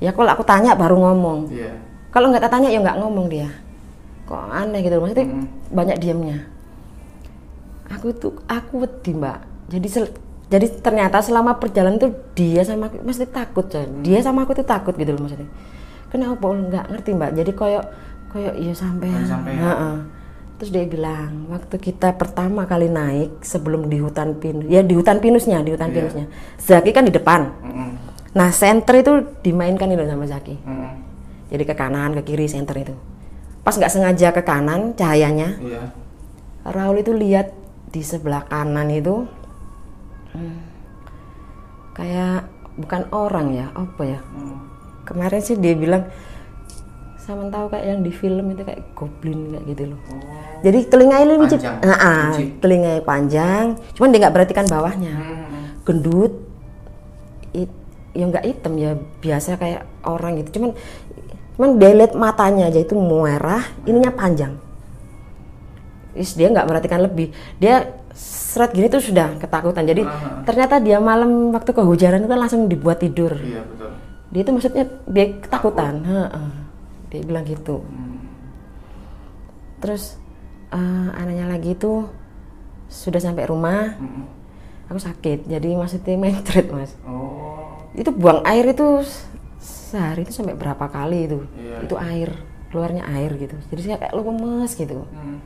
Ya 0.00 0.16
kalau 0.16 0.32
aku 0.32 0.40
tanya 0.42 0.72
baru 0.72 0.96
ngomong. 0.96 1.52
Iya. 1.52 1.76
kalau 2.08 2.32
nggak 2.32 2.48
tanya 2.48 2.72
ya 2.72 2.80
nggak 2.80 2.96
ngomong 2.96 3.28
dia. 3.28 3.52
Kok 4.24 4.48
aneh 4.48 4.80
gitu 4.80 4.96
maksudnya 4.96 5.26
banyak 5.68 5.96
diamnya 6.00 6.48
aku 7.90 8.14
tuh 8.14 8.32
aku 8.46 8.86
wedi 8.86 9.12
mbak. 9.12 9.42
Jadi 9.68 9.88
sel- 9.90 10.14
jadi 10.50 10.66
ternyata 10.82 11.18
selama 11.22 11.58
perjalanan 11.58 11.98
tuh 11.98 12.10
dia 12.34 12.62
sama 12.62 12.86
aku 12.86 13.02
mesti 13.02 13.26
takut 13.26 13.66
coy. 13.66 13.86
Dia 14.02 14.22
sama 14.22 14.46
aku 14.46 14.54
tuh 14.54 14.66
takut 14.66 14.94
gitu 14.94 15.10
loh 15.14 15.26
maksudnya. 15.26 15.50
Kenapa? 16.10 16.42
Nggak 16.42 16.84
ngerti 16.90 17.10
mbak. 17.14 17.30
Jadi 17.34 17.50
koyok 17.54 17.84
koyok 18.30 18.54
iya 18.58 18.72
sampean. 18.74 19.22
Sampean. 19.26 19.58
Heeh. 19.58 19.94
Terus 20.60 20.76
dia 20.76 20.84
bilang 20.84 21.48
waktu 21.48 21.80
kita 21.80 22.20
pertama 22.20 22.68
kali 22.68 22.92
naik 22.92 23.40
sebelum 23.40 23.88
di 23.88 23.96
hutan 23.96 24.36
pinus 24.36 24.68
ya 24.68 24.84
di 24.84 24.92
hutan 24.92 25.16
pinusnya 25.16 25.64
di 25.64 25.72
hutan 25.72 25.88
pinusnya. 25.88 26.28
Zaki 26.60 26.92
kan 26.92 27.08
di 27.08 27.12
depan. 27.16 27.48
Nah 28.36 28.52
center 28.52 29.00
itu 29.00 29.12
dimainkan 29.40 29.88
itu 29.88 30.04
sama 30.04 30.28
Zaki. 30.28 30.60
Jadi 31.48 31.64
ke 31.64 31.72
kanan 31.72 32.12
ke 32.20 32.28
kiri 32.28 32.44
center 32.44 32.76
itu. 32.76 32.92
Pas 33.64 33.72
nggak 33.72 33.88
sengaja 33.88 34.36
ke 34.36 34.44
kanan 34.44 34.92
cahayanya 34.92 35.56
Iya. 35.64 35.82
Raul 36.68 37.00
itu 37.00 37.16
lihat 37.16 37.56
di 37.88 38.04
sebelah 38.04 38.44
kanan 38.44 38.92
itu 38.92 39.24
hmm, 40.36 40.60
kayak 41.96 42.44
bukan 42.76 43.08
orang 43.16 43.56
ya 43.56 43.66
apa 43.72 44.02
ya? 44.04 44.20
Kemarin 45.08 45.40
sih 45.40 45.56
dia 45.56 45.72
bilang 45.72 46.04
sama 47.20 47.52
tahu 47.52 47.68
kayak 47.68 47.84
yang 47.86 48.00
di 48.00 48.10
film 48.10 48.50
itu 48.50 48.64
kayak 48.64 48.80
goblin 48.96 49.52
kayak 49.52 49.64
gitu 49.68 49.82
loh. 49.92 50.00
Jadi 50.60 50.78
telinganya 50.88 51.24
lebih 51.28 51.48
cip- 51.48 51.62
Panjang, 51.62 51.76
ah, 51.94 52.32
cuci. 52.32 52.44
telinganya 52.58 53.02
panjang. 53.04 53.64
Cuman 53.92 54.08
dia 54.08 54.18
nggak 54.20 54.34
perhatikan 54.34 54.66
bawahnya. 54.66 55.14
Gendut. 55.84 56.32
It, 57.52 57.70
ya 58.12 58.24
nggak 58.26 58.44
hitam 58.44 58.72
ya 58.74 58.90
biasa 59.20 59.54
kayak 59.54 59.84
orang 60.02 60.40
gitu. 60.40 60.58
Cuman 60.58 60.70
cuman 61.54 61.70
dia 61.76 61.92
lihat 61.92 62.12
matanya 62.16 62.72
aja 62.72 62.80
itu 62.80 62.96
merah 62.96 63.60
ininya 63.84 64.10
panjang. 64.10 64.56
Is 66.12 66.34
dia 66.34 66.48
nggak 66.48 66.66
perhatikan 66.66 67.04
lebih. 67.04 67.30
Dia 67.56 67.84
seret 68.12 68.72
gini 68.72 68.88
tuh 68.88 69.00
sudah 69.00 69.38
ketakutan. 69.38 69.86
Jadi 69.86 70.02
ternyata 70.42 70.76
dia 70.76 70.98
malam 70.98 71.54
waktu 71.54 71.70
kehujanan 71.70 72.24
itu 72.24 72.34
langsung 72.34 72.66
dibuat 72.66 72.98
tidur. 72.98 73.36
Iya 73.36 73.62
betul. 73.62 73.88
dia 74.30 74.40
itu 74.40 74.50
maksudnya 74.50 74.84
dia 75.06 75.26
ketakutan. 75.38 75.94
Heeh. 76.02 76.48
Dia 77.10 77.20
bilang 77.26 77.44
gitu. 77.44 77.82
Terus 79.82 80.16
eh, 80.70 81.08
anaknya 81.18 81.50
lagi 81.50 81.74
itu 81.74 82.06
sudah 82.90 83.20
sampai 83.22 83.46
rumah. 83.46 83.98
Aku 84.90 84.98
sakit 84.98 85.46
jadi 85.46 85.68
maksudnya 85.78 86.18
mencret 86.18 86.66
mas. 86.70 86.98
Oh. 87.06 87.38
itu 87.90 88.14
buang 88.14 88.46
air 88.46 88.70
itu 88.70 89.02
sehari 89.58 90.22
itu 90.22 90.30
sampai 90.30 90.54
berapa 90.54 90.86
kali 90.86 91.26
itu. 91.26 91.38
Iya, 91.58 91.76
itu 91.86 91.94
air 91.98 92.30
keluarnya 92.70 93.02
air 93.06 93.34
gitu. 93.34 93.58
Jadi 93.70 93.80
saya 93.82 93.98
kayak 93.98 94.14
lemes 94.14 94.70
gitu. 94.74 95.02
Hmm. 95.10 95.38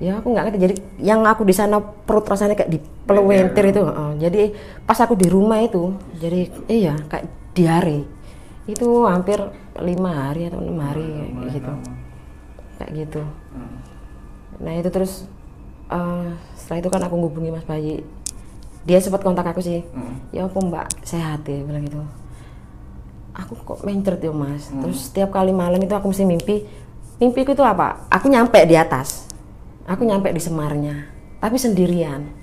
ya 0.00 0.16
aku 0.16 0.32
nggak 0.32 0.44
ngerti. 0.48 0.58
Jadi 0.60 0.74
yang 1.04 1.20
aku 1.28 1.44
di 1.44 1.52
sana 1.52 1.80
perut 1.80 2.24
rasanya 2.24 2.56
kayak 2.56 2.72
dipelewentir 2.72 3.64
itu 3.68 3.84
heeh. 3.84 4.10
jadi 4.16 4.42
pas 4.88 4.96
aku 4.96 5.12
di 5.12 5.28
rumah 5.28 5.60
itu 5.60 5.92
jadi 6.16 6.48
iya 6.68 6.94
kayak 7.08 7.28
diare. 7.52 8.08
Itu 8.64 9.04
hampir 9.04 9.40
lima 9.82 10.10
hari 10.30 10.48
atau 10.48 10.60
enam 10.60 10.78
hari 10.80 11.06
kayak 11.08 11.52
gitu. 11.56 11.72
kayak 12.80 12.90
gitu. 13.04 13.22
Nah 14.60 14.72
itu 14.76 14.88
terus 14.92 15.12
eh, 15.90 16.28
setelah 16.56 16.78
itu 16.80 16.88
kan 16.92 17.02
aku 17.04 17.14
ngubungi 17.16 17.50
Mas 17.52 17.66
Bayi. 17.66 18.04
Dia 18.88 18.96
sempat 19.00 19.20
kontak 19.20 19.44
aku 19.44 19.60
sih. 19.60 19.84
Ya 20.32 20.48
apa 20.48 20.56
mbak? 20.56 20.86
Sehat 21.04 21.44
ya 21.44 21.60
bilang 21.60 21.84
gitu. 21.84 22.00
Aku 23.36 23.54
kok 23.60 23.84
mencret 23.84 24.20
ya 24.20 24.32
mas? 24.32 24.72
Terus 24.72 25.12
setiap 25.12 25.30
kali 25.36 25.52
malam 25.52 25.78
itu 25.80 25.92
aku 25.92 26.10
mesti 26.10 26.24
mimpi. 26.24 26.64
Mimpiku 27.20 27.52
itu 27.52 27.60
apa? 27.60 28.08
Aku 28.08 28.32
nyampe 28.32 28.56
di 28.64 28.80
atas. 28.80 29.28
Aku 29.84 30.08
nyampe 30.08 30.32
di 30.32 30.40
semarnya. 30.40 31.12
Tapi 31.40 31.60
sendirian 31.60 32.39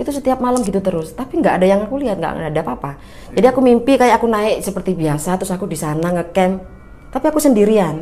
itu 0.00 0.10
setiap 0.16 0.40
malam 0.40 0.64
gitu 0.64 0.80
terus. 0.80 1.12
Tapi 1.12 1.44
nggak 1.44 1.60
ada 1.60 1.66
yang 1.68 1.80
aku 1.84 2.00
lihat 2.00 2.16
nggak 2.16 2.56
ada 2.56 2.60
apa-apa. 2.64 2.96
Jadi 3.36 3.46
aku 3.46 3.60
mimpi 3.60 4.00
kayak 4.00 4.16
aku 4.16 4.26
naik 4.32 4.64
seperti 4.64 4.96
biasa 4.96 5.36
terus 5.36 5.52
aku 5.52 5.68
di 5.68 5.76
sana 5.76 6.08
ngecamp. 6.16 6.64
Tapi 7.12 7.24
aku 7.28 7.36
sendirian. 7.36 8.00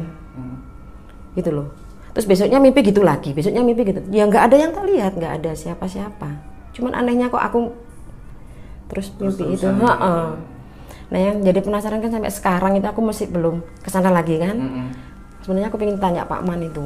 Gitu 1.35 1.51
loh. 1.51 1.75
Terus 2.15 2.27
besoknya 2.31 2.63
mimpi 2.63 2.87
gitu 2.87 3.03
lagi 3.03 3.35
besoknya 3.35 3.67
mimpi 3.67 3.83
gitu. 3.91 4.01
Ya 4.15 4.31
nggak 4.31 4.47
ada 4.47 4.57
yang 4.57 4.71
terlihat 4.71 5.19
nggak 5.19 5.33
ada 5.43 5.51
siapa-siapa. 5.59 6.31
Cuman 6.71 6.95
anehnya 6.95 7.27
kok 7.27 7.43
aku 7.43 7.75
terus 8.87 9.11
mimpi 9.19 9.59
itu. 9.59 9.67
Heeh. 9.67 10.27
nah 11.09 11.17
yang 11.17 11.41
jadi 11.41 11.65
penasaran 11.65 12.05
kan 12.05 12.13
sampai 12.13 12.29
sekarang 12.29 12.73
itu 12.77 12.85
aku 12.85 13.01
masih 13.01 13.33
belum 13.33 13.65
ke 13.83 13.89
sana 13.91 14.15
lagi 14.15 14.39
kan. 14.39 14.55
Sebenarnya 15.43 15.73
aku 15.73 15.81
pengen 15.83 15.99
tanya 15.99 16.23
Pak 16.29 16.47
Man 16.47 16.63
itu. 16.63 16.85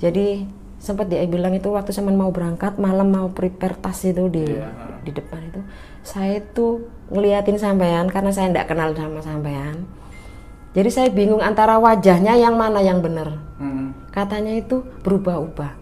Jadi 0.00 0.46
sempat 0.86 1.10
dia 1.10 1.26
bilang 1.26 1.50
itu 1.50 1.66
waktu 1.74 1.90
saya 1.90 2.06
mau 2.06 2.30
berangkat 2.30 2.78
malam 2.78 3.10
mau 3.10 3.26
prepare 3.34 3.74
tas 3.74 4.06
itu 4.06 4.30
di 4.30 4.46
di 5.02 5.10
depan 5.10 5.42
itu. 5.50 5.60
Saya 6.06 6.38
itu 6.38 6.86
ngeliatin 7.10 7.58
sampean 7.58 8.06
karena 8.06 8.30
saya 8.30 8.54
tidak 8.54 8.70
kenal 8.70 8.94
sama 8.94 9.18
sampean. 9.18 9.82
Jadi 10.78 10.88
saya 10.94 11.08
bingung 11.10 11.42
antara 11.42 11.82
wajahnya 11.82 12.38
yang 12.38 12.54
mana 12.54 12.78
yang 12.78 13.02
benar. 13.02 13.34
Katanya 14.14 14.54
itu 14.54 14.86
berubah-ubah. 15.02 15.74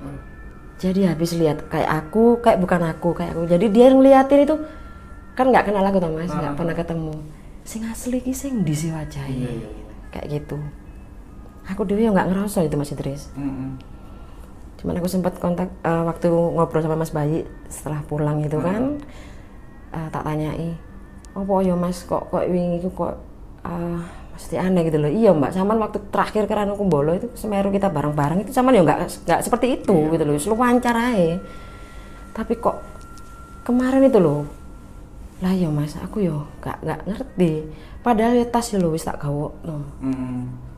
Jadi 0.81 1.05
habis 1.05 1.37
lihat 1.37 1.69
kayak 1.69 2.09
aku 2.09 2.41
kayak 2.41 2.65
bukan 2.65 2.81
aku 2.89 3.13
kayak 3.13 3.37
aku. 3.37 3.45
Jadi 3.45 3.67
dia 3.69 3.93
yang 3.93 4.01
ngeliatin 4.01 4.41
itu 4.49 4.57
kan 5.37 5.53
nggak 5.53 5.69
kenal 5.69 5.85
aku 5.85 6.01
tuh 6.01 6.09
mas 6.17 6.33
nggak 6.33 6.57
pernah 6.57 6.73
ketemu. 6.73 7.15
Sing 7.69 7.85
asli 7.85 8.25
ki 8.25 8.33
sing 8.33 8.65
di 8.65 8.73
si 8.73 8.89
wajahnya. 8.89 9.53
Kayak 10.09 10.27
gitu. 10.33 10.57
Aku 11.69 11.85
dulu 11.85 12.01
ya 12.01 12.09
nggak 12.09 12.29
ngerasa 12.33 12.65
itu 12.65 12.77
mas 12.81 12.93
Idris 12.93 13.29
cuman 14.85 15.01
aku 15.01 15.09
sempat 15.09 15.41
kontak 15.41 15.73
eh, 15.81 16.05
waktu 16.05 16.29
ngobrol 16.29 16.85
sama 16.85 17.01
Mas 17.01 17.09
Bayi 17.09 17.49
setelah 17.73 18.05
pulang 18.05 18.45
itu 18.45 18.61
kan 18.61 19.01
eh, 19.97 20.09
tak 20.13 20.29
tanyai 20.29 20.77
apa 21.33 21.53
ya 21.65 21.73
Mas? 21.73 22.05
Kok 22.05 22.29
kok 22.29 22.45
wingi 22.45 22.85
kok 22.85 23.17
eh, 23.65 23.99
mesti 24.37 24.55
aneh 24.61 24.85
gitu 24.85 25.01
loh. 25.01 25.09
Iya 25.09 25.33
Mbak. 25.33 25.51
Saman 25.57 25.81
waktu 25.81 25.99
terakhir 26.13 26.45
ke 26.45 26.53
Ranu 26.53 26.77
Kumbolo 26.77 27.17
itu 27.17 27.33
Semeru 27.33 27.73
kita 27.73 27.89
bareng-bareng 27.89 28.45
itu 28.45 28.53
Saman 28.53 28.77
ya 28.77 28.85
nggak 28.85 29.25
nggak 29.25 29.41
seperti 29.41 29.81
itu 29.81 29.97
gitu 30.13 30.21
loh. 30.21 30.37
Selalu 30.37 30.61
lancar 30.61 30.95
aja 31.01 31.41
tapi 32.35 32.59
kok 32.59 32.83
kemarin 33.65 34.11
itu 34.11 34.19
loh 34.19 34.43
lah 35.39 35.55
ya 35.55 35.73
Mas 35.73 35.97
aku 35.97 36.29
yo 36.29 36.45
nggak 36.61 36.77
nggak 36.85 37.01
ngerti. 37.09 37.53
Padahal 38.05 38.37
ya 38.37 38.45
tas 38.53 38.69
ya 38.69 38.77
loh 38.77 38.93
wis 38.93 39.09
tak 39.09 39.17
gawo 39.17 39.49
no. 39.65 39.81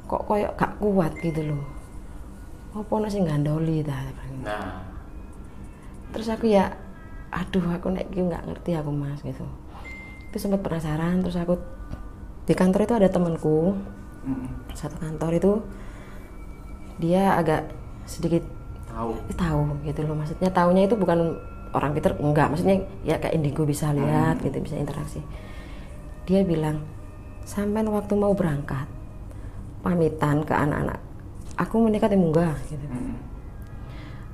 kok 0.06 0.22
koyok 0.30 0.54
gak 0.54 0.72
kuat 0.78 1.12
gitu 1.18 1.42
loh 1.50 1.75
apa 2.82 2.90
ono 2.92 3.08
sing 3.08 3.24
gandoli 3.24 3.80
ta? 3.80 3.96
Nah, 4.44 4.84
terus 6.12 6.28
aku 6.28 6.50
ya 6.50 6.72
aduh 7.32 7.64
aku 7.72 7.92
nek 7.92 8.08
iki 8.12 8.20
nggak 8.24 8.44
ngerti 8.48 8.76
aku 8.76 8.90
mas 8.92 9.20
gitu. 9.24 9.44
Itu 10.32 10.36
sempat 10.36 10.60
penasaran 10.60 11.24
terus 11.24 11.36
aku 11.36 11.56
di 12.44 12.54
kantor 12.54 12.84
itu 12.84 12.94
ada 12.94 13.08
temanku. 13.08 13.76
Satu 14.74 14.98
kantor 14.98 15.32
itu 15.38 15.52
dia 16.98 17.38
agak 17.38 17.70
sedikit 18.08 18.42
tahu. 18.90 19.12
tahu 19.36 19.60
gitu 19.86 20.00
loh. 20.04 20.16
Maksudnya 20.18 20.50
tahunya 20.50 20.90
itu 20.90 20.96
bukan 20.98 21.38
orang 21.74 21.92
Peter 21.94 22.12
enggak. 22.18 22.50
Maksudnya 22.50 22.82
ya 23.06 23.16
kayak 23.20 23.34
indigo 23.36 23.62
bisa 23.64 23.92
lihat 23.92 24.40
gitu 24.42 24.58
bisa 24.60 24.74
interaksi. 24.76 25.20
Dia 26.26 26.42
bilang 26.42 26.82
sampai 27.46 27.86
waktu 27.86 28.14
mau 28.18 28.34
berangkat 28.34 28.90
pamitan 29.86 30.42
ke 30.42 30.50
anak-anak 30.50 31.05
aku 31.56 31.74
menikah 31.82 32.12
munggah 32.14 32.54
gitu. 32.68 32.84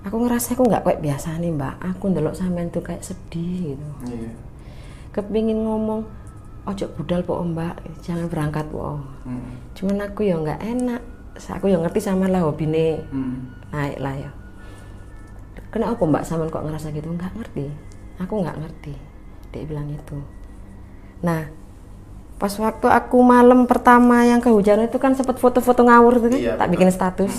Aku 0.02 0.18
ngerasa 0.18 0.58
aku 0.58 0.66
nggak 0.66 0.82
kayak 0.82 1.00
biasa 1.02 1.38
nih 1.38 1.54
mbak. 1.54 1.78
Aku 1.78 2.10
ndelok 2.10 2.34
sampean 2.34 2.68
tuh 2.74 2.82
kayak 2.82 3.06
sedih 3.06 3.78
gitu. 3.78 3.86
Iya. 4.10 4.30
kepingin 5.12 5.60
ngomong 5.62 6.08
ojo 6.66 6.86
budal 6.98 7.22
po 7.22 7.38
mbak. 7.42 7.78
Jangan 8.02 8.26
berangkat 8.26 8.66
po. 8.68 8.98
Cuman 9.78 9.98
aku 10.02 10.26
ya 10.26 10.36
nggak 10.36 10.60
enak. 10.60 11.02
Aku 11.38 11.70
ya 11.70 11.78
ngerti 11.78 12.02
sama 12.02 12.26
lah 12.26 12.42
hobine. 12.42 13.06
Naik 13.70 13.98
lah 14.02 14.14
ya. 14.18 14.30
Kenapa 15.70 16.02
mbak 16.02 16.26
Saman 16.26 16.50
kok 16.50 16.66
ngerasa 16.66 16.90
gitu? 16.90 17.06
Nggak 17.08 17.32
ngerti. 17.38 17.70
Aku 18.18 18.42
nggak 18.42 18.58
ngerti. 18.58 18.94
Dia 19.52 19.62
bilang 19.68 19.86
itu 19.92 20.18
nah 21.22 21.46
pas 22.43 22.51
waktu 22.53 22.86
aku 22.88 23.22
malam 23.22 23.64
pertama 23.64 24.26
yang 24.26 24.38
kehujanan 24.38 24.84
itu 24.84 24.99
kan 24.99 25.14
sempat 25.14 25.38
foto-foto 25.38 25.80
ngawur 25.80 26.18
tuh 26.18 26.26
kan 26.26 26.32
Iya, 26.34 26.53
tak 26.53 26.66
betul. 26.66 26.72
bikin 26.74 26.90
status. 26.90 27.34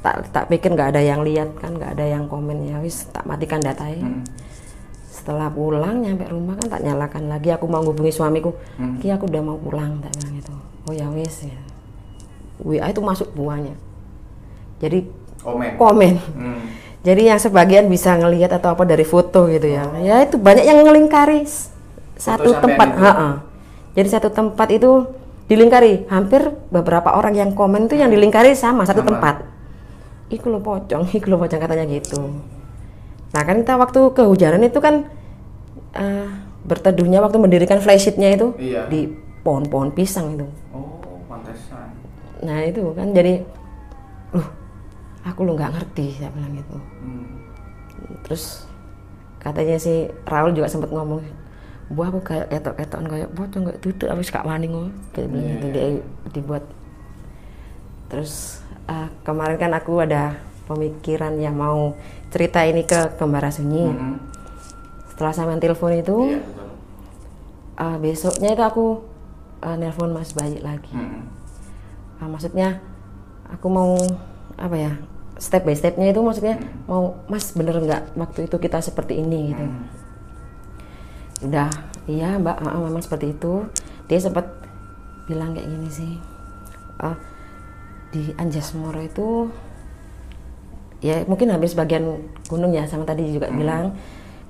Tak 0.00 0.14
tak 0.28 0.44
pikir 0.48 0.72
nggak 0.72 0.90
ada 0.90 1.00
yang 1.00 1.20
lihat 1.20 1.54
kan 1.54 1.70
nggak 1.70 1.94
ada 1.94 2.04
yang 2.08 2.26
komen. 2.26 2.64
Ya 2.64 2.80
wis 2.80 3.06
tak 3.06 3.22
matikan 3.22 3.60
datanya 3.60 4.24
setelah 5.06 5.46
pulang 5.46 6.00
nyampe 6.00 6.24
rumah 6.26 6.56
kan 6.56 6.66
tak 6.68 6.82
nyalakan 6.82 7.28
lagi. 7.28 7.52
Aku 7.52 7.64
mau 7.64 7.80
hubungi 7.80 8.10
suamiku. 8.10 8.50
Ki 8.98 9.08
aku 9.08 9.24
udah 9.24 9.42
mau 9.44 9.54
pulang 9.54 10.00
tak 10.00 10.10
bilang 10.16 10.34
gitu. 10.34 10.52
Oh 10.84 10.92
ya 10.92 11.06
wis 11.08 11.44
ya. 11.44 11.60
WA 12.58 12.88
itu 12.88 12.98
masuk 12.98 13.30
buahnya. 13.30 13.78
Jadi 14.78 15.06
Komen. 15.38 15.70
komen. 15.76 16.14
Hmm. 16.34 16.60
jadi 17.00 17.32
yang 17.32 17.38
sebagian 17.38 17.86
bisa 17.86 18.12
ngelihat 18.12 18.52
atau 18.52 18.72
apa 18.74 18.84
dari 18.84 19.04
foto 19.04 19.46
gitu 19.46 19.64
ya. 19.64 19.88
Ya 19.96 20.20
itu 20.20 20.36
banyak 20.36 20.64
yang 20.64 20.82
ngelingkari 20.82 21.44
s- 21.44 21.72
satu 22.14 22.52
tempat. 22.54 22.88
itu? 22.90 23.00
Ha-ha. 23.00 23.28
Jadi 23.90 24.08
satu 24.08 24.30
tempat 24.30 24.70
itu 24.70 25.06
dilingkari. 25.46 26.06
Hampir 26.06 26.54
beberapa 26.70 27.10
orang 27.10 27.34
yang 27.34 27.50
komen 27.52 27.90
itu 27.90 27.98
yang 27.98 28.08
dilingkari 28.08 28.54
sama 28.54 28.86
satu 28.86 29.02
Sama. 29.02 29.10
tempat. 29.14 29.34
Iku 30.30 30.46
lo 30.46 30.62
pocong. 30.62 31.10
Iku 31.18 31.26
lo 31.26 31.36
pocong 31.36 31.58
katanya 31.58 31.86
gitu. 31.86 32.22
Nah 33.30 33.42
kan 33.42 33.62
kita 33.62 33.74
waktu 33.74 34.00
kehujanan 34.10 34.62
itu 34.62 34.78
kan 34.78 35.06
eh, 35.94 36.28
berteduhnya 36.62 37.18
waktu 37.18 37.38
mendirikan 37.38 37.78
flysheetnya 37.78 38.34
itu 38.34 38.54
Iya. 38.56 38.86
di 38.86 39.10
pohon-pohon 39.40 39.90
pisang 39.90 40.36
itu. 40.36 40.46
Oh, 40.70 41.00
pantesan. 41.24 41.88
nah 42.40 42.60
itu 42.60 42.80
kan 42.92 43.10
jadi 43.10 43.40
loh 44.30 44.48
aku 45.22 45.40
lo 45.44 45.54
nggak 45.54 45.72
ngerti 45.74 46.14
saya 46.16 46.30
bilang 46.30 46.52
gitu. 46.54 46.76
Terus 48.22 48.64
katanya 49.38 49.76
si 49.76 50.04
Raul 50.24 50.52
juga 50.52 50.68
sempat 50.68 50.92
ngomong 50.92 51.24
buah 51.90 52.06
aku 52.14 52.20
kayak 52.22 52.46
ketok-ketokan 52.54 53.06
kayak 53.10 53.28
bocong 53.34 53.62
kayak 53.66 53.80
duduk 53.82 54.06
aku 54.06 54.22
gak 54.22 54.46
wani 54.46 54.66
ngomong 54.70 54.94
kayak 55.10 55.26
bilang 55.26 55.46
gitu 55.58 55.66
dia 55.74 55.86
dibuat. 56.30 56.64
Terus 58.06 58.62
eh, 58.86 59.08
kemarin 59.26 59.58
kan 59.58 59.74
aku 59.74 59.98
ada 59.98 60.38
pemikiran 60.70 61.34
yang 61.42 61.58
mau 61.58 61.98
cerita 62.30 62.62
ini 62.62 62.86
ke 62.86 63.18
Kembara 63.18 63.50
Sunyi. 63.50 63.90
Setelah 65.10 65.34
sama 65.34 65.58
telepon 65.58 65.98
itu 65.98 66.16
Iya, 66.30 66.38
betul. 66.46 66.68
eh, 67.82 67.96
besoknya 67.98 68.48
itu 68.54 68.62
aku 68.62 68.86
eh, 69.66 69.76
nelpon 69.76 70.14
Mas 70.14 70.30
Bayi 70.30 70.62
lagi. 70.62 70.94
Mm-mm. 70.94 71.26
Ah, 72.22 72.28
maksudnya 72.30 72.78
aku 73.50 73.66
mau 73.66 73.98
apa 74.54 74.76
ya 74.78 74.92
step 75.40 75.66
by 75.66 75.74
stepnya 75.74 76.12
itu 76.12 76.20
maksudnya 76.20 76.60
mau 76.84 77.16
mas 77.32 77.48
bener 77.56 77.72
nggak 77.80 78.12
waktu 78.12 78.44
itu 78.46 78.56
kita 78.60 78.78
seperti 78.78 79.18
ini? 79.24 79.50
Gitu 79.50 79.64
udah 81.40 81.70
iya 82.04 82.36
mbak 82.36 82.60
ah, 82.60 82.76
ah, 82.76 82.80
memang 82.80 83.02
seperti 83.02 83.32
itu. 83.32 83.64
Dia 84.10 84.18
sempat 84.18 84.46
bilang 85.30 85.54
kayak 85.54 85.70
gini 85.70 85.88
sih 85.88 86.12
ah, 86.98 87.14
di 88.10 88.34
Anjasmoro 88.34 88.98
itu 88.98 89.46
ya 91.00 91.22
mungkin 91.24 91.48
hampir 91.48 91.70
sebagian 91.70 92.28
gunung 92.50 92.74
ya 92.74 92.84
sama 92.84 93.06
tadi 93.06 93.30
juga 93.30 93.48
bilang 93.48 93.96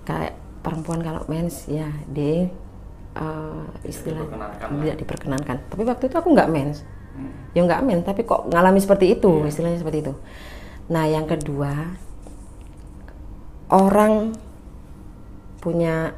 kayak 0.02 0.34
perempuan 0.64 1.04
kalau 1.04 1.22
mens 1.30 1.68
ya 1.70 1.86
di 2.08 2.48
eh, 3.14 3.64
istilah 3.86 4.24
diperkenankan 4.24 4.68
tidak 4.80 4.96
diperkenankan. 4.98 5.56
Tapi 5.68 5.82
waktu 5.84 6.04
itu 6.08 6.16
aku 6.16 6.28
nggak 6.32 6.50
mens. 6.50 6.82
Ya 7.52 7.60
nggak 7.66 7.84
mens 7.84 8.02
tapi 8.06 8.24
kok 8.24 8.48
ngalami 8.48 8.80
seperti 8.80 9.18
itu 9.18 9.44
istilahnya 9.44 9.78
seperti 9.78 10.08
itu. 10.08 10.14
Nah 10.88 11.04
yang 11.06 11.28
kedua 11.28 11.94
orang 13.70 14.34
punya 15.62 16.16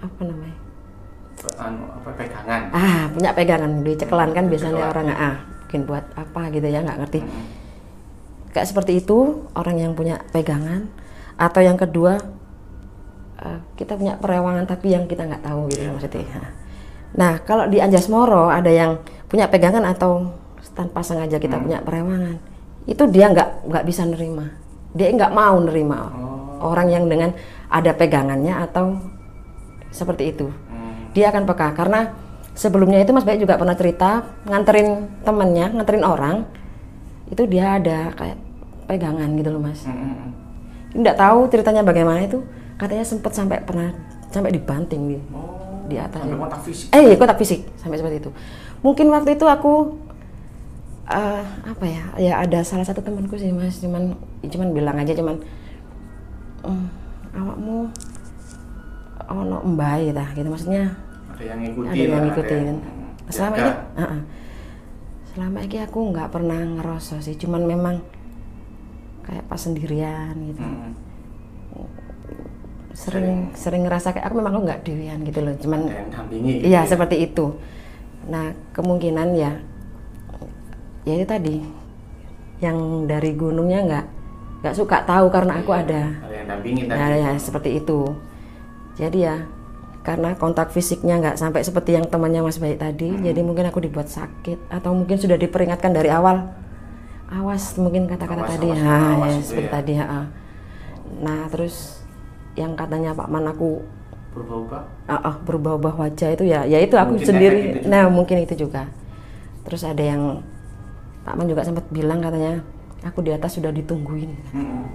apa 0.00 0.20
namanya 0.22 0.58
Anu, 1.56 1.88
apa 1.88 2.10
pegangan? 2.12 2.62
ah 2.70 3.08
punya 3.08 3.30
pegangan 3.32 3.72
di 3.80 3.92
cekelan 3.94 4.30
kan 4.30 4.44
biasanya 4.46 4.76
Cekelan. 4.76 4.92
orang 4.92 5.06
ah 5.10 5.36
mungkin 5.64 5.80
buat 5.86 6.04
apa 6.12 6.42
gitu 6.50 6.66
ya 6.66 6.80
nggak 6.80 6.98
ngerti 7.00 7.20
kayak 8.50 8.66
seperti 8.66 8.92
itu 8.98 9.18
orang 9.54 9.76
yang 9.78 9.92
punya 9.94 10.18
pegangan 10.28 10.90
atau 11.36 11.60
yang 11.62 11.78
kedua 11.78 12.18
eh, 13.38 13.58
kita 13.74 13.94
punya 13.94 14.18
perewangan 14.18 14.66
tapi 14.66 14.90
yang 14.90 15.06
kita 15.06 15.24
nggak 15.24 15.40
tahu 15.42 15.68
gitu 15.68 15.88
maksudnya 15.88 16.58
Nah, 17.10 17.42
kalau 17.42 17.66
di 17.66 17.82
Anjasmoro 17.82 18.46
ada 18.46 18.70
yang 18.70 18.94
punya 19.26 19.50
pegangan 19.50 19.82
atau 19.82 20.30
tanpa 20.70 21.02
sengaja 21.02 21.42
kita 21.42 21.58
Hmm. 21.58 21.66
punya 21.66 21.78
perewangan, 21.82 22.38
itu 22.86 23.02
dia 23.10 23.26
nggak 23.26 23.66
nggak 23.66 23.82
bisa 23.82 24.06
nerima. 24.06 24.46
Dia 24.94 25.10
nggak 25.10 25.34
mau 25.34 25.58
nerima 25.58 26.06
Oh. 26.06 26.70
orang 26.70 26.86
yang 26.86 27.10
dengan 27.10 27.34
ada 27.66 27.90
pegangannya 27.90 28.54
atau 28.54 28.94
seperti 29.90 30.34
itu. 30.34 30.48
Hmm. 30.48 31.10
Dia 31.12 31.30
akan 31.34 31.46
peka 31.46 31.74
karena 31.74 32.14
sebelumnya 32.54 32.98
itu 33.02 33.10
Mas 33.14 33.26
Baik 33.26 33.42
juga 33.42 33.58
pernah 33.58 33.76
cerita 33.78 34.24
nganterin 34.46 35.20
temennya, 35.22 35.66
nganterin 35.74 36.04
orang, 36.06 36.46
itu 37.30 37.42
dia 37.46 37.78
ada 37.78 38.10
kayak 38.14 38.38
pegangan 38.90 39.30
gitu 39.38 39.50
loh 39.54 39.62
Mas. 39.62 39.86
Hmm. 39.86 40.34
Nggak 40.94 41.16
tahu 41.18 41.38
ceritanya 41.50 41.82
bagaimana 41.86 42.26
itu, 42.26 42.42
katanya 42.74 43.04
sempat 43.06 43.32
sampai 43.34 43.62
pernah 43.62 43.94
sampai 44.30 44.54
dibanting 44.54 45.02
di 45.10 45.18
Oh, 45.34 45.86
di 45.90 45.98
sampai 45.98 46.38
kontak 46.38 46.62
fisik. 46.62 46.86
Eh, 46.94 47.02
iya, 47.10 47.14
kontak 47.18 47.38
fisik 47.38 47.60
sampai 47.78 47.98
seperti 47.98 48.22
itu. 48.22 48.30
Mungkin 48.82 49.10
waktu 49.10 49.34
itu 49.34 49.46
aku 49.46 49.98
eh, 51.10 51.44
apa 51.66 51.84
ya? 51.86 52.04
Ya 52.18 52.32
ada 52.38 52.62
salah 52.62 52.86
satu 52.86 53.02
temanku 53.02 53.34
sih 53.34 53.50
mas, 53.50 53.82
cuman 53.82 54.14
cuman 54.46 54.68
bilang 54.70 54.96
aja 54.98 55.10
cuman 55.14 55.42
"Hmm, 56.62 56.86
awakmu 57.34 57.90
ono 59.30 59.62
mbae 59.64 60.10
tah 60.10 60.28
gitu 60.34 60.46
maksudnya 60.46 60.90
Ada 61.30 61.42
yang 61.46 61.58
ngikutin. 61.62 61.88
ada 61.88 62.02
yang 62.02 62.24
ngikutin. 62.26 62.62
yang 62.66 62.78
Selama 63.30 63.54
jaga. 63.54 63.62
ini, 63.62 63.72
uh-uh. 63.96 64.20
selama 65.24 65.58
ini 65.62 65.76
aku 65.80 65.98
nggak 66.10 66.28
pernah 66.28 66.60
ngerasa 66.60 67.14
sih, 67.20 67.38
cuman 67.38 67.62
memang 67.62 67.96
kayak 69.22 69.46
pas 69.46 69.56
sendirian 69.56 70.34
gitu. 70.44 70.60
Hmm. 70.60 70.92
Sering 72.90 73.54
sering 73.54 73.86
ngerasa 73.86 74.10
kayak 74.10 74.26
aku 74.26 74.34
memang 74.36 74.58
aku 74.58 74.62
nggak 74.66 74.82
dewian 74.82 75.22
gitu 75.22 75.40
loh, 75.40 75.54
cuman 75.56 75.80
Ada 75.86 76.26
gitu 76.28 76.66
Iya 76.66 76.82
ya. 76.82 76.90
seperti 76.90 77.16
itu. 77.22 77.54
Nah 78.26 78.50
kemungkinan 78.74 79.28
ya, 79.32 79.52
ya 81.06 81.12
itu 81.14 81.24
tadi, 81.24 81.62
yang 82.58 82.76
dari 83.06 83.30
gunungnya 83.32 83.80
nggak 83.86 84.06
nggak 84.60 84.74
suka 84.74 85.06
tahu 85.06 85.30
karena 85.30 85.62
aku 85.62 85.70
Iya, 85.70 85.80
ada. 85.80 86.02
Ada 86.18 86.34
yang 86.34 86.46
dampingin 86.50 86.84
tadi. 86.84 86.98
Nah 86.98 87.08
ya 87.14 87.30
seperti 87.38 87.70
itu. 87.78 88.00
Jadi 89.00 89.24
ya 89.24 89.48
karena 90.00 90.32
kontak 90.32 90.72
fisiknya 90.72 91.16
nggak 91.16 91.36
sampai 91.36 91.60
seperti 91.60 91.92
yang 91.92 92.08
temannya 92.08 92.40
Mas 92.40 92.56
Baik 92.56 92.80
tadi, 92.80 93.12
Hmm. 93.12 93.20
jadi 93.20 93.40
mungkin 93.40 93.68
aku 93.68 93.80
dibuat 93.80 94.08
sakit 94.08 94.68
atau 94.68 94.92
mungkin 94.92 95.16
sudah 95.16 95.36
diperingatkan 95.36 95.92
dari 95.92 96.08
awal. 96.08 96.52
Awas 97.30 97.76
mungkin 97.76 98.04
kata-kata 98.04 98.58
tadi, 98.58 98.68
awas, 98.74 98.80
nah, 98.80 99.12
awas 99.14 99.30
ya, 99.30 99.38
itu 99.38 99.46
seperti 99.46 99.68
ya. 99.68 99.72
tadi. 99.72 99.92
ha, 99.96 100.06
ha. 100.06 100.20
Nah 101.20 101.40
terus 101.48 102.00
yang 102.54 102.74
katanya 102.74 103.12
Pak 103.12 103.28
Man 103.28 103.46
aku 103.46 103.80
Berubah-ubah. 104.30 104.82
Ah, 105.10 105.18
ah, 105.26 105.34
berubah-ubah 105.42 105.94
wajah 105.98 106.30
itu 106.30 106.46
ya, 106.46 106.62
ya 106.62 106.78
itu 106.78 106.94
aku 106.94 107.18
Mungkin 107.18 107.26
sendiri. 107.26 107.58
itu 107.58 107.76
juga. 107.82 107.88
Nah 107.90 108.04
mungkin 108.06 108.36
itu 108.38 108.54
juga. 108.54 108.82
Terus 109.66 109.82
ada 109.82 109.98
yang 109.98 110.38
Pak 111.26 111.34
Man 111.34 111.50
juga 111.50 111.66
sempat 111.66 111.82
bilang 111.90 112.22
katanya, 112.22 112.62
aku 113.02 113.26
di 113.26 113.34
atas 113.34 113.58
sudah 113.58 113.74
ditungguin. 113.74 114.30
Hmm. 114.54 114.86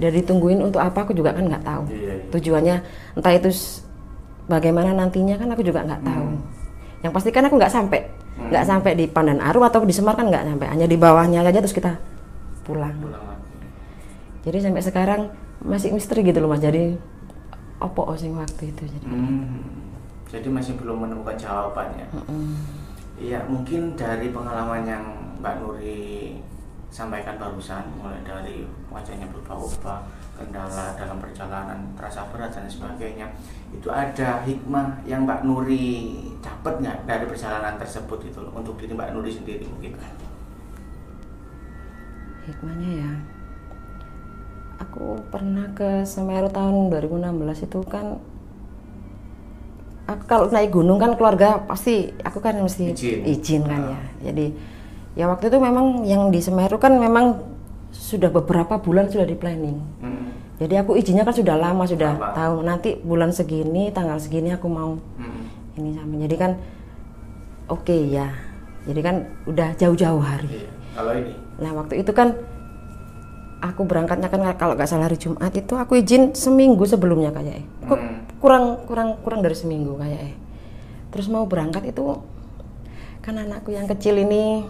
Dia 0.00 0.08
ditungguin 0.08 0.64
untuk 0.64 0.80
apa 0.80 1.04
aku 1.04 1.12
juga 1.12 1.36
kan 1.36 1.44
nggak 1.44 1.60
tahu. 1.60 1.84
Iya, 1.92 2.12
iya. 2.16 2.24
Tujuannya 2.32 2.76
entah 3.20 3.32
itu 3.36 3.52
bagaimana 4.48 4.96
nantinya 4.96 5.36
kan 5.36 5.52
aku 5.52 5.60
juga 5.60 5.84
nggak 5.84 6.00
tahu. 6.00 6.26
Hmm. 6.32 6.40
Yang 7.04 7.12
pasti 7.12 7.30
kan 7.30 7.44
aku 7.44 7.54
nggak 7.60 7.72
sampai, 7.72 8.00
nggak 8.48 8.64
sampai 8.64 8.92
di 8.96 9.04
Pandan 9.04 9.44
Aru 9.44 9.60
atau 9.60 9.84
di 9.84 9.92
Semar 9.92 10.16
kan 10.16 10.32
nggak 10.32 10.48
sampai, 10.48 10.66
hanya 10.72 10.88
di 10.88 10.96
bawahnya 10.96 11.44
aja 11.44 11.60
terus 11.60 11.76
kita 11.76 12.00
pulang. 12.64 12.96
Jadi 14.40 14.56
sampai 14.64 14.80
sekarang 14.80 15.20
masih 15.60 15.92
misteri 15.92 16.24
gitu 16.24 16.40
loh 16.40 16.48
mas. 16.48 16.64
Jadi 16.64 16.96
opo 17.80 18.08
sing 18.16 18.32
waktu 18.36 18.72
itu 18.72 18.82
jadi. 18.88 19.04
Hmm. 19.04 19.60
Jadi 20.32 20.48
masih 20.48 20.72
belum 20.80 21.04
menemukan 21.04 21.36
jawabannya. 21.36 22.06
Iya, 23.20 23.44
mungkin 23.52 24.00
dari 24.00 24.32
pengalaman 24.32 24.88
yang 24.88 25.04
Mbak 25.44 25.54
Nuri 25.60 26.40
sampaikan 26.90 27.38
barusan, 27.38 27.86
mulai 27.94 28.18
dari 28.26 28.66
wajahnya 28.90 29.30
berubah-ubah, 29.30 30.02
kendala 30.34 30.98
dalam 30.98 31.22
perjalanan, 31.22 31.78
terasa 31.94 32.26
berat 32.34 32.50
dan 32.50 32.66
sebagainya, 32.66 33.30
itu 33.70 33.86
ada 33.86 34.42
hikmah 34.42 34.98
yang 35.06 35.22
Mbak 35.22 35.46
Nuri 35.46 36.18
dapat 36.42 36.82
nggak 36.82 37.06
dari 37.06 37.24
perjalanan 37.30 37.78
tersebut 37.78 38.26
itu 38.26 38.42
loh, 38.42 38.50
untuk 38.58 38.74
diri 38.74 38.90
Mbak 38.98 39.10
Nuri 39.14 39.30
sendiri 39.30 39.64
mungkin? 39.70 39.94
Hikmahnya 42.50 42.90
ya, 43.06 43.12
aku 44.82 45.22
pernah 45.30 45.70
ke 45.70 46.02
Semeru 46.02 46.50
tahun 46.50 46.90
2016 46.90 47.70
itu 47.70 47.80
kan, 47.86 48.18
aku 50.10 50.22
kalau 50.26 50.50
naik 50.50 50.74
gunung 50.74 50.98
kan 50.98 51.14
keluarga 51.14 51.62
pasti 51.70 52.10
aku 52.26 52.42
kan 52.42 52.58
mesti 52.58 52.90
Izin. 52.90 53.22
izin, 53.22 53.62
kan 53.62 53.94
ya. 53.94 54.00
Jadi 54.26 54.69
ya 55.20 55.28
waktu 55.28 55.52
itu 55.52 55.60
memang 55.60 56.00
yang 56.02 56.32
di 56.32 56.40
Semeru 56.40 56.80
kan 56.80 56.96
memang 56.96 57.36
sudah 57.92 58.32
beberapa 58.32 58.80
bulan 58.80 59.12
sudah 59.12 59.28
di 59.28 59.36
planning. 59.36 59.76
Hmm. 60.00 60.32
Jadi 60.56 60.74
aku 60.76 60.96
izinnya 60.96 61.24
kan 61.24 61.32
sudah 61.32 61.56
lama 61.56 61.84
sudah 61.84 62.16
Lama. 62.16 62.32
tahu 62.32 62.54
nanti 62.62 62.96
bulan 62.96 63.28
segini 63.28 63.92
tanggal 63.92 64.16
segini 64.16 64.48
aku 64.48 64.64
mau 64.64 64.96
Hmm. 65.20 65.44
ini 65.76 65.92
sama. 65.92 66.16
Jadi 66.16 66.36
kan 66.36 66.50
oke 67.68 67.96
ya. 68.08 68.32
Jadi 68.88 69.00
kan 69.00 69.16
udah 69.44 69.76
jauh-jauh 69.76 70.24
hari. 70.24 70.64
Iya. 70.64 70.70
Kalau 70.90 71.12
ini, 71.12 71.32
Nah 71.60 71.70
waktu 71.76 72.00
itu 72.00 72.10
kan 72.10 72.32
aku 73.60 73.84
berangkatnya 73.84 74.32
kan 74.32 74.40
kalau 74.56 74.72
nggak 74.72 74.88
salah 74.88 75.04
hari 75.04 75.20
Jumat 75.20 75.52
itu 75.52 75.76
aku 75.76 76.00
izin 76.00 76.32
seminggu 76.32 76.88
sebelumnya 76.88 77.28
kayaknya. 77.28 77.68
Kok 77.84 77.98
Hmm. 78.00 78.16
kurang 78.40 78.64
kurang 78.88 79.08
kurang 79.20 79.40
dari 79.44 79.52
seminggu 79.52 80.00
kayaknya. 80.00 80.32
Terus 81.10 81.28
mau 81.28 81.44
berangkat 81.44 81.90
itu 81.90 82.24
kan 83.20 83.36
anakku 83.36 83.68
yang 83.68 83.84
kecil 83.84 84.16
ini 84.16 84.64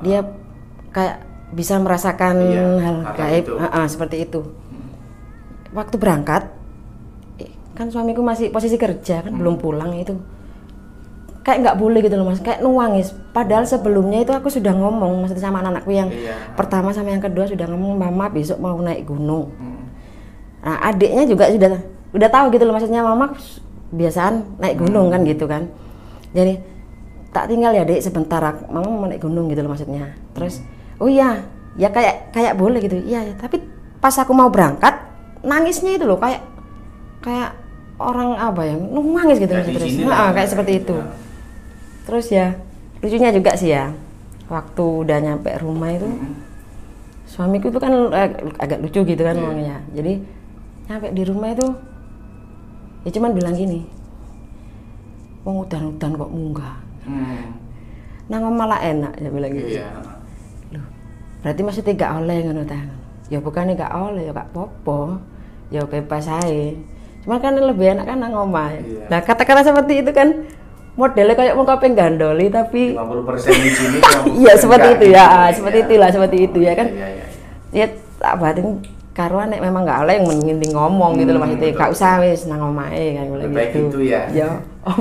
dia 0.00 0.20
kayak 0.90 1.16
bisa 1.50 1.76
merasakan 1.76 2.34
Iya, 2.40 2.62
hal 2.78 2.96
gaib. 3.12 3.42
itu. 3.42 3.52
Ah, 3.56 3.82
ah, 3.82 3.86
seperti 3.86 4.22
itu. 4.22 4.40
Waktu 5.70 5.96
berangkat 5.96 6.50
eh, 7.36 7.50
kan 7.72 7.88
suamiku 7.88 8.20
masih 8.20 8.48
posisi 8.48 8.74
kerja 8.74 9.22
kan 9.22 9.32
belum 9.32 9.56
pulang 9.56 9.94
itu. 9.94 10.14
Kayak 11.40 11.58
nggak 11.64 11.76
boleh 11.76 12.00
gitu 12.00 12.14
loh 12.14 12.26
mas. 12.26 12.38
Kayak 12.38 12.60
nuangis. 12.60 13.10
Padahal 13.30 13.64
sebelumnya 13.64 14.20
itu 14.20 14.30
aku 14.30 14.46
sudah 14.46 14.70
ngomong 14.70 15.24
maksudnya 15.24 15.42
sama 15.42 15.58
anak-anakku 15.58 15.90
yang 15.90 16.08
Iya. 16.08 16.36
pertama 16.52 16.90
sama 16.90 17.10
yang 17.10 17.20
kedua 17.20 17.46
sudah 17.46 17.66
ngomong 17.66 17.96
mama 17.96 18.28
besok 18.28 18.58
mau 18.58 18.76
naik 18.76 19.04
gunung. 19.04 19.50
Hmm. 19.56 19.78
nah 20.60 20.76
adiknya 20.84 21.24
juga 21.24 21.48
sudah 21.48 21.72
udah 22.12 22.28
tahu 22.28 22.52
gitu 22.52 22.68
loh 22.68 22.76
maksudnya 22.76 23.00
mama 23.00 23.32
biasaan 23.90 24.60
naik 24.60 24.76
gunung 24.76 25.08
kan 25.08 25.24
gitu 25.24 25.48
kan. 25.48 25.72
Jadi 26.30 26.60
tak 27.30 27.46
tinggal 27.46 27.70
ya 27.70 27.82
dek 27.82 28.00
sebentar 28.00 28.42
aku- 28.42 28.66
mama 28.68 28.88
mau 28.88 29.06
naik 29.06 29.20
gunung 29.20 29.46
gitu 29.46 29.60
loh 29.60 29.70
maksudnya. 29.70 30.14
Terus 30.32 30.60
oh 30.98 31.06
iya 31.06 31.46
ya 31.74 31.88
kayak 31.88 32.30
kayak 32.30 32.54
boleh 32.54 32.78
gitu. 32.80 32.98
Iya 33.00 33.22
ya. 33.24 33.34
tapi 33.36 33.62
pas 33.98 34.14
aku 34.14 34.32
mau 34.32 34.48
berangkat 34.48 34.96
nangisnya 35.40 35.94
itu 35.94 36.04
loh 36.04 36.16
kayak 36.16 36.42
kayak 37.20 37.52
orang 37.96 38.32
apa 38.34 38.64
ya 38.64 38.74
nangis 38.80 39.38
gitu 39.38 39.52
Ya, 39.52 39.62
terus. 39.62 39.92
Nah, 40.00 40.32
kayak 40.32 40.48
seperti 40.48 40.72
itu. 40.80 40.96
Ya. 40.96 41.06
terus 42.00 42.26
ya 42.28 42.46
lucunya 42.98 43.30
juga 43.30 43.54
sih 43.54 43.70
ya 43.70 43.92
waktu 44.48 44.82
udah 44.82 45.18
nyampe 45.20 45.52
rumah 45.56 45.92
itu 45.92 46.08
suamiku 47.24 47.70
itu 47.70 47.78
kan 47.78 47.92
eh, 48.10 48.28
agak 48.58 48.80
lucu 48.80 49.04
gitu 49.04 49.22
kan 49.22 49.32
Iya. 49.32 49.40
ngomongnya. 49.40 49.76
Jadi 49.94 50.12
nyampe 50.88 51.06
di 51.12 51.22
rumah 51.22 51.48
itu 51.50 51.66
ya 53.00 53.10
cuman 53.10 53.30
bilang 53.30 53.54
gini 53.54 53.86
mau 55.40 55.62
udan-udan 55.62 56.12
kok 56.12 56.30
munggah 56.30 56.74
Hmm. 57.10 57.46
nang 58.30 58.46
malah 58.50 58.78
enak 58.78 59.12
ya 59.16 59.28
bilang 59.28 59.50
gitu 59.50 59.68
Iya. 59.74 59.90
Loh, 60.70 60.86
berarti 61.42 61.60
masih 61.60 61.82
tiga 61.82 62.14
oleh 62.14 62.46
ngono 62.46 62.62
ta 62.62 62.78
ya 63.26 63.38
bukan 63.38 63.74
gak 63.74 63.90
oleh 63.90 64.26
ya 64.26 64.32
gak 64.32 64.50
popo 64.50 65.18
ya 65.68 65.82
bebas 65.82 66.26
aja 66.26 66.74
cuma 67.20 67.36
kan 67.36 67.54
lebih 67.54 67.94
enak 67.94 68.06
kan 68.06 68.18
nang 68.18 68.32
omah 68.32 68.70
Iya. 68.74 69.06
nah 69.06 69.18
kata-kata 69.18 69.62
seperti 69.62 70.00
itu 70.00 70.10
kan 70.10 70.46
modelnya 70.94 71.34
kayak 71.34 71.54
mau 71.54 71.62
kopeng 71.62 71.94
gandoli 71.94 72.50
tapi 72.50 72.92
50% 72.92 73.54
di 73.56 73.70
sini. 73.70 73.98
iya 74.42 74.52
seperti 74.54 74.88
itu 74.98 75.06
ya 75.10 75.22
ah, 75.22 75.46
Iya. 75.46 75.54
seperti 75.54 75.78
itulah 75.84 76.10
seperti 76.10 76.36
itu 76.44 76.58
ya 76.60 76.74
kan 76.74 76.86
Iya, 76.86 77.06
iya, 77.08 77.24
iya. 77.70 77.86
ya 77.86 77.86
tak 78.18 78.34
batin 78.36 78.82
karuan 79.10 79.50
nek 79.50 79.60
memang 79.60 79.82
gak 79.82 80.06
oleh 80.06 80.18
yang 80.18 80.26
mending 80.26 80.70
ngomong 80.70 81.18
gitu 81.18 81.30
loh 81.34 81.42
Hmm, 81.42 81.50
maksudnya 81.50 81.74
gak 81.76 81.90
usah 81.92 82.12
wis 82.20 82.46
nang 82.46 82.62
omahe 82.62 83.14
kan 83.14 83.24
Lebih 83.26 83.52
baik 83.52 83.70
gitu 83.70 83.82
gitu 83.86 83.98
ya. 84.06 84.22
ya 84.30 84.48
oh 84.82 84.96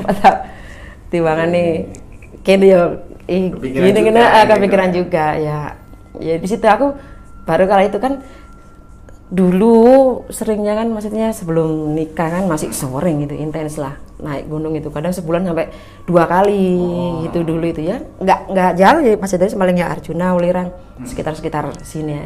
timbangan 1.10 1.50
nih 1.50 1.70
gini 2.42 2.68
gini 3.62 4.00
juga, 4.02 4.26
ah, 4.26 4.42
gitu. 4.42 4.54
kepikiran 4.58 4.90
juga 4.90 5.26
ya 5.38 5.60
ya 6.18 6.36
di 6.38 6.48
situ 6.50 6.66
aku 6.66 6.98
baru 7.46 7.66
kali 7.66 7.90
itu 7.90 7.98
kan 7.98 8.22
dulu 9.30 9.78
seringnya 10.34 10.74
kan 10.74 10.90
maksudnya 10.90 11.30
sebelum 11.30 11.94
nikah 11.94 12.34
kan 12.34 12.50
masih 12.50 12.74
sering 12.74 13.22
gitu 13.22 13.38
intens 13.38 13.78
lah 13.78 13.94
naik 14.18 14.50
gunung 14.50 14.74
itu 14.74 14.90
kadang 14.90 15.14
sebulan 15.14 15.46
sampai 15.46 15.70
dua 16.10 16.26
kali 16.26 16.82
Oh. 16.82 17.22
gitu 17.30 17.46
dulu 17.46 17.62
itu 17.70 17.86
ya 17.86 18.02
nggak 18.18 18.40
nggak 18.50 18.72
jauh 18.74 19.02
ya 19.06 19.14
masih 19.22 19.38
dari 19.38 19.52
Semalingnya 19.54 19.86
Arjuna 19.86 20.34
Ulirang 20.34 20.74
Hmm. 20.98 21.06
sekitar 21.06 21.38
sekitar 21.38 21.70
sini 21.86 22.12
ya 22.18 22.24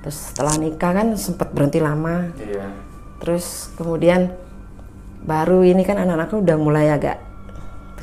terus 0.00 0.30
setelah 0.30 0.54
nikah 0.54 0.92
kan 0.94 1.06
sempat 1.18 1.50
berhenti 1.50 1.82
lama 1.82 2.30
Iya. 2.38 2.70
terus 3.18 3.74
kemudian 3.74 4.30
baru 5.26 5.66
ini 5.66 5.82
kan 5.82 5.98
anak-anakku 5.98 6.46
udah 6.46 6.56
mulai 6.56 6.94
agak 6.94 7.18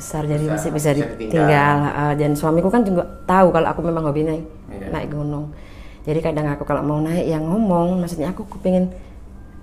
besar 0.02 0.26
jadi 0.26 0.42
Besar, 0.42 0.54
masih 0.58 0.70
bisa 0.74 0.90
bisa 0.90 1.06
ditinggal 1.14 1.76
Eh, 1.86 2.14
dan 2.18 2.34
suamiku 2.34 2.66
kan 2.66 2.82
juga 2.82 3.06
tahu 3.22 3.54
kalau 3.54 3.70
aku 3.70 3.80
memang 3.80 4.02
hobi 4.02 4.26
naik 4.26 4.42
Iya. 4.66 4.90
naik 4.90 5.08
gunung 5.08 5.54
jadi 6.02 6.18
kadang 6.18 6.50
aku 6.50 6.66
kalau 6.66 6.82
mau 6.82 6.98
naik 6.98 7.22
yang 7.24 7.46
ngomong 7.46 8.02
maksudnya 8.02 8.34
aku 8.34 8.42
kepingin 8.50 8.90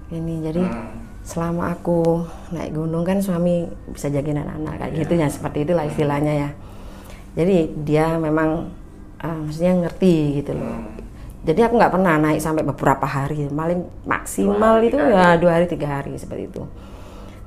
ini 0.09 0.39
jadi 0.39 0.63
Hmm. 0.63 0.95
selama 1.21 1.69
aku 1.69 2.23
naik 2.49 2.71
gunung 2.71 3.03
kan 3.03 3.19
suami 3.19 3.67
bisa 3.85 4.07
jagain 4.07 4.39
anak-anak 4.39 4.73
kayak 4.79 4.91
Iya. 4.95 4.99
gitu 5.03 5.13
ya 5.13 5.27
seperti 5.27 5.57
itulah 5.61 5.83
istilahnya 5.83 6.33
ya 6.33 6.49
jadi 7.35 7.57
dia 7.83 8.05
memang 8.15 8.71
ah, 9.19 9.35
maksudnya 9.35 9.75
ngerti 9.83 10.39
gitu 10.39 10.55
loh 10.55 10.63
Hmm. 10.65 10.95
jadi 11.43 11.67
aku 11.67 11.75
nggak 11.75 11.93
pernah 11.93 12.15
naik 12.17 12.39
sampai 12.39 12.63
beberapa 12.63 13.03
hari 13.03 13.45
paling 13.45 13.83
maksimal 14.03 14.79
Dua 14.79 14.79
hari, 14.79 14.87
itu 14.87 14.97
ya 14.97 15.27
dua 15.35 15.51
hari 15.53 15.65
tiga 15.67 15.87
hari 15.99 16.15
seperti 16.15 16.47
itu 16.47 16.63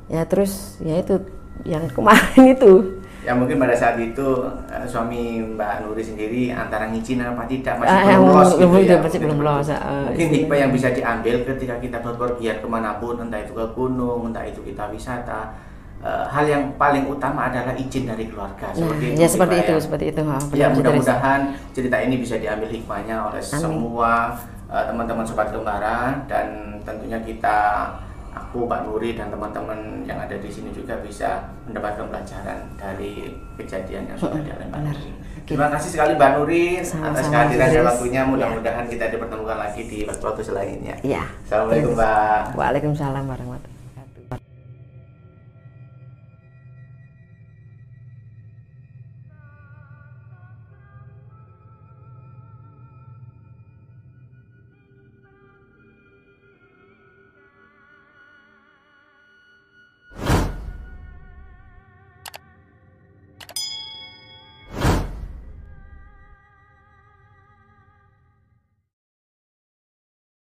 ya 0.07 0.23
terus 0.25 0.77
ya 0.79 1.01
itu 1.01 1.17
yang 1.63 1.85
kemarin 1.89 2.45
itu 2.51 2.75
Ya 3.23 3.31
mungkin 3.31 3.55
pada 3.57 3.71
saat 3.71 3.95
itu 3.97 4.29
eh, 4.67 4.83
suami 4.83 5.39
Mbak 5.55 5.87
Nuri 5.87 6.03
sendiri 6.03 6.51
antara 6.51 6.91
ngizin 6.91 7.23
apa 7.23 7.47
tidak 7.47 7.79
masih 7.79 7.87
Ah, 7.89 8.03
belum 8.03 8.11
yang 8.11 8.23
los 8.27 8.51
gitu 8.51 8.67
ya. 8.83 8.99
masih 8.99 9.19
mungkin 9.23 9.23
belum 9.23 9.41
los, 9.41 9.69
ah, 9.71 9.79
Mungkin 10.11 10.29
hikmah 10.29 10.59
yang 10.59 10.71
bisa 10.75 10.89
diambil 10.91 11.35
ketika 11.47 11.75
kita 11.79 11.99
berpergian 12.03 12.59
ke 12.59 12.67
mana 12.67 12.99
pun, 12.99 13.15
entah 13.17 13.39
itu 13.39 13.55
ke 13.55 13.63
gunung, 13.73 14.27
entah 14.27 14.43
itu 14.43 14.59
kita 14.61 14.91
wisata. 14.91 15.55
eh, 16.03 16.27
hal 16.27 16.45
yang 16.45 16.75
paling 16.75 17.07
utama 17.07 17.47
adalah 17.47 17.79
izin 17.79 18.11
dari 18.11 18.27
keluarga. 18.27 18.75
nah 18.75 18.91
Seperti 18.91 19.05
itu, 19.07 19.23
ya 19.23 19.29
seperti 19.31 19.55
itu 19.57 19.71
ya. 19.71 19.79
seperti 19.79 20.05
itu 20.11 20.21
Ya 20.53 20.67
mudah-mudahan 20.69 21.41
cerita 21.71 21.97
ini 22.03 22.19
bisa 22.19 22.35
diambil 22.37 22.67
hikmahnya 22.67 23.31
oleh 23.31 23.39
semua 23.39 24.35
eh, 24.67 24.83
teman-teman 24.83 25.23
sobat 25.23 25.55
kembara 25.55 26.27
dan 26.27 26.47
tentunya 26.83 27.23
kita 27.23 27.59
aku 28.53 28.69
Mbak 28.69 28.85
Nuri 28.85 29.17
dan 29.17 29.33
teman-teman 29.33 30.05
yang 30.05 30.21
ada 30.21 30.37
di 30.37 30.53
sini 30.53 30.69
juga 30.77 31.01
bisa 31.01 31.41
mendapatkan 31.65 32.05
pelajaran 32.05 32.61
dari 32.77 33.33
kejadian 33.57 34.13
yang 34.13 34.19
sudah 34.21 34.45
dialami 34.45 34.69
benar. 34.69 34.93
Nuri. 34.93 35.11
Terima 35.49 35.73
kasih 35.73 35.89
sekali 35.89 36.13
Mbak 36.21 36.31
Nuri 36.37 36.65
atas 36.85 36.93
Sama-sama, 36.93 37.33
kehadiran 37.33 37.69
dan 37.73 37.85
waktunya. 37.89 38.21
Mudah-mudahan 38.29 38.85
kita 38.93 39.09
dipertemukan 39.09 39.57
lagi 39.57 39.89
di 39.89 40.05
waktu-waktu 40.05 40.45
selanjutnya. 40.45 41.01
Iya. 41.01 41.25
Assalamualaikum 41.49 41.97
Mbak. 41.97 42.43
Waalaikumsalam 42.61 43.25
warahmatullahi 43.25 43.72